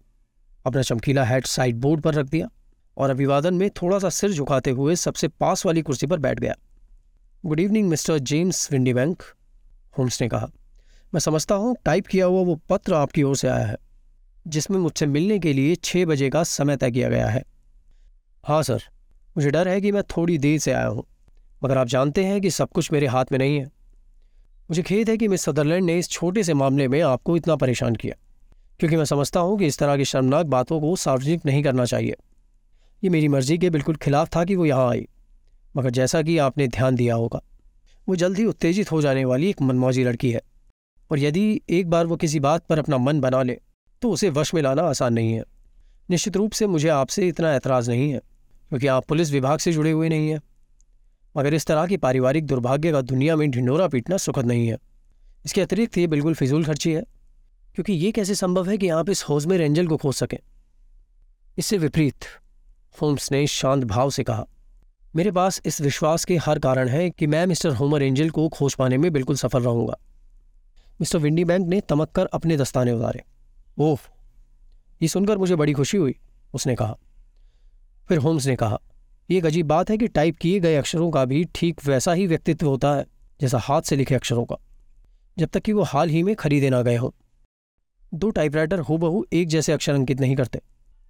अपना 0.65 0.81
चमकीला 0.81 1.23
हैट 1.23 1.45
साइड 1.45 1.75
बोर्ड 1.75 2.01
पर 2.01 2.13
रख 2.13 2.25
दिया 2.25 2.49
और 2.97 3.09
अभिवादन 3.09 3.53
में 3.53 3.69
थोड़ा 3.69 3.99
सा 3.99 4.09
सिर 4.09 4.31
झुकाते 4.31 4.71
हुए 4.71 4.95
सबसे 4.95 5.27
पास 5.27 5.65
वाली 5.65 5.81
कुर्सी 5.81 6.07
पर 6.07 6.19
बैठ 6.19 6.39
गया। 6.39 6.55
Good 7.45 7.59
evening 7.59 7.89
mister 7.89 8.19
James 8.19 8.71
Windibank 8.93 9.23
Holmes 9.93 10.21
ने 10.21 10.27
कहा, 10.29 10.49
मैं 11.13 11.19
समझता 11.19 11.55
हूँ, 11.55 11.75
टाइप 11.85 12.07
किया 12.07 12.25
हुआ 12.25 12.41
वो 12.41 12.55
पत्र 12.69 12.93
आपकी 12.93 13.23
ओर 13.23 13.35
से 13.35 13.47
आया 13.47 13.65
है, 13.65 13.77
जिसमें 14.45 14.77
मुझसे 14.79 15.05
मिलने 15.07 15.39
के 15.39 15.53
लिए 15.53 15.75
छः 15.75 16.05
बजे 16.05 16.29
का 16.29 16.43
समय 16.45 16.77
तय 16.77 16.91
किया 16.91 17.09
गया 17.09 17.27
है। 17.27 17.43
हाँ 18.43 18.61
सर, 18.63 18.83
मुझे 19.35 19.51
डर 19.51 19.67
है 19.67 19.79
कि 19.81 19.91
मैं 19.91 20.03
थोड़ी 20.09 20.37
देर 20.37 20.59
से 20.59 20.71
आया 20.71 20.87
हूँ, 20.87 21.05
मगर 21.61 21.77
आप 21.77 21.87
जानते 21.87 22.25
हैं 22.25 22.39
कि 22.41 22.49
सब 22.51 22.69
कुछ 22.69 22.91
मेरे 22.91 23.07
हाथ 23.07 23.31
में 23.31 23.39
नहीं 23.39 23.59
है। 23.59 23.65
मुझे 24.69 24.81
खेद 24.83 25.09
है 25.09 25.17
कि 25.17 25.27
मिस 25.27 25.41
सदरलैंड 25.41 25.85
ने 25.85 25.97
इस 25.99 26.09
छोटे 26.09 26.43
से 26.43 26.53
मामले 26.53 26.87
में 26.87 27.01
आपको 27.01 27.37
इतना 27.37 27.55
परेशान 27.55 27.95
किया, 27.95 28.15
क्योंकि 28.79 28.95
मैं 28.95 29.05
समझता 29.05 29.39
हूँ 29.39 29.57
कि 29.59 29.67
इस 29.67 29.77
तरह 29.77 29.97
की 29.97 30.05
शर्मनाक 30.05 30.45
बातों 30.47 30.79
को 30.81 30.95
सार्वजनिक 30.95 31.45
नहीं 31.45 31.63
करना 31.63 31.85
चाहिए। 31.85 32.15
ये 33.03 33.09
मेरी 33.09 33.27
मर्ज़ी 33.27 33.57
के 33.57 33.69
बिल्कुल 33.69 33.95
खिलाफ 33.95 34.35
था 34.35 34.43
कि 34.45 34.55
वो 34.55 34.65
यहाँ 34.65 34.89
आई, 34.89 35.07
मगर 35.75 35.89
जैसा 35.89 36.21
कि 36.21 36.37
आपने 36.39 36.67
ध्यान 36.67 36.95
दिया 36.95 37.15
होगा। 37.15 37.41
वो 38.09 38.15
जल्द 38.15 38.37
ही 38.37 38.45
उत्तेजित 38.45 38.91
हो 38.91 39.01
जाने 39.01 39.25
वाली 39.25 39.49
एक 39.49 39.61
मनमौजी 39.61 40.03
लड़की 40.03 40.31
है। 40.31 40.41
और 41.11 41.19
यदि 41.19 41.61
एक 41.69 41.89
बार 41.89 42.05
वो 42.05 42.15
किसी 42.15 42.39
बात 42.39 42.65
पर 42.65 42.79
अपना 42.79 42.97
मन 42.97 43.19
बना 43.21 43.41
ले 43.43 43.59
तो 44.01 44.11
उसे 44.11 44.29
वश 44.29 44.53
में 44.53 44.61
लाना 44.61 44.83
आसान 44.83 45.13
नहीं 45.13 45.33
है। 45.33 45.43
निश्चित 46.09 46.37
रूप 46.37 46.51
से 46.51 46.67
मुझे 46.67 46.87
आपसे 46.89 47.27
इतना 47.27 47.53
ऐतराज़ 47.53 47.89
नहीं 47.91 48.11
है, 48.11 48.19
क्योंकि 48.69 48.87
आप 48.87 49.05
पुलिस 49.05 49.31
विभाग 49.31 49.59
से 49.59 49.71
जुड़े 49.71 49.91
हुए 49.91 50.09
नहीं 50.09 50.29
हैं। 50.29 50.41
मगर 51.35 51.53
इस 51.53 51.65
तरह 51.65 51.85
की 51.87 51.97
पारिवारिक 51.97 52.45
दुर्भाग्य 52.45 52.91
का 52.91 53.01
दुनिया 53.01 53.35
में 53.35 53.49
ढिंडोरा 53.51 53.87
पीटना 53.87 54.17
सुखद 54.17 54.45
नहीं 54.45 54.67
है। 54.67 54.77
इसके 55.45 55.61
अतिरिक्त 55.61 55.97
ये 55.97 56.07
बिल्कुल 56.07 56.33
फिजूल 56.33 56.65
खर्ची 56.65 56.91
है, 56.91 57.03
क्योंकि 57.75 57.93
ये 57.93 58.11
कैसे 58.11 58.35
संभव 58.35 58.69
है 58.69 58.77
कि 58.77 58.89
आप 58.89 59.09
इस 59.09 59.23
हौज 59.23 59.45
में 59.45 59.57
रेंजल 59.57 59.87
को 59.87 59.97
खोज 59.97 60.15
सकें? 60.15 60.37
इससे 61.57 61.77
विपरीत, 61.77 62.25
होम्स 63.01 63.31
ने 63.31 63.45
शांत 63.47 63.83
भाव 63.83 64.09
से 64.09 64.23
कहा। 64.23 64.45
मेरे 65.15 65.31
पास 65.31 65.61
इस 65.65 65.81
विश्वास 65.81 66.25
के 66.25 66.35
हर 66.37 66.59
कारण 66.59 66.89
है 66.89 67.09
कि 67.09 67.27
मैं 67.27 67.45
मिस्टर 67.45 67.69
होमर 67.69 68.03
एंजल 68.03 68.29
को 68.29 68.47
खोज 68.49 68.75
पाने 68.75 68.97
में 68.97 69.11
बिल्कुल 69.13 69.35
सफल 69.35 69.63
रहूँगा। 69.63 69.95
मिस्टर 71.01 71.19
विंडी 71.19 71.45
बैंक 71.45 71.67
ने 71.67 71.81
तमक 71.81 72.11
कर 72.11 72.25
अपने 72.25 72.57
दस्ताने 72.57 72.91
उतारे। 72.91 73.23
ओह, 73.77 73.99
ये 75.01 75.07
सुनकर 75.07 75.37
मुझे 75.37 75.55
बड़ी 75.55 75.73
खुशी 75.73 75.97
हुई, 75.97 76.15
उसने 76.53 76.75
कहा। 76.75 76.97
फिर 78.07 78.17
होम्स 78.17 78.47
ने 78.47 78.55
कहा, 78.55 78.79
ये 79.29 79.37
एक 79.37 79.45
अजीब 79.45 79.67
बात 79.67 79.89
है 79.89 79.97
कि 79.97 80.07
टाइप 80.07 80.37
किए 80.37 80.59
गए 80.59 80.75
अक्षरों 80.75 81.11
का 81.11 81.25
भी 81.25 81.45
ठीक 81.55 81.85
वैसा 81.85 82.13
ही 82.13 82.27
व्यक्तित्व 82.27 82.67
होता 82.67 82.95
है, 82.95 83.05
जैसा 83.41 83.57
हाथ 83.57 83.81
से 83.81 83.95
लिखे 83.95 84.15
अक्षरों 84.15 84.45
का, 84.45 84.55
जब 85.37 85.49
तक 85.49 85.59
कि 85.59 85.73
वो 85.73 85.83
हाल 85.83 86.09
ही 86.09 86.23
में 86.23 86.35
खरीदे 86.35 86.69
ना 86.69 86.81
गए 86.81 86.95
हों। 86.95 87.09
दो 88.13 88.29
टाइपराइटर 88.29 88.79
हूबहू 88.79 89.25
एक 89.33 89.47
जैसे 89.47 89.73
अक्षर 89.73 89.93
अंकित 89.93 90.19
नहीं 90.19 90.35
करते। 90.35 90.61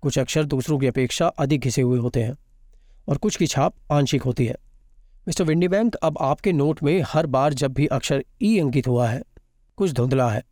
कुछ 0.02 0.20
अक्षर 0.20 0.46
दूसरों 0.46 0.80
की 0.80 0.88
अपेक्षा 0.88 1.28
अधिक 1.28 1.62
घिसे 1.62 1.82
हुए 1.82 2.00
होते 2.00 2.24
हैं। 2.24 2.36
और 3.10 3.18
कुछ 3.18 3.36
की 3.36 3.48
छाप 3.48 3.74
आंशिक 3.92 4.24
होती 4.24 4.46
है। 4.46 4.56
मिस्टर 5.28 5.44
विंडी 5.44 5.68
बैंक 5.68 5.96
अब 5.96 6.18
आपके 6.22 6.52
नोट 6.54 6.84
में 6.84 7.02
हर 7.08 7.26
बार 7.26 7.54
जब 7.54 7.74
भी 7.74 7.86
अक्षर 7.88 8.24
ई 8.42 8.58
अंकित 8.60 8.88
हुआ 8.88 9.08
है, 9.10 9.22
कुछ 9.78 9.92
धुंधला 9.92 10.30
है 10.30 10.44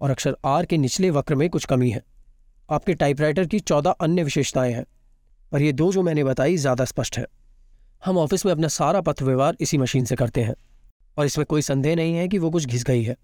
और 0.00 0.10
अक्षर 0.10 0.36
आर 0.44 0.64
के 0.64 0.76
निचले 0.78 1.10
वक्र 1.10 1.34
में 1.34 1.48
कुछ 1.50 1.64
कमी 1.64 1.90
है। 1.90 2.02
आपके 2.68 2.94
टाइपराइटर 2.94 3.46
की 3.46 3.60
चौदह 3.60 3.90
अन्य 3.90 4.22
विशेषताएँ 4.22 4.72
हैं, 4.72 4.84
पर 5.52 5.62
ये 5.62 5.72
दो 5.72 5.92
जो 5.92 6.02
मैंने 6.02 6.24
बताई 6.24 6.56
ज़्यादा 6.56 6.84
स्पष्ट 6.84 7.18
है। 7.18 7.26
हम 8.02 8.18
ऑफ़िस 8.18 8.46
में 8.46 8.52
अपना 8.52 8.68
सारा 8.68 9.00
पत्र 9.00 9.24
व्यवहार 9.24 9.56
इसी 9.60 9.78
मशीन 9.78 10.04
से 10.04 10.16
करते 10.16 10.42
हैं 10.42 10.54
और 11.16 11.26
इसमें 11.26 11.44
कोई 11.46 11.62
संदेह 11.62 11.96
नहीं 11.96 12.14
है 12.14 12.28
कि 12.28 12.38
वो 12.38 12.50
कुछ 12.50 12.66
घिस 12.66 12.84
गई 12.84 13.02
है। 13.02 13.16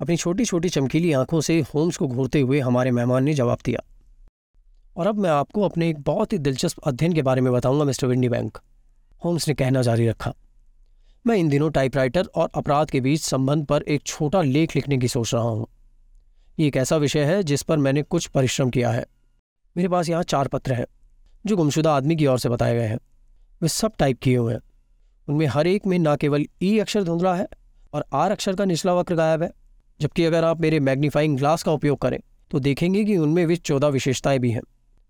अपनी 0.00 0.16
छोटी 0.16 0.44
छोटी 0.44 0.68
चमकीली 0.68 1.12
आँखों 1.12 1.40
से 1.40 1.60
होम्स 1.74 1.96
को 1.96 2.08
घूरते 2.08 2.40
हुए 2.40 2.60
हमारे 2.60 2.90
मेहमान 2.90 3.24
ने 3.24 3.34
जवाब 3.34 3.58
दिया। 3.64 3.82
और 4.96 5.06
अब 5.06 5.18
मैं 5.18 5.30
आपको 5.30 5.62
अपने 5.62 5.88
एक 5.88 6.00
बहुत 6.00 6.32
ही 6.32 6.38
दिलचस्प 6.38 6.78
अध्ययन 6.78 7.12
के 7.12 7.22
बारे 7.22 7.40
में 7.40 7.52
बताऊँगा, 7.52 7.84
मिस्टर 7.84 8.06
विंडी 8.06 8.28
बैंक। 8.28 8.58
होम्स 9.22 9.48
ने 9.48 9.54
कहना 9.54 9.82
जारी 9.82 10.08
रखा, 10.08 10.32
मैं 11.24 11.36
इन 11.36 11.48
दिनों 11.48 11.70
टाइपराइटर 11.70 12.26
और 12.34 12.50
अपराध 12.54 12.90
के 12.90 13.00
बीच 13.00 13.20
संबंध 13.20 13.64
पर 13.66 13.82
एक 13.82 14.02
छोटा 14.02 14.42
लेख 14.42 14.74
लिखने 14.76 14.98
की 14.98 15.08
सोच 15.08 15.34
रहा 15.34 15.42
हूँ। 15.42 15.66
ये 16.58 16.66
एक 16.66 16.76
ऐसा 16.76 16.96
विषय 16.96 17.24
है 17.24 17.42
जिस 17.42 17.62
पर 17.62 17.76
मैंने 17.76 18.02
कुछ 18.02 18.26
परिश्रम 18.26 18.70
किया 18.70 18.90
है। 18.90 19.04
मेरे 19.76 19.88
पास 19.88 20.08
यहाँ 20.08 20.22
चार 20.22 20.48
पत्र 20.48 20.72
हैं, 20.72 20.86
जो 21.44 21.56
गुमशुदा 21.56 21.94
आदमी 21.94 22.16
की 22.16 22.26
ओर 22.26 22.38
से 22.38 22.48
बताए 22.48 22.74
गए 22.74 22.86
हैं। 22.86 22.98
वे 23.60 23.68
सब 23.68 23.92
टाइप 23.98 24.18
किए 24.18 24.36
हुए 24.36 24.52
हैं। 24.54 24.60
उनमें 25.28 25.46
हर 25.46 25.66
एक 25.66 25.86
में 25.86 25.98
न 25.98 26.16
केवल 26.16 26.44
ई 26.62 26.78
अक्षर 26.78 27.02
धुंधला 27.02 27.34
है 27.34 27.46
और 27.94 28.04
आर 28.12 28.30
अक्षर 28.30 28.56
का 28.56 28.64
निचला 28.64 28.94
वक्र 28.94 29.14
गायब 29.14 29.42
है, 29.42 29.50
जबकि 30.00 30.24
अगर 30.24 30.44
आप 30.44 30.60
मेरे 30.60 30.80
मैग्नीफाइंग 30.80 31.36
ग्लास 31.38 31.62
का 31.62 31.72
उपयोग 31.72 31.98
करें 31.98 32.18
तो 32.50 32.60
देखेंगे 32.60 33.04
कि 33.04 33.16
उनमें 33.16 33.44
वे 33.46 33.56
चौदह 33.56 33.88
विशेषताएँ 33.88 34.38
भी 34.38 34.50
हैं। 34.50 34.62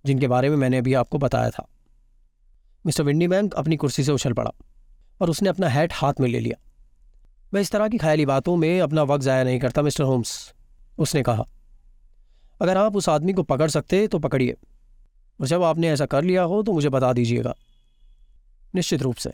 जिनके 0.05 0.29
बारे 0.29 0.51
में 0.51 0.57
मैंने 0.57 0.79
अभी 0.79 0.95
आपको 0.95 1.19
बताया 1.19 1.51
था। 1.51 1.67
मिस्टर 2.85 3.05
विंडी 3.05 3.29
बैंक 3.29 3.55
अपनी 3.55 3.77
कुर्सी 3.77 4.05
से 4.05 4.13
उछल 4.13 4.33
पड़ा 4.33 4.53
और 5.21 5.31
उसने 5.31 5.49
अपना 5.49 5.69
हैट 5.69 5.93
हाथ 5.95 6.21
में 6.21 6.29
ले 6.29 6.41
लिया। 6.41 6.57
मैं 7.53 7.61
इस 7.61 7.71
तरह 7.71 7.89
की 7.89 7.99
ख्याली 7.99 8.27
बातों 8.27 8.57
में 8.57 8.81
अपना 8.81 9.03
वक्त 9.05 9.23
ज़ाया 9.23 9.45
नहीं 9.45 9.59
करता, 9.61 9.83
मिस्टर 9.83 10.05
होम्स, 10.05 10.55
उसने 10.99 11.23
कहा। 11.23 11.45
अगर 12.61 12.77
आप 12.77 12.97
उस 12.97 13.09
आदमी 13.09 13.33
को 13.33 13.43
पकड़ 13.45 13.69
सकते 13.71 14.07
तो 14.07 14.19
पकड़िए, 14.19 14.57
और 15.39 15.47
जब 15.47 15.63
आपने 15.63 15.91
ऐसा 15.91 16.07
कर 16.07 16.25
लिया 16.25 16.43
हो 16.45 16.63
तो 16.63 16.73
मुझे 16.73 16.89
बता 16.89 17.13
दीजिएगा। 17.13 17.55
निश्चित 18.75 19.03
रूप 19.03 19.17
से। 19.17 19.33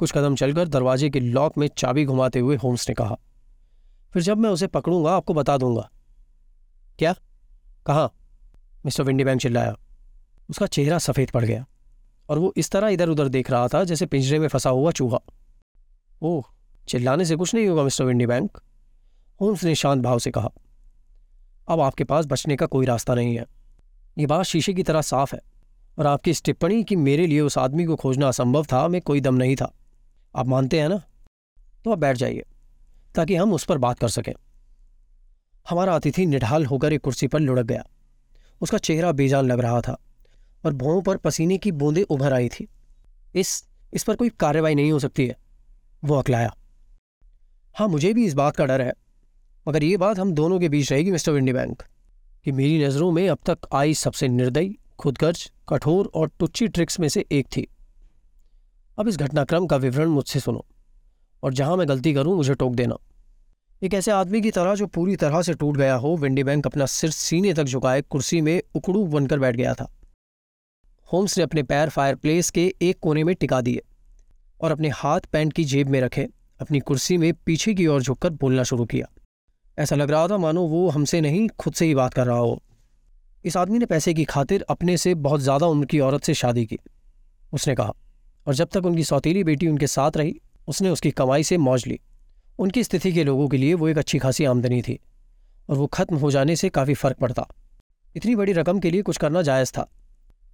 कुछ 0.00 0.12
कदम 0.12 0.34
चलकर 0.36 0.68
दरवाजे 0.68 1.10
के 1.10 1.20
लॉक 1.20 1.58
में 1.58 1.68
चाबी 1.68 2.04
घुमाते 2.04 2.38
हुए 2.38 2.56
होम्स 2.56 2.88
ने 2.88 2.94
कहा, 2.94 3.16
फिर 4.12 4.22
जब 4.22 4.38
मैं 4.38 4.50
उसे 4.50 4.66
पकड़ूँगा, 4.68 5.16
आपको 5.16 5.34
बता 5.34 5.56
दूँगा। 5.58 5.88
क्या? 6.98 7.14
कहाँ? 7.86 8.12
मिस्टर 8.86 9.02
विंडी 9.02 9.24
बैंक 9.24 9.40
चिल्लाया। 9.40 9.74
उसका 10.50 10.66
चेहरा 10.66 10.98
सफ़ेद 10.98 11.30
पड़ 11.30 11.44
गया 11.44 11.66
और 12.28 12.38
वो 12.38 12.52
इस 12.56 12.70
तरह 12.70 12.88
इधर 12.88 13.08
उधर 13.08 13.28
देख 13.28 13.50
रहा 13.50 13.68
था 13.68 13.84
जैसे 13.84 14.06
पिंजरे 14.06 14.38
में 14.38 14.48
फंसा 14.48 14.70
हुआ 14.70 14.90
चूहा। 14.90 15.18
ओह, 16.22 16.44
चिल्लाने 16.88 17.24
से 17.24 17.36
कुछ 17.36 17.54
नहीं 17.54 17.66
होगा, 17.66 17.82
मिस्टर 17.82 18.04
विंडी 18.04 18.26
बैंक, 18.26 18.58
होम्स 19.40 19.64
ने 19.64 19.74
शांत 19.74 20.02
भाव 20.02 20.18
से 20.18 20.30
कहा। 20.30 20.50
अब 21.68 21.80
आपके 21.80 22.04
पास 22.04 22.26
बचने 22.26 22.56
का 22.56 22.66
कोई 22.66 22.86
रास्ता 22.86 23.14
नहीं 23.14 23.36
है। 23.36 23.44
ये 24.18 24.26
बात 24.26 24.44
शीशे 24.44 24.74
की 24.74 24.82
तरह 24.82 25.02
साफ़ 25.02 25.34
है 25.34 25.40
और 25.98 26.06
आपकी 26.06 26.30
इस 26.30 26.42
टिप्पणी 26.42 26.84
कि 26.84 26.96
मेरे 26.96 27.26
लिए 27.26 27.40
उस 27.40 27.58
आदमी 27.58 27.84
को 27.84 27.96
खोजना 27.96 28.28
असंभव 28.28 28.64
था, 28.64 28.88
में 28.88 29.00
कोई 29.00 29.20
दम 29.20 29.34
नहीं 29.34 29.56
था। 29.56 29.72
आप 30.36 30.46
मानते 30.46 30.80
हैं 30.80 30.88
ना? 30.88 31.02
तो 31.84 31.92
आप 31.92 31.98
बैठ 31.98 32.16
जाइए, 32.16 32.44
ताकि 33.14 33.36
हम 33.36 33.52
उस 33.52 33.64
पर 33.64 33.78
बात 33.78 33.98
कर 33.98 34.08
सकें। 34.08 34.32
हमारा 35.70 35.94
अतिथि 35.94 36.26
निढाल 36.26 36.66
होकर 36.66 36.92
एक 36.92 37.00
कुर्सी 37.00 37.26
पर 37.26 37.40
लुढ़क 37.40 37.66
गया। 37.66 37.84
उसका 38.60 38.78
चेहरा 38.78 39.12
बेजान 39.12 39.44
लग 39.44 39.60
रहा 39.60 39.80
था। 39.80 39.96
और 40.66 40.72
भौं 40.74 41.00
पर 41.02 41.16
पसीने 41.16 41.58
की 41.58 41.72
बूंदें 41.72 42.02
उभर 42.04 42.32
आई 42.32 42.48
थी। 42.48 42.66
इस 43.34 43.62
इस 43.92 44.04
पर 44.04 44.16
कोई 44.16 44.28
कार्रवाई 44.40 44.74
नहीं 44.74 44.92
हो 44.92 44.98
सकती 44.98 45.26
है। 45.26 45.36
वो 46.02 46.14
अकलाया। 46.14 46.54
हाँ 47.76 47.88
मुझे 47.88 48.12
भी 48.12 48.24
इस 48.26 48.34
बात 48.34 48.56
का 48.56 48.64
डर 48.66 48.80
है, 48.80 48.92
मगर 49.66 49.84
ये 49.84 49.96
बात 49.96 50.18
हम 50.18 50.32
दोनों 50.32 50.58
के 50.60 50.68
बीच 50.68 50.92
रहेगी, 50.92 51.10
मिस्टर 51.10 51.32
विंडी 51.32 51.52
बैंक, 51.52 51.82
कि 52.44 52.52
मेरी 52.52 52.84
नज़रों 52.84 53.10
में 53.12 53.28
अब 53.28 53.38
तक 53.46 53.68
आई 53.74 53.94
सबसे 53.94 54.28
निर्दयी, 54.28 54.78
खुदगर्ज, 54.98 55.50
कठोर 55.68 56.10
और 56.14 56.30
टुच्ची 56.38 56.68
ट्रिक्स 56.68 57.00
में 57.00 57.08
से 57.08 57.24
एक 57.32 57.46
थी। 57.46 57.66
अब 58.98 59.08
इस 59.08 59.16
घटनाक्रम 59.16 59.66
का 59.66 59.76
विवरण 59.76 60.08
मुझसे 60.08 60.40
सुनो, 60.40 60.64
और 61.42 61.54
जहाँ 61.54 61.76
मैं 61.76 61.88
गलती 61.88 62.14
करूँ, 62.14 62.36
मुझे 62.36 62.54
टोक 62.54 62.74
देना। 62.74 62.96
एक 63.82 63.94
ऐसे 63.94 64.10
आदमी 64.10 64.40
की 64.40 64.50
तरह 64.50 64.74
जो 64.74 64.86
पूरी 64.86 65.16
तरह 65.16 65.42
से 65.42 65.54
टूट 65.54 65.76
गया 65.76 65.94
हो, 65.94 66.16
विंडी 66.16 66.44
बैंक 66.44 66.66
अपना 66.66 66.86
सिर 66.86 67.10
सीने 67.10 67.54
तक 67.54 67.64
झुकाए, 67.64 68.02
कुर्सी 68.02 68.40
में 68.40 68.60
उकड़ू 68.74 69.04
बनकर 69.06 69.38
बैठ 69.38 69.56
गया 69.56 69.74
था। 69.74 69.90
होम्स 71.08 71.36
ने 71.38 71.44
अपने 71.44 71.62
पैर 71.62 71.88
फायरप्लेस 71.88 72.50
के 72.50 72.62
एक 72.82 72.98
कोने 72.98 73.22
में 73.24 73.34
टिका 73.34 73.60
दिए 73.60 73.82
और 74.60 74.70
अपने 74.70 74.88
हाथ 74.88 75.20
पैंट 75.32 75.52
की 75.52 75.64
जेब 75.64 75.88
में 75.88 76.00
रखे, 76.00 76.28
अपनी 76.60 76.80
कुर्सी 76.80 77.16
में 77.16 77.32
पीछे 77.46 77.74
की 77.74 77.86
ओर 77.86 78.02
झुककर 78.02 78.30
बोलना 78.30 78.62
शुरू 78.62 78.84
किया। 78.84 79.08
ऐसा 79.78 79.96
लग 79.96 80.10
रहा 80.10 80.28
था 80.28 80.38
मानो 80.38 80.62
वो 80.62 80.88
हमसे 80.88 81.20
नहीं, 81.20 81.48
खुद 81.48 81.74
से 81.74 81.86
ही 81.86 81.94
बात 81.94 82.14
कर 82.14 82.26
रहा 82.26 82.36
हो। 82.36 82.62
इस 83.44 83.56
आदमी 83.56 83.78
ने 83.78 83.86
पैसे 83.86 84.14
की 84.14 84.24
खातिर 84.24 84.64
अपने 84.70 84.96
से 84.96 85.14
बहुत 85.16 85.40
ज़्यादा 85.40 85.66
उम्र 85.66 85.86
की 85.86 86.00
औरत 86.00 86.24
से 86.24 86.34
शादी 86.34 86.64
की, 86.66 86.78
उसने 87.52 87.74
कहा। 87.74 87.92
और 88.46 88.54
जब 88.54 88.68
तक 88.68 88.86
उनकी 88.86 89.04
सौतीली 89.04 89.44
बेटी 89.44 89.68
उनके 89.68 89.86
साथ 89.86 90.16
रही, 90.16 90.40
उसने 90.68 90.90
उसकी 90.90 91.10
कमाई 91.10 91.42
से 91.42 91.58
मौज 91.58 91.86
ली। 91.86 91.98
उनकी 92.58 92.84
स्थिति 92.84 93.12
के 93.12 93.24
लोगों 93.24 93.48
के 93.48 93.56
लिए 93.56 93.74
वो 93.74 93.88
एक 93.88 93.98
अच्छी 93.98 94.18
खासी 94.18 94.44
आमदनी 94.44 94.80
थी 94.82 94.98
और 95.68 95.76
वो 95.76 95.86
खत्म 95.86 96.16
हो 96.16 96.30
जाने 96.30 96.56
से 96.56 96.68
काफ़ी 96.68 96.94
फ़र्क 96.94 97.18
पड़ता। 97.18 97.46
इतनी 98.16 98.36
बड़ी 98.36 98.52
रकम 98.52 98.78
के 98.80 98.90
लिए 98.90 99.02
कुछ 99.02 99.16
करना 99.16 99.42
जायज़ 99.42 99.72
था। 99.72 99.88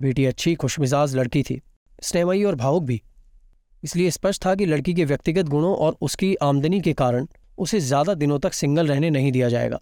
बेटी 0.03 0.25
अच्छी, 0.25 0.55
खुशमिजाज 0.55 1.17
लड़की 1.17 1.43
थी। 1.43 1.61
स्नेहमयी 2.03 2.45
और 2.45 2.55
भावुक 2.55 2.83
भी। 2.83 3.01
इसलिए 3.83 4.11
स्पष्ट 4.11 4.45
था 4.47 4.55
कि 4.55 4.67
लड़की 4.67 4.95
के 4.95 5.05
व्यक्तिगत 5.05 5.47
गुणों 5.47 5.75
और 5.77 5.97
उसकी 6.01 6.35
आमदनी 6.43 6.81
के 6.81 6.93
कारण 6.93 7.27
उसे 7.59 7.81
ज़्यादा 7.81 8.15
दिनों 8.15 8.39
तक 8.39 8.53
सिंगल 8.53 8.87
रहने 8.87 9.11
नहीं 9.11 9.33
दिया 9.33 9.49
जाएगा। 9.49 9.79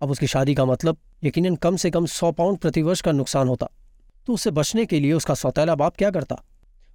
अब 0.00 0.10
उसकी 0.10 0.26
शादी 0.26 0.54
का 0.54 0.64
मतलब 0.64 0.96
यकीनन 1.24 1.56
कम 1.56 1.76
से 1.76 1.90
कम 1.90 2.06
सौ 2.06 2.30
पाउंड 2.32 2.58
प्रतिवर्ष 2.58 3.00
का 3.00 3.12
नुकसान 3.12 3.48
होता। 3.48 3.68
तो 4.26 4.32
उससे 4.32 4.50
बचने 4.50 4.84
के 4.86 5.00
लिए 5.00 5.12
उसका 5.12 5.34
सौतेला 5.34 5.74
बाप 5.74 5.96
क्या 5.96 6.10
करता? 6.10 6.42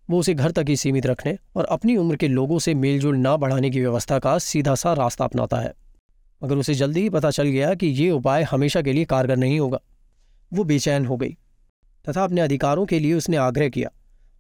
वो 0.10 0.20
उसे 0.20 0.34
घर 0.34 0.52
तक 0.52 0.66
ही 0.70 0.76
सीमित 0.76 1.06
रखने 1.06 1.38
और 1.56 1.66
अपनी 1.66 1.96
उम्र 1.98 2.16
के 2.16 2.28
लोगों 2.28 2.60
से 2.60 2.74
मेलजोल 2.76 3.18
ना 3.18 3.36
बढ़ाने 3.38 3.70
की 3.70 3.80
व्यवस्था 3.80 4.20
का 4.20 4.38
सीधा 4.40 4.76
सा 4.76 4.94
रास्ता 4.94 5.26
अपनाता 5.26 5.58
है। 5.58 5.74
मगर 6.42 6.58
उसे 6.58 6.74
जल्दी 6.74 7.02
ही 7.02 7.10
पता 7.10 7.32
चल 7.32 7.48
गया 7.48 7.74
कि 7.74 7.88
ये 7.88 8.10
उपाय 8.12 8.44
हमेशा 8.44 8.82
के 8.82 8.94
लिए 8.94 9.06
कारगर 9.06 9.38
नहीं 9.38 9.60
होगा। 9.60 9.80
वो 10.52 10.64
बेचैन 10.64 11.06
हो 11.06 11.18
गई। 11.18 11.36
तथा 12.06 12.24
अपने 12.24 12.42
अधिकारों 12.42 12.86
के 12.86 13.00
लिए 13.00 13.14
उसने 13.14 13.38
आग्रह 13.38 13.70
किया 13.70 13.90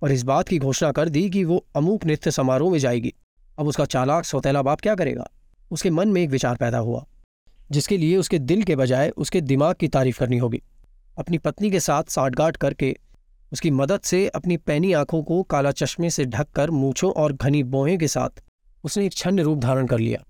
और 0.01 0.12
इस 0.12 0.24
बात 0.24 0.47
की 0.47 0.60
घोषणा 0.60 0.91
कर 0.91 1.10
दी 1.10 1.30
कि 1.30 1.43
वो 1.43 1.66
अमूक 1.76 2.05
नृत्य 2.05 2.32
समारोह 2.32 2.72
में 2.72 2.80
जाएगी। 2.80 3.14
अब 3.57 3.68
उसका 3.68 3.86
चालाक 3.86 4.26
सौतेला 4.26 4.62
बाप 4.62 4.82
क्या 4.82 4.95
करेगा? 4.95 5.30
उसके 5.72 5.89
मन 5.89 6.07
में 6.07 6.22
एक 6.22 6.30
विचार 6.30 6.55
पैदा 6.55 6.78
हुआ, 6.78 7.05
जिसके 7.72 7.97
लिए 7.97 8.18
उसके 8.18 8.39
दिल 8.39 8.64
के 8.64 8.76
बजाय 8.76 9.10
उसके 9.10 9.41
दिमाग 9.41 9.76
की 9.76 9.88
तारीफ़ 9.88 10.20
करनी 10.20 10.38
होगी। 10.38 10.62
अपनी 11.18 11.38
पत्नी 11.38 11.72
के 11.72 11.80
साथ 11.80 12.03
साठगांठ 12.03 12.57
करके 12.57 12.95
उसकी 13.51 13.72
मदद 13.72 14.01
से 14.01 14.28
अपनी 14.28 14.57
पैनी 14.57 14.93
आँखों 14.93 15.22
को 15.24 15.41
काला 15.43 15.72
चश्मे 15.72 16.10
से 16.10 16.26
ढककर 16.26 16.72
मूछों 16.72 17.12
और 17.12 17.34
घनी 17.34 17.64
बोहें 17.64 17.97
के 17.97 18.07
साथ 18.07 18.43
उसने 18.84 19.05
एक 19.05 19.14
छन्न 19.14 19.39
रूप 19.39 19.60
धारण 19.60 19.88
कर 19.88 19.99
लिया। 19.99 20.24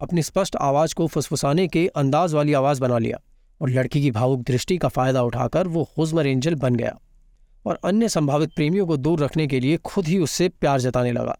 अपनी 0.00 0.22
स्पष्ट 0.22 0.56
आवाज़ 0.56 0.94
को 0.94 1.06
फुसफुसाने 1.06 1.66
के 1.68 1.86
अंदाज 1.86 2.34
वाली 2.34 2.52
आवाज़ 2.52 2.80
बना 2.80 2.98
लिया। 2.98 3.18
और 3.62 3.70
लड़की 3.70 4.00
की 4.02 4.10
भावुक 4.10 4.40
दृष्टि 4.42 4.76
का 4.78 4.88
फ़ायदा 4.88 5.22
उठाकर 5.22 5.68
वो 5.68 5.82
हुजमर 5.98 6.26
एंजल 6.26 6.54
बन 6.56 6.76
गया 6.76 6.98
और 7.64 7.78
अन्य 7.84 8.08
संभावित 8.08 8.54
प्रेमियों 8.56 8.86
को 8.86 8.96
दूर 8.96 9.20
रखने 9.20 9.46
के 9.46 9.60
लिए 9.60 9.76
खुद 9.84 10.06
ही 10.06 10.18
उससे 10.18 10.48
प्यार 10.50 10.80
जताने 10.80 11.12
लगा। 11.12 11.36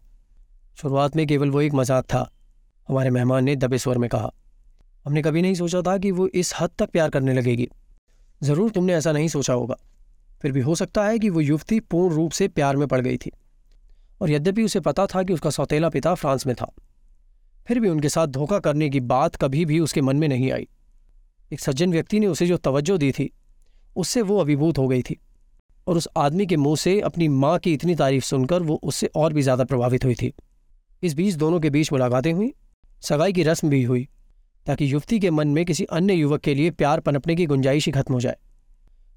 शुरुआत 0.77 1.15
में 1.15 1.25
केवल 1.27 1.49
वो 1.49 1.61
एक 1.61 1.73
मज़ाक 1.73 2.05
था, 2.05 2.29
हमारे 2.89 3.09
मेहमान 3.09 3.43
ने 3.43 3.55
दबे 3.55 3.77
स्वर 3.77 3.97
में 3.97 4.09
कहा। 4.09 4.31
हमने 5.05 5.21
कभी 5.21 5.41
नहीं 5.41 5.55
सोचा 5.55 5.81
था 5.81 5.97
कि 5.97 6.11
वो 6.11 6.27
इस 6.27 6.53
हद 6.59 6.69
तक 6.79 6.89
प्यार 6.89 7.09
करने 7.09 7.33
लगेगी। 7.33 7.67
ज़रूर 8.41 8.69
तुमने 8.69 8.93
ऐसा 8.93 9.11
नहीं 9.11 9.27
सोचा 9.27 9.53
होगा। 9.53 9.75
फिर 10.41 10.51
भी 10.51 10.61
हो 10.61 10.75
सकता 10.75 11.03
है 11.05 11.19
कि 11.19 11.29
वो 11.29 11.41
युवती 11.41 11.79
पूर्ण 11.81 12.15
रूप 12.15 12.31
से 12.31 12.47
प्यार 12.49 12.75
में 12.75 12.87
पड़ 12.87 12.99
गई 13.01 13.17
थी 13.17 13.31
और 14.21 14.31
यद्यपि 14.31 14.63
उसे 14.63 14.79
पता 14.79 15.05
था 15.05 15.23
कि 15.23 15.33
उसका 15.33 15.49
सौतेला 15.49 15.89
पिता 15.89 16.13
फ्रांस 16.15 16.45
में 16.47 16.55
था, 16.55 16.71
फिर 17.67 17.79
भी 17.79 17.89
उनके 17.89 18.09
साथ 18.09 18.27
धोखा 18.29 18.59
करने 18.59 18.89
की 18.89 18.99
बात 19.01 19.35
कभी 19.35 19.65
भी 19.65 19.79
उसके 19.79 20.01
मन 20.01 20.17
में 20.17 20.27
नहीं 20.27 20.51
आई। 20.51 20.67
एक 21.53 21.59
सज्जन 21.59 21.91
व्यक्ति 21.91 22.19
ने 22.19 22.27
उसे 22.27 22.47
जो 22.47 22.57
तवज्जो 22.59 22.97
दी 22.97 23.11
थी, 23.11 23.29
उससे 23.95 24.21
वो 24.21 24.39
अभिभूत 24.39 24.77
हो 24.77 24.87
गई 24.87 25.01
थी 25.01 25.17
और 25.87 25.97
उस 25.97 26.07
आदमी 26.17 26.45
के 26.45 26.57
मुँह 26.57 26.75
से 26.75 26.99
अपनी 27.01 27.27
माँ 27.27 27.57
की 27.59 27.73
इतनी 27.73 27.95
तारीफ़ 27.95 28.25
सुनकर 28.25 28.63
वो 28.63 28.79
उससे 28.83 29.09
और 29.15 29.33
भी 29.33 29.41
ज़्यादा 29.41 29.63
प्रभावित 29.63 30.05
हुई 30.05 30.15
थी। 30.15 30.33
इस 31.03 31.13
बीच 31.13 31.35
दोनों 31.35 31.59
के 31.59 31.69
बीच 31.69 31.91
मुलाकातें 31.93 32.31
हुई, 32.33 32.53
सगाई 33.03 33.33
की 33.33 33.43
रस्म 33.43 33.69
भी 33.69 33.83
हुई, 33.83 34.07
ताकि 34.67 34.91
युवती 34.93 35.19
के 35.19 35.31
मन 35.31 35.47
में 35.47 35.63
किसी 35.65 35.85
अन्य 35.91 36.13
युवक 36.13 36.41
के 36.41 36.53
लिए 36.55 36.71
प्यार 36.71 36.99
पनपने 36.99 37.35
की 37.35 37.45
गुंजाइश 37.45 37.85
ही 37.85 37.91
खत्म 37.91 38.13
हो 38.13 38.19
जाए, 38.19 38.37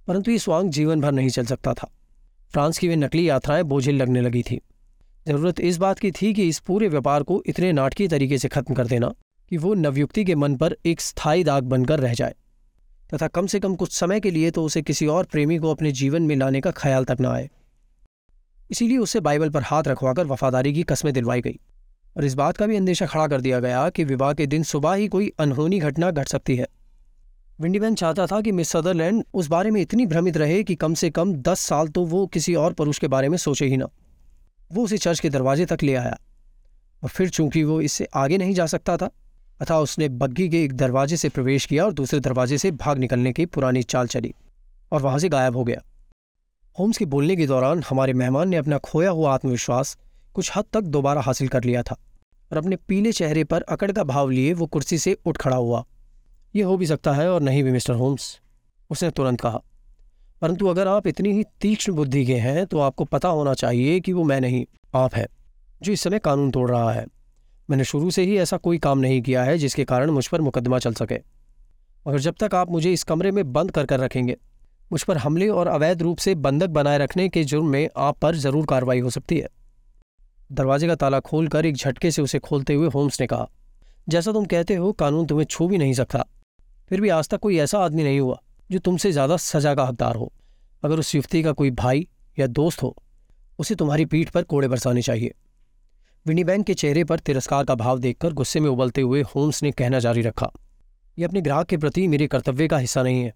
परंतु 0.09 0.31
ये 0.31 0.39
स्वांग 0.39 0.71
जीवन 0.71 1.01
भर 1.01 1.13
नहीं 1.13 1.29
चल 1.29 1.47
सकता 1.47 1.75
था। 1.75 1.91
फ्रांस 2.53 2.79
की 2.79 2.89
वे 2.89 2.97
नकली 2.97 3.29
यात्राएँ 3.29 3.63
बोझिल 3.65 3.97
लगने 3.97 4.21
लगी 4.21 4.43
थी। 4.43 4.61
ज़रूरत 5.27 5.61
इस 5.61 5.77
बात 5.77 5.99
की 5.99 6.11
थी 6.13 6.33
कि 6.35 6.49
इस 6.49 6.59
पूरे 6.59 6.89
व्यापार 6.89 7.23
को 7.23 7.43
इतने 7.47 7.73
नाटकीय 7.73 8.09
तरीके 8.09 8.39
से 8.39 8.49
खत्म 8.49 8.75
कर 8.75 8.87
देना 8.87 9.13
कि 9.51 9.57
वो 9.57 9.75
नवयुक्ति 9.75 10.25
के 10.25 10.35
मन 10.35 10.57
पर 10.57 10.77
एक 10.87 11.01
स्थायी 11.01 11.45
दाग 11.45 11.65
बनकर 11.65 12.01
रह 12.01 12.15
जाए, 12.15 12.35
तथा 13.11 13.27
कम 13.29 13.47
से 13.47 13.61
कम 13.61 13.75
कुछ 13.75 13.93
समय 13.93 14.21
के 14.21 14.31
लिए 14.31 14.51
तो 14.51 14.65
उसे 14.65 14.83
किसी 14.83 15.07
और 15.09 15.25
प्रेमी 15.25 15.59
को 15.59 15.71
अपने 15.71 15.93
जीवन 15.93 16.23
में 16.23 16.35
लाने 16.37 16.61
का 16.61 16.71
ख्याल 16.73 17.05
तक 17.05 17.21
न 17.21 17.27
आए। 17.27 17.49
इसीलिए 18.71 18.99
उसे 18.99 19.21
बाइबल 19.21 19.51
पर 19.51 19.63
हाथ 19.63 19.89
रखवाकर 19.89 20.27
वफादारी 20.27 20.73
की 20.73 20.83
कस्में 20.85 21.13
दिलवाई 21.15 21.41
गई, 21.41 21.59
और 22.17 22.25
इस 22.25 22.35
बात 22.35 22.57
का 22.57 22.67
भी 22.67 22.77
अंदेशा 22.77 23.07
खड़ा 23.07 23.27
कर 23.29 23.41
दिया 23.41 23.61
गया 23.61 23.89
कि 23.91 24.05
विवाह 24.05 24.33
के 24.33 24.47
दिन 24.47 24.63
सुबह 24.65 24.95
ही 24.95 25.09
कोई 25.09 25.33
अनहोनी 25.39 25.79
घटना 25.81 26.11
घट 26.11 26.29
सकती 26.29 26.57
है। 26.57 26.67
विंडीमैन 27.59 27.95
चाहता 27.95 28.27
था 28.27 28.41
कि 28.41 28.53
मिस 28.53 28.69
सदरलैंड 28.69 29.23
उस 29.35 29.47
बारे 29.49 29.71
में 29.71 29.81
इतनी 29.81 30.07
भ्रमित 30.07 30.37
रहे 30.37 30.63
कि 30.63 30.75
कम 30.75 30.95
से 30.95 31.11
कम 31.11 31.35
दस 31.43 31.61
साल 31.61 31.89
तो 31.89 32.05
वो 32.07 32.27
किसी 32.29 32.55
और 32.55 32.73
पुरुष 32.73 32.99
के 32.99 33.09
बारे 33.09 33.29
में 33.29 33.37
सोचे 33.39 33.67
ही 33.67 33.77
ना। 33.77 33.89
वो 34.71 34.85
उसे 34.85 34.99
चर्च 34.99 35.21
के 35.21 35.31
दरवाजे 35.31 35.67
तक 35.67 35.83
ले 35.83 35.95
आया, 35.95 36.19
और 37.03 37.09
फिर 37.09 37.29
चूँकि 37.29 37.63
वो 37.65 37.81
इससे 37.81 38.09
आगे 38.15 38.39
नहीं 38.39 38.55
जा 38.55 38.67
सकता 38.67 38.97
था 38.97 39.11
अथा 39.61 39.79
उसने 39.79 40.09
बग्घी 40.09 40.49
के 40.49 40.63
एक 40.65 40.73
दरवाजे 40.73 41.17
से 41.17 41.29
प्रवेश 41.29 41.67
किया 41.67 41.85
और 41.85 41.93
दूसरे 41.93 42.21
दरवाजे 42.21 42.59
से 42.59 42.71
भाग 42.71 42.99
निकलने 42.99 43.33
की 43.33 43.47
पुरानी 43.47 43.83
चाल 43.83 44.07
चली 44.07 44.35
और 44.93 45.03
वहाँ 45.03 45.19
से 45.19 45.29
गायब 45.29 45.57
हो 45.57 45.65
गया। 45.65 45.83
होम्स 46.79 46.99
के 46.99 47.05
बोलने 47.05 47.37
के 47.37 47.47
दौरान 47.47 47.83
हमारे 47.91 48.13
मेहमान 48.13 48.49
ने 48.49 48.57
अपना 48.57 48.79
खोया 48.79 49.11
हुआ 49.11 49.35
आत्मविश्वास 49.35 49.97
कुछ 50.35 50.51
हद 50.57 50.65
तक 50.73 50.81
दोबारा 50.81 51.21
हासिल 51.21 51.49
कर 51.49 51.65
लिया 51.65 51.83
था 51.83 51.97
और 52.53 52.59
अपने 52.59 52.77
पीले 52.89 53.13
चेहरे 53.13 53.45
पर 53.45 53.63
अकड़ 53.63 53.91
का 53.93 54.05
भाव 54.05 54.31
लिए 54.31 54.53
वो 54.53 54.67
कुर्सी 54.67 54.99
से 54.99 55.17
उठ 55.27 55.37
खड़ा 55.37 55.57
हुआ। 55.57 55.85
ये 56.57 56.63
हो 56.63 56.77
भी 56.77 56.87
सकता 56.87 57.13
है 57.13 57.31
और 57.31 57.43
नहीं 57.43 57.63
भी, 57.63 57.71
मिस्टर 57.71 57.95
होम्स, 57.95 58.41
उसने 58.91 59.11
तुरंत 59.11 59.41
कहा। 59.41 59.61
परंतु 60.43 60.67
अगर 60.67 60.89
आप 60.89 61.07
इतनी 61.07 61.33
ही 61.33 61.45
तीक्ष्ण 61.61 61.93
बुद्धि 61.93 62.25
के 62.27 62.35
हैं 62.35 62.67
तो 62.67 62.79
आपको 62.79 63.05
पता 63.05 63.29
होना 63.29 63.55
चाहिए 63.55 64.01
कि 64.01 64.13
वो 64.13 64.25
मैं 64.25 64.41
नहीं, 64.41 64.65
आप 64.95 65.15
है, 65.15 65.27
जो 65.83 65.93
इस 65.93 66.01
समय 66.01 66.19
कानून 66.19 66.51
तोड़ 66.51 66.71
रहा 66.71 66.93
है। 66.93 67.07
मैंने 67.69 67.85
शुरू 67.85 68.11
से 68.11 68.23
ही 68.23 68.37
ऐसा 68.39 68.57
कोई 68.57 68.79
काम 68.79 68.99
नहीं 68.99 69.21
किया 69.23 69.43
है 69.45 69.57
जिसके 69.59 69.85
कारण 69.85 70.11
मुझ 70.11 70.27
पर 70.29 70.41
मुकदमा 70.41 70.79
चल 70.79 70.95
सके। 70.95 71.19
मगर 72.07 72.19
जब 72.19 72.35
तक 72.41 72.55
आप 72.55 72.71
मुझे 72.71 72.93
इस 72.93 73.03
कमरे 73.03 73.31
में 73.31 73.53
बंद 73.53 73.71
कर 73.71 73.87
कर 73.87 74.01
रखेंगे, 74.01 74.37
मुझ 74.91 75.03
पर 75.03 75.17
हमले 75.17 75.49
और 75.49 75.67
अवैध 75.67 76.03
रूप 76.03 76.19
से 76.19 76.35
बंधक 76.37 76.69
बनाए 76.71 76.99
रखने 76.99 77.29
के 77.29 77.45
जुर्म 77.45 77.67
में 77.67 77.89
आप 77.97 78.19
पर 78.19 78.37
ज़रूर 78.37 78.67
कार्रवाई 78.67 79.01
हो 79.01 79.11
सकती 79.11 79.39
है। 79.39 79.49
दरवाजे 80.51 80.87
का 80.87 80.95
ताला 80.95 81.21
खोलकर 81.21 81.67
एक 81.67 81.77
झटके 81.77 82.11
से 82.11 82.23
उसे 82.23 82.39
खोलते 82.39 82.75
हुए 82.75 82.89
होम्स 82.89 83.21
ने 83.21 83.27
कहा, 83.27 83.49
जैसा 84.09 84.33
तुम 84.33 84.45
कहते 84.45 84.75
हो, 84.75 84.93
कानून 84.93 85.27
तुम्हें 85.27 85.47
छू 85.47 85.67
भी 85.69 85.79
नहीं 85.79 85.95
सकता। 85.95 86.25
फिर 86.91 87.01
भी 87.01 87.09
आज 87.09 87.29
तक 87.29 87.39
कोई 87.39 87.59
ऐसा 87.59 87.79
आदमी 87.79 88.03
नहीं 88.03 88.21
हुआ, 88.21 88.39
जो 88.71 88.79
तुमसे 88.79 89.13
ज़्यादा 89.13 89.37
सजा 89.37 89.75
का 89.75 89.85
हकदार 89.85 90.17
हो। 90.17 90.33
अगर 90.83 90.99
उस 90.99 91.15
युवती 91.15 91.43
का 91.43 91.53
कोई 91.53 91.71
भाई 91.71 92.07
या 92.39 92.47
दोस्त 92.47 92.83
हो, 92.83 92.95
उसे 93.59 93.75
तुम्हारी 93.75 94.05
पीठ 94.05 94.31
पर 94.31 94.43
कोड़े 94.43 94.69
बरसाने 94.69 95.03
चाहिए। 95.03 95.35
विनीबैंक 96.27 96.65
के 96.67 96.75
चेहरे 96.75 97.03
पर 97.05 97.19
तिरस्कार 97.19 97.65
का 97.65 97.75
भाव 97.75 97.99
देखकर 97.99 98.33
गुस्से 98.33 98.61
में 98.61 98.69
उबलते 98.71 99.01
हुए 99.01 99.21
होम्स 99.35 99.63
ने 99.63 99.71
कहना 99.71 99.99
जारी 99.99 100.23
रखा 100.23 100.51
यह 101.19 101.27
अपने 101.29 101.41
ग्राहक 101.41 101.67
के 101.67 101.77
प्रति 101.77 102.07
मेरे 102.09 102.27
कर्तव्य 102.27 102.67
का 102.69 102.79
हिस्सा 102.79 103.03
नहीं 103.03 103.23
है, 103.23 103.33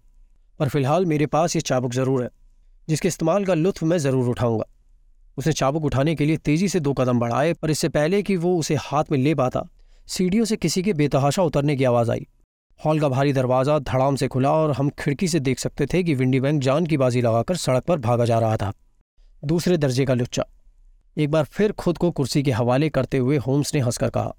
पर 0.59 0.69
फ़िलहाल 0.69 1.05
मेरे 1.05 1.25
पास 1.25 1.55
ये 1.55 1.61
चाबुक 1.61 1.93
ज़रूर 1.93 2.23
है, 2.23 2.29
जिसके 2.87 3.07
इस्तेमाल 3.07 3.45
का 3.45 3.53
लुत्फ 3.53 3.83
मैं 3.83 3.97
ज़रूर 3.97 4.29
उठाऊँगा। 4.29 4.65
उसने 5.37 5.53
चाबुक 5.53 5.85
उठाने 5.85 6.15
के 6.15 6.25
लिए 6.25 6.37
तेज़ी 6.37 6.69
से 6.69 6.79
दो 6.79 6.93
कदम 6.93 7.19
बढ़ाए, 7.19 7.53
पर 7.53 7.71
इससे 7.71 7.89
पहले 7.89 8.21
कि 8.23 8.35
वो 8.37 8.55
उसे 8.57 8.75
हाथ 8.81 9.11
में 9.11 9.17
ले 9.19 9.35
पाता, 9.35 9.67
सीढ़ियों 10.07 10.45
से 10.45 10.55
किसी 10.57 10.83
के 10.83 10.93
बेतहाशा 10.93 11.43
उतरने 11.43 11.75
की 11.75 11.83
आवाज़ 11.85 12.11
आई। 12.11 12.27
हॉल 12.79 12.99
का 12.99 13.09
भारी 13.09 13.33
दरवाज़ा 13.33 13.79
धड़ाम 13.81 14.15
से 14.15 14.27
खुला 14.27 14.51
और 14.53 14.71
हम 14.71 14.89
खिड़की 14.99 15.27
से 15.27 15.39
देख 15.39 15.59
सकते 15.59 15.85
थे 15.85 16.03
कि 16.03 16.15
विंडी 16.15 16.39
बैंक 16.39 16.61
जान 16.61 16.85
की 16.85 16.97
बाजी 16.97 17.21
लगाकर 17.21 17.55
सड़क 17.57 17.83
पर 17.83 17.99
भागा 17.99 18.25
जा 18.25 18.39
रहा 18.39 18.57
था। 18.57 18.73
दूसरे 19.43 19.77
दर्जे 19.77 20.05
का 20.05 20.13
लुच्चा 20.13 20.45
एक 21.17 21.29
बार 21.31 21.43
फिर 21.43 21.71
खुद 21.71 21.97
को 21.97 22.09
कुर्सी 22.11 22.41
के 22.43 22.51
हवाले 22.51 22.89
करते 22.89 23.17
हुए 23.17 23.37
होम्स 23.37 23.73
ने 23.75 23.79
हंसकर 23.79 24.09
कहा 24.09 24.33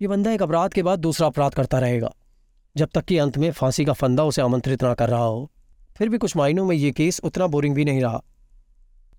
यह 0.00 0.08
बंदा 0.08 0.32
एक 0.32 0.42
अपराध 0.42 0.72
के 0.72 0.82
बाद 0.82 0.98
दूसरा 0.98 1.26
अपराध 1.26 1.54
करता 1.54 1.78
रहेगा। 1.78 2.10
जब 2.76 2.88
तक 2.94 3.04
कि 3.04 3.16
अंत 3.18 3.38
में 3.38 3.50
फांसी 3.52 3.84
का 3.84 3.92
फंदा 3.92 4.24
उसे 4.24 4.42
आमंत्रित 4.42 4.82
ना 4.82 4.92
कर 4.94 5.08
रहा 5.08 5.22
हो, 5.22 5.50
फिर 5.96 6.08
भी 6.08 6.18
कुछ 6.18 6.36
मायनों 6.36 6.64
में 6.66 6.74
ये 6.76 6.90
केस 6.90 7.20
उतना 7.24 7.46
बोरिंग 7.46 7.74
भी 7.74 7.84
नहीं 7.84 8.02
रहा। 8.02 8.22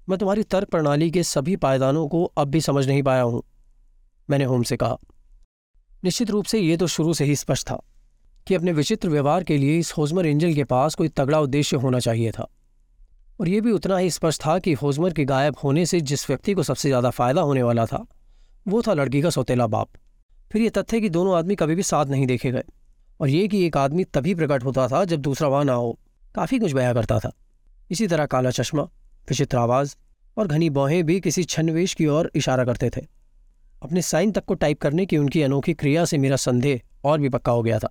मैं 0.10 0.18
तुम्हारी 0.20 0.44
तर्क 0.44 0.70
प्रणाली 0.70 1.10
के 1.12 1.24
सभी 1.24 1.56
पायदानों 1.56 2.08
को 2.08 2.24
अब 2.24 2.48
भी 2.48 2.62
समझ 2.62 2.88
नहीं 2.88 3.04
पाया 3.04 3.22
हूँ, 3.22 3.44
मैंने 4.30 4.46
होम 4.46 4.64
से 4.64 4.78
कहा। 4.78 4.98
निश्चित 6.04 6.30
रूप 6.32 6.46
से 6.46 6.60
यह 6.60 6.78
तो 6.78 6.88
शुरू 6.88 7.14
से 7.14 7.26
ही 7.26 7.36
स्पष्ट 7.36 7.68
था 7.68 7.82
कि 8.48 8.56
अपने 8.56 8.72
विचित्र 8.72 9.10
व्यवहार 9.10 9.44
के 9.44 9.58
लिए 9.58 9.78
इस 9.80 9.92
होजमर 9.94 10.26
एंजल 10.26 10.54
के 10.54 10.64
पास 10.64 10.96
कोई 10.96 11.08
तगड़ा 11.10 11.40
उद्देश्य 11.40 11.78
होना 11.78 12.00
चाहिए 12.00 12.32
था। 12.32 12.48
और 13.40 13.50
यह 13.50 13.62
भी 13.62 13.72
उतना 13.72 13.98
ही 13.98 14.10
स्पष्ट 14.10 14.42
था 14.46 14.58
कि 14.60 14.74
होजमर 14.74 15.14
के 15.14 15.26
गायब 15.26 15.56
होने 15.64 15.86
से 15.86 16.02
जिस 16.02 16.30
व्यक्ति 16.30 16.54
को 16.54 16.64
सबसे 16.64 16.90
ज़्यादा 16.90 17.10
फ़ायदा 17.10 17.42
होने 17.42 17.64
वाला 17.64 17.86
था, 17.86 18.06
वो 18.68 18.82
था 18.82 18.94
लड़की 18.94 19.22
का 19.22 19.30
सौतेला 19.30 19.68
बाप। 19.68 19.90
फिर 20.52 20.62
यह 20.62 20.70
तथ्य 20.70 21.00
कि 21.02 21.10
दोनों 21.10 21.38
आदमी 21.38 21.56
कभी 21.56 21.76
भी 21.76 21.84
साथ 21.84 22.06
नहीं 22.06 22.28
देखे 22.28 22.52
गए। 22.52 22.64
और 23.20 23.30
ये 23.30 23.48
कि 23.48 23.66
एक 23.66 23.78
आदमी 23.78 24.04
तभी 24.04 24.36
प्रकट 24.36 24.64
होता 24.64 24.88
था 24.88 25.04
जब 25.06 25.22
दूसरा 25.22 25.48
वहाँ 25.48 25.64
ना 25.64 25.74
हो, 25.74 25.98
काफ़ी 26.36 26.60
कुछ 26.60 26.72
बया 26.72 26.94
करता 26.94 27.20
था। 27.20 27.32
इसी 27.92 28.08
तरह 28.08 28.26
काला 28.26 28.50
चश्मा, 28.50 28.84
विचित्र 29.28 29.58
आवाज़ 29.58 29.96
और 30.38 30.48
घनी 30.48 30.70
बौहें 30.70 31.04
भी 31.04 31.20
किसी 31.20 31.44
छन्नवेश 31.44 31.94
की 31.94 32.08
ओर 32.08 32.32
इशारा 32.36 32.66
करते 32.66 32.90
थे। 32.90 33.02
अपने 33.84 34.02
साइन 34.02 34.32
तक 34.32 34.46
को 34.46 34.54
टाइप 34.54 34.82
करने 34.82 35.06
की 35.06 35.18
उनकी 35.18 35.42
अनोखी 35.42 35.74
क्रिया 35.74 36.06
से 36.06 36.18
मेरा 36.18 36.36
संदेह 36.36 36.82
और 37.04 37.20
भी 37.20 37.30
पक्का 37.30 37.52
हो 37.52 37.64
गया 37.64 37.80
था। 37.80 37.90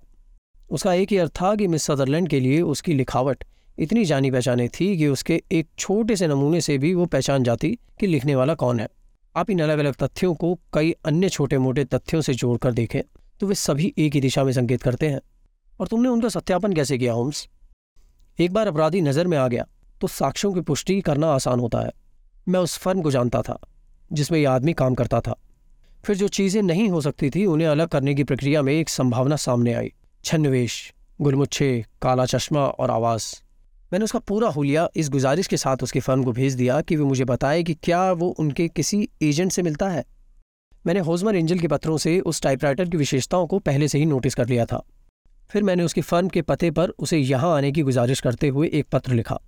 उसका 0.69 0.93
एक 0.93 1.11
ही 1.11 1.17
अर्थ 1.17 1.31
था 1.31 1.55
कि 1.55 1.67
मिस 1.67 1.83
सदरलैंड 1.83 2.29
के 2.29 2.39
लिए 2.39 2.61
उसकी 2.61 2.93
लिखावट 2.93 3.43
इतनी 3.79 4.03
जानी 4.05 4.29
पहचानी 4.31 4.67
थी 4.69 4.95
कि 4.97 5.07
उसके 5.07 5.41
एक 5.51 5.67
छोटे 5.79 6.15
से 6.15 6.27
नमूने 6.27 6.59
से 6.61 6.77
भी 6.77 6.93
वो 6.93 7.05
पहचान 7.05 7.43
जाती 7.43 7.69
कि 7.99 8.07
लिखने 8.07 8.35
वाला 8.35 8.53
कौन 8.53 8.79
है। 8.79 8.87
आप 9.35 9.49
इन 9.49 9.61
अलग 9.61 9.79
अलग 9.79 9.95
तथ्यों 9.95 10.33
को 10.35 10.53
कई 10.73 10.91
अन्य 11.05 11.29
छोटे 11.29 11.57
मोटे 11.57 11.85
तथ्यों 11.85 12.21
से 12.21 12.33
जोड़कर 12.33 12.73
देखें 12.73 13.01
तो 13.39 13.47
वे 13.47 13.55
सभी 13.55 13.93
एक 13.97 14.13
ही 14.13 14.21
दिशा 14.21 14.43
में 14.43 14.51
संकेत 14.53 14.83
करते 14.83 15.09
हैं। 15.09 15.21
और 15.79 15.87
तुमने 15.87 16.09
उनका 16.09 16.29
सत्यापन 16.29 16.73
कैसे 16.73 16.97
किया, 16.97 17.13
होम्स? 17.13 17.47
एक 18.39 18.53
बार 18.53 18.67
अपराधी 18.67 19.01
नज़र 19.01 19.27
में 19.27 19.37
आ 19.37 19.47
गया 19.47 19.65
तो 20.01 20.07
साक्ष्यों 20.09 20.53
की 20.53 20.61
पुष्टि 20.61 20.99
करना 21.01 21.27
आसान 21.27 21.59
होता 21.59 21.79
है। 21.79 21.91
मैं 22.47 22.59
उस 22.59 22.77
फर्म 22.77 23.01
को 23.01 23.11
जानता 23.11 23.41
था, 23.41 23.59
जिसमें 24.11 24.39
यह 24.39 24.51
आदमी 24.51 24.73
काम 24.73 24.95
करता 24.95 25.21
था। 25.21 25.35
फिर 26.03 26.15
जो 26.15 26.27
चीज़ें 26.27 26.61
नहीं 26.61 26.89
हो 26.89 27.01
सकती 27.01 27.29
थी, 27.29 27.45
उन्हें 27.45 27.67
अलग 27.67 27.87
करने 27.87 28.13
की 28.15 28.23
प्रक्रिया 28.23 28.61
में 28.61 28.73
एक 28.73 28.89
संभावना 28.89 29.35
सामने 29.35 29.73
आई। 29.73 29.93
छन्नवेश, 30.23 30.93
गुलमुच्छे, 31.21 31.85
काला 32.01 32.25
चश्मा 32.25 32.65
और 32.65 32.91
आवाज़। 32.91 33.35
मैंने 33.93 34.05
उसका 34.05 34.19
पूरा 34.19 34.49
हुलिया 34.49 34.87
इस 34.95 35.09
गुजारिश 35.09 35.47
के 35.47 35.57
साथ 35.57 35.83
उसकी 35.83 35.99
फर्म 35.99 36.23
को 36.23 36.31
भेज 36.31 36.53
दिया 36.53 36.81
कि 36.81 36.95
वो 36.95 37.05
मुझे 37.05 37.25
बताए 37.25 37.63
कि 37.63 37.73
क्या 37.73 38.11
वो 38.11 38.27
उनके 38.29 38.67
किसी 38.67 39.09
एजेंट 39.21 39.51
से 39.51 39.61
मिलता 39.61 39.89
है। 39.89 40.03
मैंने 40.85 40.99
होजमर 40.99 41.35
एंजल 41.35 41.59
के 41.59 41.67
पत्रों 41.67 41.97
से 41.97 42.19
उस 42.19 42.41
टाइपराइटर 42.41 42.89
की 42.89 42.97
विशेषताओं 42.97 43.47
को 43.47 43.59
पहले 43.59 43.87
से 43.87 43.97
ही 43.97 44.05
नोटिस 44.05 44.35
कर 44.35 44.47
लिया 44.47 44.65
था। 44.65 44.83
फिर 45.49 45.63
मैंने 45.63 45.83
उसकी 45.83 46.01
फर्म 46.01 46.27
के 46.27 46.41
पते 46.41 46.71
पर 46.71 46.89
उसे 46.89 47.17
यहाँ 47.17 47.55
आने 47.57 47.71
की 47.71 47.81
गुजारिश 47.81 48.19
करते 48.19 48.47
हुए 48.47 48.69
एक 48.73 48.87
पत्र 48.91 49.13
लिखा, 49.13 49.39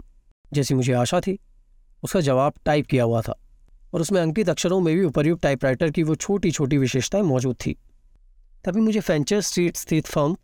जैसी 0.54 0.74
मुझे 0.74 0.94
आशा 0.94 1.20
थी। 1.22 1.38
उसका 2.04 2.22
जवाब 2.22 2.54
टाइप 2.66 2.88
किया 2.88 3.04
हुआ 3.04 3.22
था 3.22 3.40
और 3.94 4.02
उसमें 4.02 4.22
अंकित 4.22 4.50
अक्षरों 4.50 4.80
में 4.80 4.96
भी 4.96 5.04
उपयुक्त 5.04 5.44
टाइपराइटर 5.44 5.92
की 5.92 6.04
वो 6.04 6.16
छोटी 6.16 6.52
छोटी 6.52 6.78
विशेषताएँ 6.78 7.24
मौजूद 7.24 7.56
थी। 7.56 7.76
तभी 8.66 8.82
मुझे 8.82 9.00
फेंचर 9.00 9.42
स्ट्रीट 9.42 9.78
स्थित 9.78 10.08
firm 10.08 10.38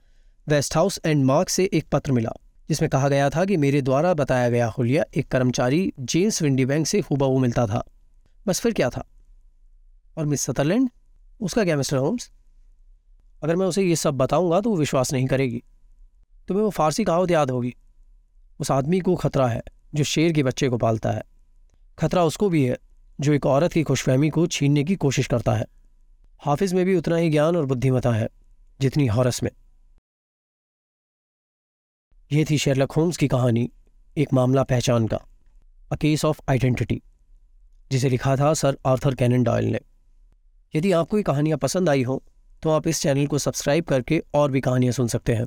waste 0.47 0.75
house 0.75 0.99
and 1.05 1.25
Mark 1.25 1.49
से 1.49 1.69
एक 1.73 1.85
पत्र 1.91 2.11
मिला। 2.11 2.33
जिसमें 2.69 2.89
कहा 2.89 3.09
गया 3.09 3.29
था 3.29 3.45
कि 3.45 3.57
मेरे 3.57 3.81
द्वारा 3.81 4.13
बताया 4.13 4.49
गया 4.49 4.67
हुलिया 4.67 5.03
एक 5.15 5.27
कर्मचारी 5.27 5.93
जेम्स 5.99 6.41
विंडी 6.41 6.65
बैंक 6.65 6.87
से 6.87 6.99
हुबहू 6.99 7.37
मिलता 7.37 7.67
था। 7.67 7.83
बस 8.47 8.59
फिर 8.59 8.73
क्या 8.73 8.89
था? 8.89 9.07
और 10.17 10.25
मिस 10.25 10.41
सतरलैंड, 10.41 10.89
उसका 11.41 11.63
क्या 11.63 11.77
मिस्टर 11.77 11.97
होम्स? 11.97 12.31
अगर 13.43 13.55
मैं 13.55 13.65
उसे 13.65 13.83
ये 13.83 13.95
सब 13.95 14.13
बताऊँगा 14.13 14.61
तो 14.61 14.69
वो 14.69 14.77
विश्वास 14.77 15.13
नहीं 15.13 15.27
करेगी। 15.27 15.63
तुम्हें 16.47 16.63
वो 16.63 16.69
फारसी 16.69 17.03
कहावत 17.03 17.31
याद 17.31 17.51
होगी। 17.51 17.75
उस 18.59 18.71
आदमी 18.71 18.99
को 18.99 19.15
खतरा 19.15 19.47
है 19.47 19.61
जो 19.95 20.03
शेर 20.03 20.33
के 20.33 20.43
बच्चे 20.43 20.69
को 20.69 20.77
पालता 20.77 21.11
है। 21.11 21.23
खतरा 21.99 22.23
उसको 22.23 22.49
भी 22.49 22.65
है 22.65 22.77
जो 23.21 23.33
एक 23.33 23.45
औरत 23.45 23.73
की 23.73 23.83
खुशफहमी 23.83 24.29
को 24.29 24.47
छीनने 24.47 24.83
की 24.83 24.95
कोशिश 24.95 25.27
करता 25.27 25.53
है। 25.53 25.65
हाफिज 26.39 26.73
में 26.73 26.85
भी 26.85 26.95
उतना 26.95 27.15
ही 27.15 27.29
ज्ञान 27.29 27.55
और 27.55 27.65
बुद्धिमता 27.65 28.11
है 28.11 28.29
जितनी 28.81 29.07
हॉरस 29.07 29.43
में। 29.43 29.51
यह 32.31 32.45
थी 32.49 32.57
शेरलक 32.57 32.91
होम्स 32.91 33.17
की 33.17 33.27
कहानी, 33.27 33.71
एक 34.17 34.33
मामला 34.33 34.63
पहचान 34.63 35.07
का, 35.07 35.17
अ 35.91 35.95
केस 35.95 36.25
ऑफ़ 36.25 36.41
आइडेंटिटी, 36.49 37.01
जिसे 37.91 38.09
लिखा 38.09 38.35
था 38.35 38.53
सर 38.53 38.77
आर्थर 38.85 39.15
कैनन 39.15 39.43
डॉयल 39.43 39.65
ने। 39.65 39.79
यदि 40.75 40.91
आपको 40.91 41.17
ये 41.17 41.23
कहानियाँ 41.23 41.57
पसंद 41.57 41.89
आई 41.89 42.03
हों 42.03 42.19
तो 42.63 42.69
आप 42.69 42.87
इस 42.87 43.01
चैनल 43.01 43.27
को 43.27 43.37
सब्सक्राइब 43.37 43.85
करके 43.85 44.21
और 44.33 44.51
भी 44.51 44.61
कहानियाँ 44.61 44.93
सुन 44.93 45.07
सकते 45.07 45.35
हैं। 45.35 45.45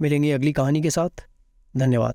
मिलेंगे 0.00 0.32
अगली 0.32 0.52
कहानी 0.52 0.82
के 0.82 0.90
साथ। 0.90 1.24
धन्यवाद। 1.76 2.14